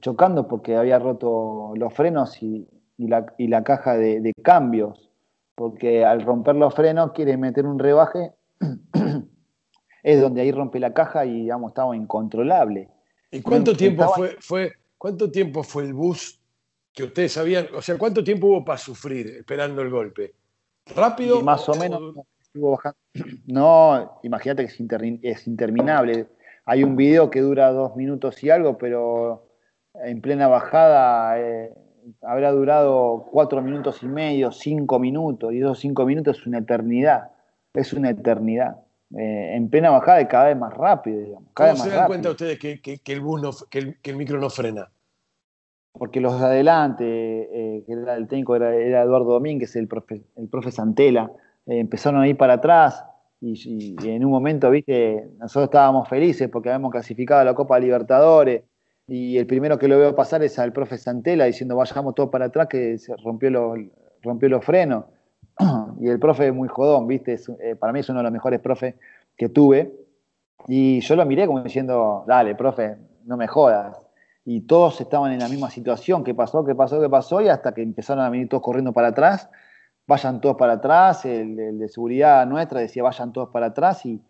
chocando 0.00 0.46
porque 0.46 0.76
había 0.76 0.98
roto 0.98 1.72
los 1.74 1.92
frenos 1.92 2.40
y, 2.42 2.68
la, 2.96 3.64
caja 3.64 3.96
de, 3.96 4.32
cambios, 4.42 5.10
porque 5.56 6.04
al 6.04 6.22
romper 6.22 6.54
los 6.54 6.74
frenos 6.74 7.12
quiere 7.12 7.36
meter 7.36 7.66
un 7.66 7.78
rebaje, 7.80 8.32
es 10.02 10.20
donde 10.20 10.42
ahí 10.42 10.52
rompe 10.52 10.78
la 10.78 10.94
caja 10.94 11.26
y 11.26 11.42
digamos 11.42 11.72
estaba 11.72 11.96
incontrolable. 11.96 12.88
¿Y 13.32 13.42
cuánto 13.42 13.76
tiempo 13.76 14.04
fue, 14.14 14.36
fue 14.38 14.72
¿Cuánto 15.04 15.30
tiempo 15.30 15.62
fue 15.62 15.84
el 15.84 15.92
bus 15.92 16.40
que 16.90 17.04
ustedes 17.04 17.32
sabían? 17.32 17.66
O 17.74 17.82
sea, 17.82 17.98
¿cuánto 17.98 18.24
tiempo 18.24 18.46
hubo 18.46 18.64
para 18.64 18.78
sufrir 18.78 19.26
esperando 19.36 19.82
el 19.82 19.90
golpe? 19.90 20.32
¿Rápido? 20.96 21.42
más 21.42 21.68
o, 21.68 21.74
menos 21.74 22.14
No, 23.46 24.18
imagínate 24.22 24.64
que 24.64 25.20
es, 25.22 25.46
interminable. 25.46 26.28
Hay 26.64 26.84
un 26.84 26.96
video 26.96 27.28
que 27.28 27.42
dura 27.42 27.70
dos 27.70 27.94
minutos 27.96 28.42
y 28.42 28.48
algo, 28.48 28.78
pero 28.78 29.46
en 29.92 30.22
plena 30.22 30.48
bajada 30.48 31.38
eh, 31.38 31.74
habrá 32.22 32.52
durado 32.52 33.28
cuatro 33.30 33.60
minutos 33.60 34.02
y 34.02 34.06
medio, 34.06 34.52
cinco 34.52 34.98
minutos, 34.98 35.52
y 35.52 35.58
esos 35.58 35.80
cinco 35.80 36.06
minutos 36.06 36.38
es 36.38 36.46
una 36.46 36.60
eternidad. 36.60 37.30
Es 37.74 37.92
una 37.92 38.08
eternidad. 38.08 38.78
Eh, 39.16 39.54
en 39.54 39.68
plena 39.68 39.90
bajada 39.90 40.22
y 40.22 40.26
cada 40.26 40.46
vez 40.46 40.56
más 40.56 40.72
rápido, 40.72 41.20
digamos. 41.20 41.50
¿Cómo 41.52 41.76
se 41.76 41.90
dan 41.90 42.06
cuenta 42.06 42.30
ustedes 42.30 42.58
que, 42.58 43.00
el 43.04 43.20
bus 43.20 43.66
que, 43.68 43.96
el, 44.02 44.16
micro 44.16 44.40
no 44.40 44.48
frena? 44.48 44.90
Porque 45.96 46.20
los 46.20 46.38
de 46.40 46.46
adelante, 46.46 47.04
eh, 47.06 47.84
que 47.86 47.92
era 47.92 48.16
el 48.16 48.26
técnico 48.26 48.56
era, 48.56 48.74
Eduardo 48.74 49.32
Domínguez, 49.32 49.76
el 49.76 49.86
profe, 49.86 50.22
el 50.36 50.72
Santela, 50.72 51.30
eh, 51.66 51.78
empezaron 51.78 52.20
a 52.20 52.28
ir 52.28 52.36
para 52.36 52.54
atrás 52.54 53.04
y, 53.40 53.94
en 54.08 54.24
un 54.24 54.30
momento, 54.30 54.70
viste, 54.70 55.28
nosotros 55.38 55.64
estábamos 55.64 56.08
felices 56.08 56.48
porque 56.48 56.70
habíamos 56.70 56.90
clasificado 56.90 57.42
a 57.42 57.44
la 57.44 57.54
Copa 57.54 57.78
Libertadores 57.78 58.62
y 59.06 59.36
el 59.36 59.46
primero 59.46 59.78
que 59.78 59.86
lo 59.86 59.98
veo 59.98 60.14
pasar 60.14 60.42
es 60.42 60.58
al 60.58 60.72
profe 60.72 60.96
Santela 60.96 61.44
diciendo 61.44 61.76
vayamos 61.76 62.14
todos 62.14 62.30
para 62.30 62.46
atrás 62.46 62.68
que 62.68 62.96
se 62.98 63.14
rompió 63.16 63.50
los, 63.50 63.78
rompió 64.22 64.48
los 64.48 64.64
frenos 64.64 65.04
y 66.00 66.08
el 66.08 66.18
profe 66.18 66.48
es 66.48 66.54
muy 66.54 66.68
jodón, 66.68 67.06
¿viste? 67.06 67.38
Eh, 67.60 67.76
para 67.76 67.92
mí 67.92 68.00
es 68.00 68.08
uno 68.08 68.20
de 68.20 68.24
los 68.24 68.32
mejores 68.32 68.60
profes 68.60 68.94
que 69.36 69.48
tuve. 69.48 69.92
Y 70.66 71.00
yo 71.00 71.14
lo 71.16 71.26
miré 71.26 71.46
como 71.46 71.62
diciendo, 71.62 72.24
dale, 72.26 72.54
profe, 72.54 72.96
no 73.24 73.36
me 73.36 73.46
jodas. 73.46 74.03
Y 74.44 74.62
todos 74.62 75.00
estaban 75.00 75.32
en 75.32 75.38
la 75.38 75.48
misma 75.48 75.70
situación, 75.70 76.22
¿qué 76.22 76.34
pasó, 76.34 76.64
qué 76.64 76.74
pasó, 76.74 77.00
qué 77.00 77.08
pasó? 77.08 77.40
Y 77.40 77.48
hasta 77.48 77.72
que 77.72 77.82
empezaron 77.82 78.24
a 78.24 78.30
venir 78.30 78.48
todos 78.48 78.62
corriendo 78.62 78.92
para 78.92 79.08
atrás, 79.08 79.48
vayan 80.06 80.40
todos 80.40 80.56
para 80.56 80.74
atrás, 80.74 81.24
el, 81.24 81.78
de 81.78 81.88
seguridad 81.88 82.46
nuestra 82.46 82.80
decía, 82.80 83.02
vayan 83.02 83.32
todos 83.32 83.48
para 83.48 83.66
atrás. 83.66 84.04
Y, 84.04 84.20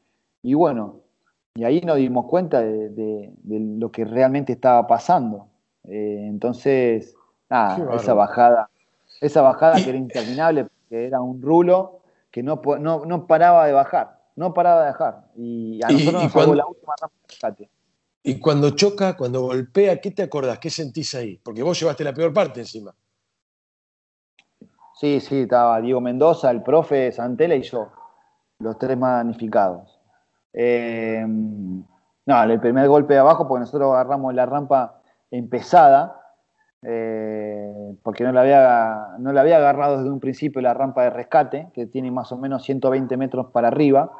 y 0.43 0.55
bueno, 0.55 1.01
y 1.55 1.65
ahí 1.65 1.81
nos 1.81 1.97
dimos 1.97 2.27
cuenta 2.27 2.61
de, 2.61 3.33
lo 3.45 3.91
que 3.91 4.05
realmente 4.05 4.53
estaba 4.53 4.87
pasando. 4.87 5.49
Eh, 5.85 6.27
entonces, 6.29 7.17
nada, 7.51 7.95
esa 7.95 8.15
bajada, 8.15 8.71
esa 9.21 9.43
bajada 9.43 9.77
que 9.77 9.89
era 9.89 9.99
interminable, 9.99 10.69
era 10.91 11.21
un 11.21 11.43
rulo 11.43 12.01
que 12.31 12.43
no, 12.43 12.61
no, 12.79 13.27
paraba 13.27 13.67
de 13.67 13.73
bajar, 13.73 14.19
no 14.35 14.55
paraba 14.55 14.81
de 14.81 14.91
bajar. 14.91 15.25
Y 15.37 15.81
a 15.85 15.89
nosotros 15.89 16.23
nos 16.25 16.33
cuando, 16.33 16.55
la 16.55 16.67
última 16.67 16.95
rampa 17.01 17.67
Y 18.27 18.41
cuando 18.41 18.71
choca, 18.71 19.17
cuando 19.17 19.43
golpea, 19.43 20.01
¿qué 20.01 20.11
te 20.11 20.23
acordás? 20.23 20.59
¿Qué 20.59 20.71
sentís 20.71 21.15
ahí? 21.15 21.37
Porque 21.37 21.63
vos 21.63 21.79
llevaste 21.79 22.03
la 22.03 22.15
peor 22.15 22.33
parte 22.33 22.61
encima. 22.61 22.95
Sí, 24.95 25.21
sí, 25.21 25.41
estaba 25.41 25.79
Diego 25.83 26.01
Mendoza, 26.01 26.51
el 26.51 26.63
profe 26.63 27.13
Santela 27.13 27.55
y 27.55 27.63
yo, 27.63 27.93
los 28.61 28.79
tres 28.79 28.97
magnificados. 28.97 30.01
Eh, 30.55 31.23
no, 31.27 32.43
el 32.43 32.61
primer 32.61 32.89
golpe 32.89 33.13
de 33.13 33.21
abajo, 33.21 33.47
porque 33.47 33.61
nosotros 33.61 33.93
agarramos 33.93 34.33
la 34.35 34.47
rampa 34.47 35.03
empezada, 35.31 36.19
eh, 36.83 37.95
porque 38.03 38.25
no 38.25 38.33
la, 38.33 38.41
había, 38.41 39.09
no 39.19 39.33
la 39.33 39.43
había 39.43 39.59
agarrado 39.59 39.99
desde 39.99 40.11
un 40.11 40.21
principio 40.21 40.63
la 40.63 40.73
rampa 40.73 41.03
de 41.03 41.11
rescate, 41.11 41.69
que 41.75 41.87
tiene 41.87 42.11
más 42.11 42.33
o 42.33 42.39
menos 42.39 42.63
120 42.65 43.17
metros 43.19 43.51
para 43.53 43.69
arriba, 43.69 44.13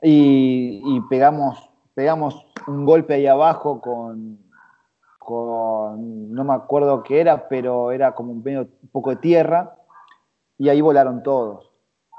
y, 0.00 1.00
pegamos, 1.10 1.70
pegamos 1.94 2.46
un 2.66 2.84
golpe 2.84 3.14
ahí 3.14 3.26
abajo 3.26 3.80
con, 3.80 4.38
con, 5.18 6.32
no 6.32 6.44
me 6.44 6.54
acuerdo 6.54 7.02
qué 7.02 7.20
era, 7.20 7.48
pero 7.48 7.92
era 7.92 8.14
como 8.14 8.32
un, 8.32 8.42
medio, 8.42 8.68
un 8.82 8.88
poco 8.90 9.10
de 9.10 9.16
tierra, 9.16 9.76
y 10.58 10.68
ahí 10.68 10.80
volaron 10.80 11.22
todos, 11.22 11.70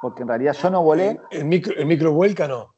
porque 0.02 0.24
en 0.24 0.28
realidad 0.28 0.54
yo 0.54 0.70
no 0.70 0.84
volé. 0.84 1.20
¿El, 1.32 1.46
micro, 1.46 1.74
el 1.76 1.86
micro 1.86 2.14
vuelca 2.14 2.48
no? 2.48 2.74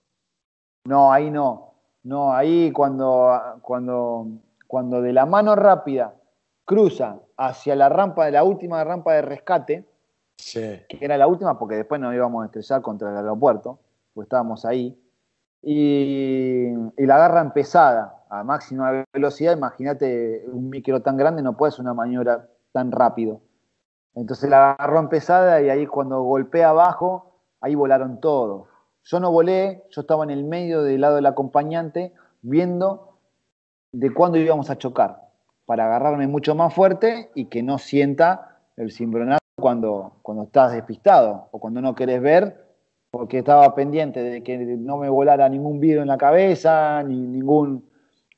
No, 0.85 1.11
ahí 1.11 1.29
no. 1.29 1.73
No, 2.03 2.33
ahí 2.33 2.71
cuando, 2.71 3.37
cuando, 3.61 4.27
cuando 4.65 5.01
de 5.01 5.11
la 5.11 5.25
mano 5.25 5.55
rápida 5.55 6.15
cruza 6.63 7.19
hacia 7.35 7.75
la 7.75 7.89
rampa 7.89 8.25
de 8.25 8.31
la 8.31 8.43
última 8.43 8.83
rampa 8.83 9.13
de 9.13 9.21
rescate, 9.21 9.85
que 10.53 10.85
era 11.01 11.17
la 11.17 11.27
última 11.27 11.57
porque 11.57 11.75
después 11.75 11.99
nos 11.99 12.13
íbamos 12.13 12.43
a 12.43 12.45
estrellar 12.45 12.81
contra 12.81 13.09
el 13.09 13.17
aeropuerto, 13.17 13.79
pues 14.13 14.25
estábamos 14.25 14.63
ahí, 14.65 14.97
y, 15.61 16.71
la 16.97 17.15
agarra 17.15 17.53
pesada, 17.53 18.23
a 18.29 18.43
máxima 18.43 19.05
velocidad, 19.13 19.55
imagínate 19.55 20.45
un 20.51 20.69
micro 20.69 21.01
tan 21.01 21.17
grande, 21.17 21.41
no 21.41 21.57
puedes 21.57 21.79
una 21.79 21.93
maniobra 21.93 22.47
tan 22.71 22.91
rápido. 22.91 23.41
Entonces 24.15 24.49
la 24.49 24.71
agarró 24.71 24.99
en 24.99 25.09
pesada 25.09 25.61
y 25.61 25.69
ahí 25.69 25.85
cuando 25.85 26.21
golpea 26.21 26.69
abajo, 26.69 27.41
ahí 27.61 27.75
volaron 27.75 28.19
todos. 28.19 28.67
Yo 29.03 29.19
no 29.19 29.31
volé, 29.31 29.83
yo 29.89 30.01
estaba 30.01 30.23
en 30.23 30.31
el 30.31 30.43
medio 30.43 30.83
del 30.83 31.01
lado 31.01 31.15
del 31.15 31.25
acompañante 31.25 32.13
viendo 32.41 33.19
de 33.91 34.13
cuándo 34.13 34.37
íbamos 34.37 34.69
a 34.69 34.77
chocar, 34.77 35.29
para 35.65 35.85
agarrarme 35.85 36.27
mucho 36.27 36.55
más 36.55 36.73
fuerte 36.73 37.31
y 37.35 37.45
que 37.45 37.63
no 37.63 37.77
sienta 37.77 38.59
el 38.75 38.91
cimbronazo 38.91 39.39
cuando, 39.59 40.13
cuando 40.21 40.43
estás 40.43 40.73
despistado 40.73 41.47
o 41.51 41.59
cuando 41.59 41.81
no 41.81 41.95
querés 41.95 42.21
ver, 42.21 42.66
porque 43.17 43.39
estaba 43.39 43.73
pendiente 43.73 44.21
de 44.21 44.43
que 44.43 44.59
no 44.59 44.97
me 44.97 45.09
volara 45.09 45.49
ningún 45.49 45.79
vidrio 45.79 46.03
en 46.03 46.07
la 46.07 46.19
cabeza, 46.19 47.01
ni 47.01 47.15
ningún, 47.15 47.89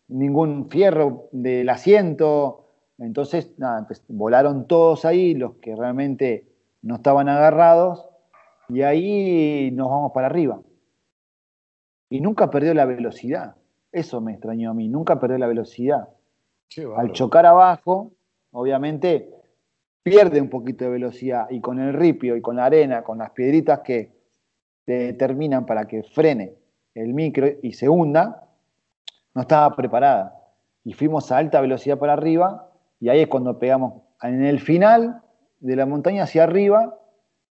ningún 0.07 0.69
fierro 0.69 1.27
del 1.33 1.67
asiento. 1.67 2.69
Entonces, 2.97 3.53
nada, 3.57 3.85
pues, 3.85 4.01
volaron 4.07 4.67
todos 4.67 5.03
ahí, 5.03 5.33
los 5.33 5.55
que 5.55 5.75
realmente 5.75 6.47
no 6.81 6.95
estaban 6.95 7.27
agarrados, 7.27 8.07
y 8.69 8.83
ahí 8.83 9.69
nos 9.73 9.89
vamos 9.89 10.13
para 10.13 10.27
arriba. 10.27 10.61
Y 12.09 12.21
nunca 12.21 12.49
perdió 12.49 12.73
la 12.73 12.85
velocidad. 12.85 13.55
Eso 13.91 14.21
me 14.21 14.31
extrañó 14.31 14.71
a 14.71 14.73
mí, 14.73 14.87
nunca 14.87 15.19
perdió 15.19 15.39
la 15.39 15.47
velocidad. 15.47 16.07
Al 16.95 17.11
chocar 17.11 17.45
abajo, 17.45 18.13
obviamente 18.51 19.29
pierde 20.03 20.39
un 20.39 20.49
poquito 20.49 20.85
de 20.85 20.91
velocidad 20.91 21.47
y 21.49 21.59
con 21.59 21.81
el 21.81 21.93
ripio 21.93 22.37
y 22.37 22.41
con 22.41 22.55
la 22.55 22.65
arena, 22.65 23.03
con 23.03 23.17
las 23.17 23.31
piedritas 23.31 23.79
que 23.79 24.18
determinan 24.93 25.65
para 25.65 25.85
que 25.85 26.03
frene 26.03 26.55
el 26.95 27.13
micro 27.13 27.47
y 27.61 27.73
se 27.73 27.89
hunda, 27.89 28.47
no 29.33 29.41
estaba 29.41 29.75
preparada. 29.75 30.35
Y 30.83 30.93
fuimos 30.93 31.31
a 31.31 31.37
alta 31.37 31.61
velocidad 31.61 31.97
para 31.97 32.13
arriba 32.13 32.71
y 32.99 33.09
ahí 33.09 33.21
es 33.21 33.27
cuando 33.27 33.59
pegamos 33.59 34.01
en 34.21 34.43
el 34.43 34.59
final 34.59 35.21
de 35.59 35.75
la 35.75 35.85
montaña 35.85 36.23
hacia 36.23 36.43
arriba, 36.43 36.97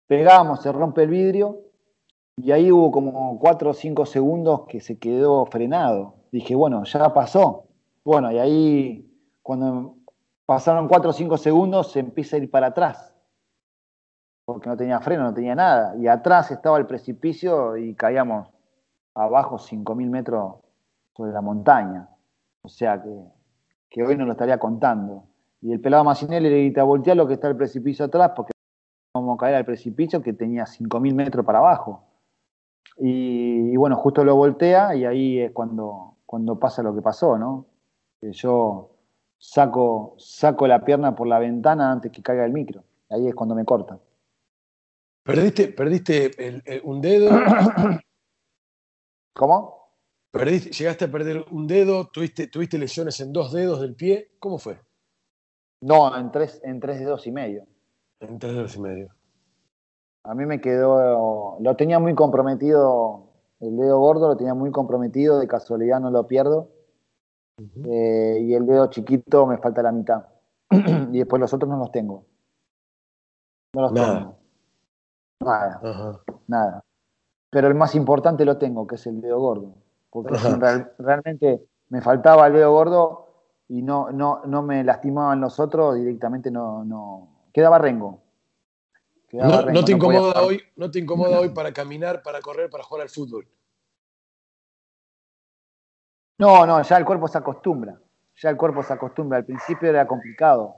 pegamos, 0.07 0.63
se 0.63 0.73
rompe 0.73 1.03
el 1.03 1.11
vidrio 1.11 1.61
y 2.37 2.53
ahí 2.53 2.73
hubo 2.73 2.91
como 2.91 3.39
cuatro 3.39 3.71
o 3.71 3.75
cinco 3.75 4.07
segundos 4.07 4.63
que 4.69 4.81
se 4.81 4.99
quedó 4.99 5.47
frenado. 5.47 6.17
Dije, 6.33 6.55
bueno, 6.55 6.85
ya 6.85 7.13
pasó. 7.15 7.65
Bueno, 8.05 8.33
y 8.33 8.39
ahí 8.39 9.11
cuando 9.43 9.97
pasaron 10.47 10.89
cuatro 10.89 11.11
o 11.11 11.13
cinco 11.13 11.39
segundos 11.39 11.93
se 11.93 12.01
empieza 12.01 12.37
a 12.37 12.41
ir 12.41 12.51
para 12.51 12.69
atrás. 12.69 13.14
Porque 14.55 14.69
no 14.69 14.77
tenía 14.77 15.01
freno, 15.01 15.25
no 15.25 15.35
tenía 15.35 15.57
nada. 15.57 15.97
Y 15.97 16.07
atrás 16.07 16.53
estaba 16.53 16.79
el 16.79 16.87
precipicio 16.87 17.77
y 17.77 17.93
caíamos 17.97 18.49
abajo 19.13 19.57
5.000 19.57 20.09
metros 20.09 20.55
sobre 21.17 21.33
la 21.33 21.41
montaña. 21.41 22.09
O 22.63 22.69
sea 22.69 23.03
que, 23.03 23.11
que 23.91 24.05
hoy 24.05 24.17
no 24.17 24.25
lo 24.25 24.31
estaría 24.31 24.59
contando. 24.59 25.25
Y 25.61 25.73
el 25.73 25.81
pelado 25.81 26.05
Macinelli 26.05 26.49
le 26.49 26.59
grita, 26.61 26.85
voltea 26.85 27.17
lo 27.17 27.27
que 27.27 27.35
está 27.35 27.49
el 27.49 27.57
precipicio 27.57 28.05
atrás, 28.05 28.31
porque 28.37 28.53
vamos 29.13 29.35
a 29.35 29.41
caer 29.41 29.57
al 29.57 29.65
precipicio 29.65 30.23
que 30.23 30.33
tenía 30.33 30.67
5.000 30.67 31.15
metros 31.15 31.45
para 31.45 31.59
abajo. 31.59 32.05
Y, 32.99 33.77
bueno, 33.77 33.97
justo 33.97 34.23
lo 34.23 34.37
voltea 34.37 34.95
y 34.95 35.05
ahí 35.05 35.41
es 35.41 35.51
cuando, 35.51 36.15
cuando 36.27 36.61
pasa 36.61 36.81
lo 36.85 36.95
que 36.95 37.03
pasó, 37.03 37.37
¿no? 37.39 37.67
Yo 38.23 38.91
saco, 39.37 40.15
saco 40.17 40.69
la 40.69 40.85
pierna 40.85 41.17
por 41.17 41.27
la 41.27 41.41
ventana 41.41 41.91
antes 41.91 42.13
que 42.13 42.23
caiga 42.23 42.45
el 42.45 42.53
micro. 42.53 42.85
Ahí 43.11 43.27
es 43.27 43.35
cuando 43.35 43.57
me 43.57 43.65
corta. 43.65 43.99
¿Perdiste, 45.25 45.69
perdiste 45.69 46.31
un 46.85 47.01
dedo? 47.01 47.31
¿Cómo? 49.35 49.85
Perdiste, 50.31 50.71
¿Llegaste 50.71 51.07
a 51.07 51.11
perder 51.11 51.47
un 51.51 51.67
dedo? 51.67 52.09
¿Tuviste, 52.09 52.49
¿Tuviste 52.49 52.77
lesiones 52.77 53.19
en 53.21 53.33
dos 53.33 53.53
dedos 53.53 53.81
del 53.81 53.95
pie? 53.95 54.33
¿Cómo 54.39 54.59
fue? 54.59 54.79
No, 55.81 56.15
en 56.17 56.31
tres, 56.31 56.61
en 56.63 56.79
tres 56.79 57.01
dedos 57.01 57.27
y 57.27 57.33
medio. 57.33 57.67
En 58.21 58.39
tres 58.39 58.55
dedos 58.55 58.77
y 58.77 58.81
medio. 58.81 59.15
A 60.25 60.35
mí 60.35 60.45
me 60.45 60.61
quedó, 60.61 61.59
lo 61.61 61.77
tenía 61.77 61.99
muy 61.99 62.15
comprometido, 62.15 63.31
el 63.61 63.77
dedo 63.77 63.99
gordo 63.99 64.29
lo 64.29 64.37
tenía 64.37 64.55
muy 64.55 64.71
comprometido, 64.71 65.39
de 65.39 65.49
casualidad 65.49 66.01
no 66.01 66.11
lo 66.11 66.27
pierdo. 66.27 66.71
Eh, 67.59 68.41
y 68.43 68.55
el 68.55 68.67
dedo 68.67 68.89
chiquito 68.91 69.47
me 69.47 69.59
falta 69.59 69.83
la 69.83 69.93
mitad. 69.93 70.27
y 71.13 71.19
después 71.19 71.41
los 71.41 71.53
otros 71.55 71.71
no 71.71 71.79
los 71.79 71.93
tengo. 71.93 72.27
No 73.75 73.83
los 73.83 73.93
nada. 73.93 74.19
tengo. 74.19 74.44
Nada. 75.41 75.81
Nada. 76.47 76.85
Pero 77.51 77.69
el 77.69 77.75
más 77.75 77.95
importante 77.95 78.45
lo 78.45 78.59
tengo, 78.59 78.87
que 78.87 78.97
es 78.97 79.07
el 79.07 79.21
dedo 79.21 79.39
gordo. 79.39 79.75
Porque 80.11 80.35
realmente 80.99 81.67
me 81.89 82.01
faltaba 82.01 82.47
el 82.47 82.55
dedo 82.55 82.73
gordo 82.73 83.25
y 83.69 83.83
no, 83.83 84.11
no, 84.11 84.43
no 84.45 84.63
me 84.63 84.85
lastimaban 84.85 85.41
los 85.41 85.59
otros, 85.61 85.97
directamente 85.97 86.51
no, 86.51 86.85
no. 86.85 87.29
Quedaba 87.53 87.79
rengo. 87.79 88.21
no, 89.33 89.85
te 89.85 89.93
incomoda 89.93 90.43
hoy, 90.43 90.61
no 90.77 90.91
te 90.91 90.99
incomoda 90.99 91.41
hoy 91.41 91.51
para 91.51 91.73
caminar, 91.73 92.23
para 92.23 92.41
correr, 92.41 92.71
para 92.71 92.85
jugar 92.85 93.03
al 93.03 93.09
fútbol. 93.09 93.47
No, 96.39 96.67
no, 96.67 96.83
ya 96.83 96.97
el 96.97 97.05
cuerpo 97.05 97.29
se 97.29 97.39
acostumbra. 97.39 97.99
Ya 98.37 98.51
el 98.51 98.57
cuerpo 98.57 98.83
se 98.83 98.93
acostumbra. 98.93 99.39
Al 99.39 99.45
principio 99.45 99.89
era 99.89 100.07
complicado. 100.07 100.77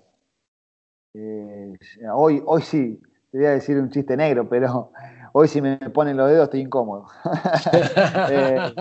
Eh, 1.14 1.72
hoy, 2.12 2.42
hoy 2.44 2.60
sí, 2.60 3.00
te 3.36 3.42
voy 3.42 3.48
a 3.48 3.52
decir 3.52 3.76
un 3.76 3.90
chiste 3.90 4.16
negro, 4.16 4.48
pero 4.48 4.92
hoy 5.32 5.46
si 5.46 5.60
me 5.60 5.76
ponen 5.76 6.16
los 6.16 6.30
dedos 6.30 6.44
estoy 6.44 6.60
incómodo. 6.60 7.06
Eh, 8.28 8.72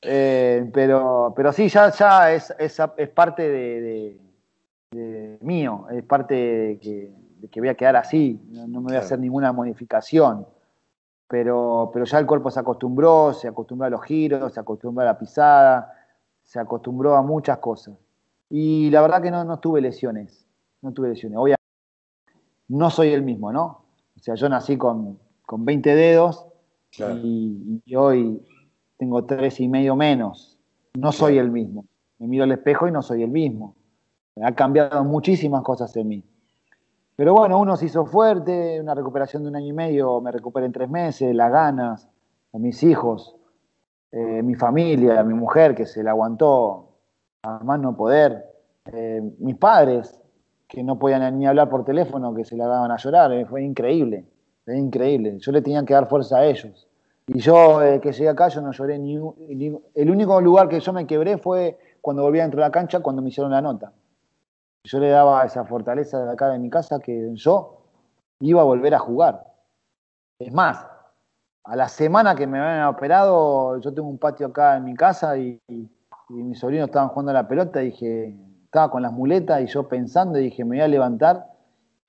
eh, 0.00 0.70
pero, 0.72 1.32
pero 1.34 1.52
sí, 1.52 1.68
ya, 1.68 1.90
ya 1.90 2.32
es, 2.32 2.54
es, 2.58 3.08
parte 3.10 3.42
de, 3.42 4.20
mío, 5.40 5.86
es 5.90 6.04
parte 6.04 6.34
de 6.34 6.78
que, 7.50 7.60
voy 7.60 7.68
a 7.68 7.74
quedar 7.74 7.96
así, 7.96 8.40
no, 8.50 8.80
me 8.80 8.88
voy 8.88 8.96
a 8.96 9.00
hacer 9.00 9.18
ninguna 9.18 9.52
modificación 9.52 10.46
pero, 11.26 11.90
pero 11.92 12.04
ya 12.04 12.20
el 12.20 12.26
cuerpo 12.26 12.50
se 12.52 12.60
acostumbró, 12.60 13.32
se 13.32 13.48
acostumbró 13.48 13.88
a 13.88 13.90
los 13.90 14.04
giros, 14.04 14.54
se 14.54 14.60
acostumbró 14.60 15.02
a 15.02 15.06
la 15.06 15.18
pisada, 15.18 15.92
se 16.44 16.60
acostumbró 16.60 17.16
a 17.16 17.22
muchas 17.22 17.58
cosas. 17.58 17.96
Y 18.48 18.90
la 18.90 19.02
verdad 19.02 19.20
que 19.20 19.32
no, 19.32 19.42
no 19.42 19.58
tuve 19.58 19.80
lesiones, 19.80 20.46
no 20.80 20.92
tuve 20.92 21.08
lesiones. 21.08 21.36
Obviamente 21.36 21.65
no 22.68 22.90
soy 22.90 23.08
el 23.08 23.22
mismo, 23.22 23.52
¿no? 23.52 23.82
O 24.16 24.20
sea, 24.20 24.34
yo 24.34 24.48
nací 24.48 24.76
con, 24.76 25.18
con 25.44 25.64
20 25.64 25.94
dedos 25.94 26.46
y, 26.98 27.82
hoy 27.94 28.42
tengo 28.96 29.24
tres 29.24 29.60
y 29.60 29.68
medio 29.68 29.96
menos. 29.96 30.58
No 30.94 31.12
soy 31.12 31.38
el 31.38 31.50
mismo. 31.50 31.84
Me 32.18 32.26
miro 32.26 32.44
al 32.44 32.52
espejo 32.52 32.88
y 32.88 32.92
no 32.92 33.02
soy 33.02 33.22
el 33.22 33.30
mismo. 33.30 33.76
Ha 34.42 34.52
cambiado 34.52 35.04
muchísimas 35.04 35.62
cosas 35.62 35.94
en 35.96 36.08
mí. 36.08 36.24
Pero 37.14 37.34
bueno, 37.34 37.58
uno 37.58 37.76
se 37.76 37.86
hizo 37.86 38.04
fuerte, 38.04 38.80
una 38.80 38.94
recuperación 38.94 39.42
de 39.42 39.48
un 39.48 39.56
año 39.56 39.68
y 39.68 39.72
medio, 39.72 40.20
me 40.20 40.30
recuperé 40.30 40.66
en 40.66 40.72
tres 40.72 40.90
meses, 40.90 41.34
las 41.34 41.50
ganas, 41.50 42.08
a 42.52 42.58
mis 42.58 42.82
hijos, 42.82 43.34
eh, 44.12 44.42
mi 44.42 44.54
familia, 44.54 45.22
mi 45.22 45.32
mujer 45.32 45.74
que 45.74 45.86
se 45.86 46.02
la 46.02 46.10
aguantó 46.10 46.98
a 47.42 47.60
más 47.60 47.80
no 47.80 47.96
poder, 47.96 48.44
eh, 48.92 49.22
mis 49.38 49.56
padres 49.56 50.20
que 50.68 50.82
no 50.82 50.98
podían 50.98 51.38
ni 51.38 51.46
hablar 51.46 51.68
por 51.68 51.84
teléfono, 51.84 52.34
que 52.34 52.44
se 52.44 52.56
la 52.56 52.66
daban 52.66 52.90
a 52.90 52.96
llorar, 52.96 53.32
eh, 53.32 53.46
fue 53.46 53.62
increíble, 53.62 54.24
fue 54.64 54.76
increíble. 54.76 55.38
Yo 55.38 55.52
le 55.52 55.62
tenía 55.62 55.84
que 55.84 55.94
dar 55.94 56.08
fuerza 56.08 56.38
a 56.38 56.46
ellos. 56.46 56.88
Y 57.28 57.38
yo 57.40 57.80
que 58.00 58.12
llegué 58.12 58.28
acá, 58.28 58.48
yo 58.48 58.60
no 58.60 58.72
lloré 58.72 58.98
ni, 58.98 59.16
El 59.94 60.10
único 60.10 60.40
lugar 60.40 60.68
que 60.68 60.78
yo 60.78 60.92
me 60.92 61.06
quebré 61.06 61.38
fue 61.38 61.78
cuando 62.00 62.22
volví 62.22 62.38
dentro 62.38 62.60
de 62.60 62.66
la 62.66 62.70
cancha, 62.70 63.00
cuando 63.00 63.20
me 63.20 63.30
hicieron 63.30 63.50
la 63.50 63.60
nota 63.60 63.92
yo 64.86 65.00
le 65.00 65.08
daba 65.08 65.44
esa 65.44 65.64
fortaleza 65.64 66.24
de 66.24 66.32
acá 66.32 66.48
de 66.48 66.58
mi 66.58 66.70
casa 66.70 67.00
que 67.00 67.30
yo 67.34 67.82
iba 68.40 68.60
a 68.60 68.64
volver 68.64 68.94
a 68.94 68.98
jugar. 68.98 69.44
Es 70.38 70.52
más, 70.52 70.86
a 71.64 71.76
la 71.76 71.88
semana 71.88 72.36
que 72.36 72.46
me 72.46 72.60
habían 72.60 72.86
operado, 72.86 73.80
yo 73.80 73.92
tengo 73.92 74.08
un 74.08 74.18
patio 74.18 74.46
acá 74.46 74.76
en 74.76 74.84
mi 74.84 74.94
casa 74.94 75.36
y, 75.36 75.60
mis 76.28 76.58
sobrinos 76.58 76.88
estaban 76.88 77.08
jugando 77.08 77.30
a 77.30 77.34
la 77.34 77.48
pelota 77.48 77.82
y 77.82 77.86
dije, 77.86 78.36
estaba 78.66 78.90
con 78.90 79.02
las 79.02 79.12
muletas 79.12 79.62
y 79.62 79.66
yo 79.66 79.88
pensando 79.88 80.38
y 80.38 80.44
dije, 80.44 80.64
me 80.64 80.76
voy 80.76 80.80
a 80.80 80.88
levantar 80.88 81.46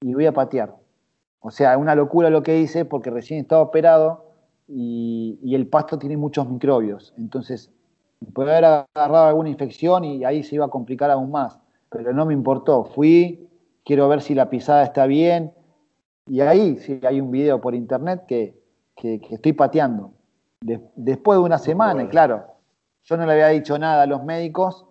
y 0.02 0.14
voy 0.14 0.26
a 0.26 0.34
patear. 0.34 0.76
O 1.40 1.50
sea, 1.50 1.78
una 1.78 1.96
locura 1.96 2.30
lo 2.30 2.44
que 2.44 2.60
hice 2.60 2.86
porque 2.86 3.10
recién 3.10 3.40
estaba 3.40 3.62
operado 3.62 4.26
y, 4.68 5.40
y 5.42 5.56
el 5.56 5.68
pasto 5.68 5.98
tiene 5.98 6.18
muchos 6.18 6.50
microbios. 6.50 7.14
Entonces, 7.18 7.72
puede 8.34 8.52
haber 8.52 8.86
agarrado 8.96 9.28
alguna 9.28 9.50
infección 9.50 10.04
y 10.04 10.26
ahí 10.26 10.44
se 10.44 10.56
iba 10.56 10.66
a 10.66 10.70
complicar 10.70 11.10
aún 11.10 11.32
más 11.32 11.60
pero 11.90 12.14
no 12.14 12.26
me 12.26 12.34
importó. 12.34 12.86
Fui, 12.86 13.50
quiero 13.86 14.08
ver 14.08 14.22
si 14.22 14.36
la 14.36 14.50
pisada 14.50 14.84
está 14.84 15.06
bien. 15.06 15.54
Y 16.28 16.42
ahí 16.42 16.78
sí 16.78 17.00
hay 17.04 17.22
un 17.22 17.32
video 17.32 17.62
por 17.62 17.76
internet 17.76 18.26
que, 18.28 18.56
estoy 18.96 19.54
pateando. 19.54 20.14
después 20.62 21.38
de 21.38 21.44
una 21.44 21.58
semana, 21.58 22.10
claro, 22.10 22.46
yo 23.04 23.16
no 23.16 23.26
le 23.26 23.34
había 23.34 23.48
dicho 23.48 23.78
nada 23.78 24.04
a 24.04 24.08
los 24.08 24.24
médicos, 24.24 24.86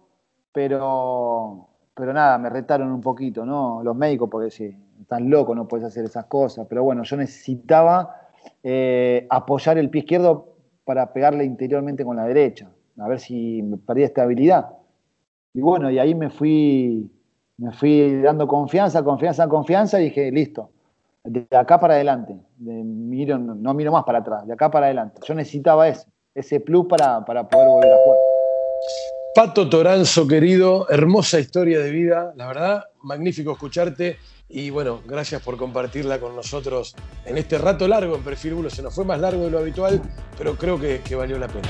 pero, 0.56 1.68
pero 1.94 2.14
nada, 2.14 2.38
me 2.38 2.48
retaron 2.48 2.90
un 2.90 3.02
poquito, 3.02 3.44
¿no? 3.44 3.82
Los 3.82 3.94
médicos, 3.94 4.30
porque 4.30 4.50
sí, 4.50 4.74
están 5.02 5.28
locos, 5.28 5.54
no 5.54 5.68
puedes 5.68 5.84
hacer 5.84 6.06
esas 6.06 6.24
cosas. 6.24 6.66
Pero 6.66 6.82
bueno, 6.82 7.02
yo 7.02 7.14
necesitaba 7.18 8.22
eh, 8.62 9.26
apoyar 9.28 9.76
el 9.76 9.90
pie 9.90 10.00
izquierdo 10.00 10.54
para 10.86 11.12
pegarle 11.12 11.44
interiormente 11.44 12.06
con 12.06 12.16
la 12.16 12.24
derecha, 12.24 12.70
a 12.96 13.06
ver 13.06 13.20
si 13.20 13.60
me 13.60 13.76
perdía 13.76 14.06
estabilidad. 14.06 14.70
Y 15.52 15.60
bueno, 15.60 15.90
y 15.90 15.98
ahí 15.98 16.14
me 16.14 16.30
fui, 16.30 17.10
me 17.58 17.72
fui 17.72 18.22
dando 18.22 18.48
confianza, 18.48 19.04
confianza, 19.04 19.46
confianza 19.48 20.00
y 20.00 20.04
dije, 20.04 20.32
listo, 20.32 20.70
de 21.22 21.46
acá 21.54 21.78
para 21.78 21.96
adelante, 21.96 22.34
miro, 22.56 23.36
no 23.36 23.74
miro 23.74 23.92
más 23.92 24.04
para 24.04 24.20
atrás, 24.20 24.46
de 24.46 24.54
acá 24.54 24.70
para 24.70 24.86
adelante. 24.86 25.20
Yo 25.22 25.34
necesitaba 25.34 25.86
ese, 25.86 26.08
ese 26.34 26.60
plus 26.60 26.86
para, 26.86 27.22
poder 27.26 27.68
volver 27.68 27.92
a 27.92 27.96
jugar. 28.04 28.15
Pato 29.36 29.68
Toranzo, 29.68 30.26
querido, 30.26 30.86
hermosa 30.88 31.38
historia 31.38 31.78
de 31.80 31.90
vida, 31.90 32.32
la 32.36 32.46
verdad, 32.46 32.84
magnífico 33.02 33.52
escucharte 33.52 34.16
y 34.48 34.70
bueno, 34.70 35.02
gracias 35.04 35.42
por 35.42 35.58
compartirla 35.58 36.18
con 36.18 36.34
nosotros 36.34 36.96
en 37.26 37.36
este 37.36 37.58
rato 37.58 37.86
largo 37.86 38.16
en 38.16 38.22
Perfil 38.22 38.54
Bulo. 38.54 38.70
Se 38.70 38.80
nos 38.80 38.94
fue 38.94 39.04
más 39.04 39.20
largo 39.20 39.44
de 39.44 39.50
lo 39.50 39.58
habitual, 39.58 40.00
pero 40.38 40.56
creo 40.56 40.80
que, 40.80 41.02
que 41.02 41.14
valió 41.14 41.38
la 41.38 41.48
pena. 41.48 41.68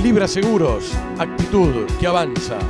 Libra 0.00 0.28
Seguros, 0.28 0.92
actitud 1.18 1.86
que 1.98 2.06
avanza. 2.06 2.60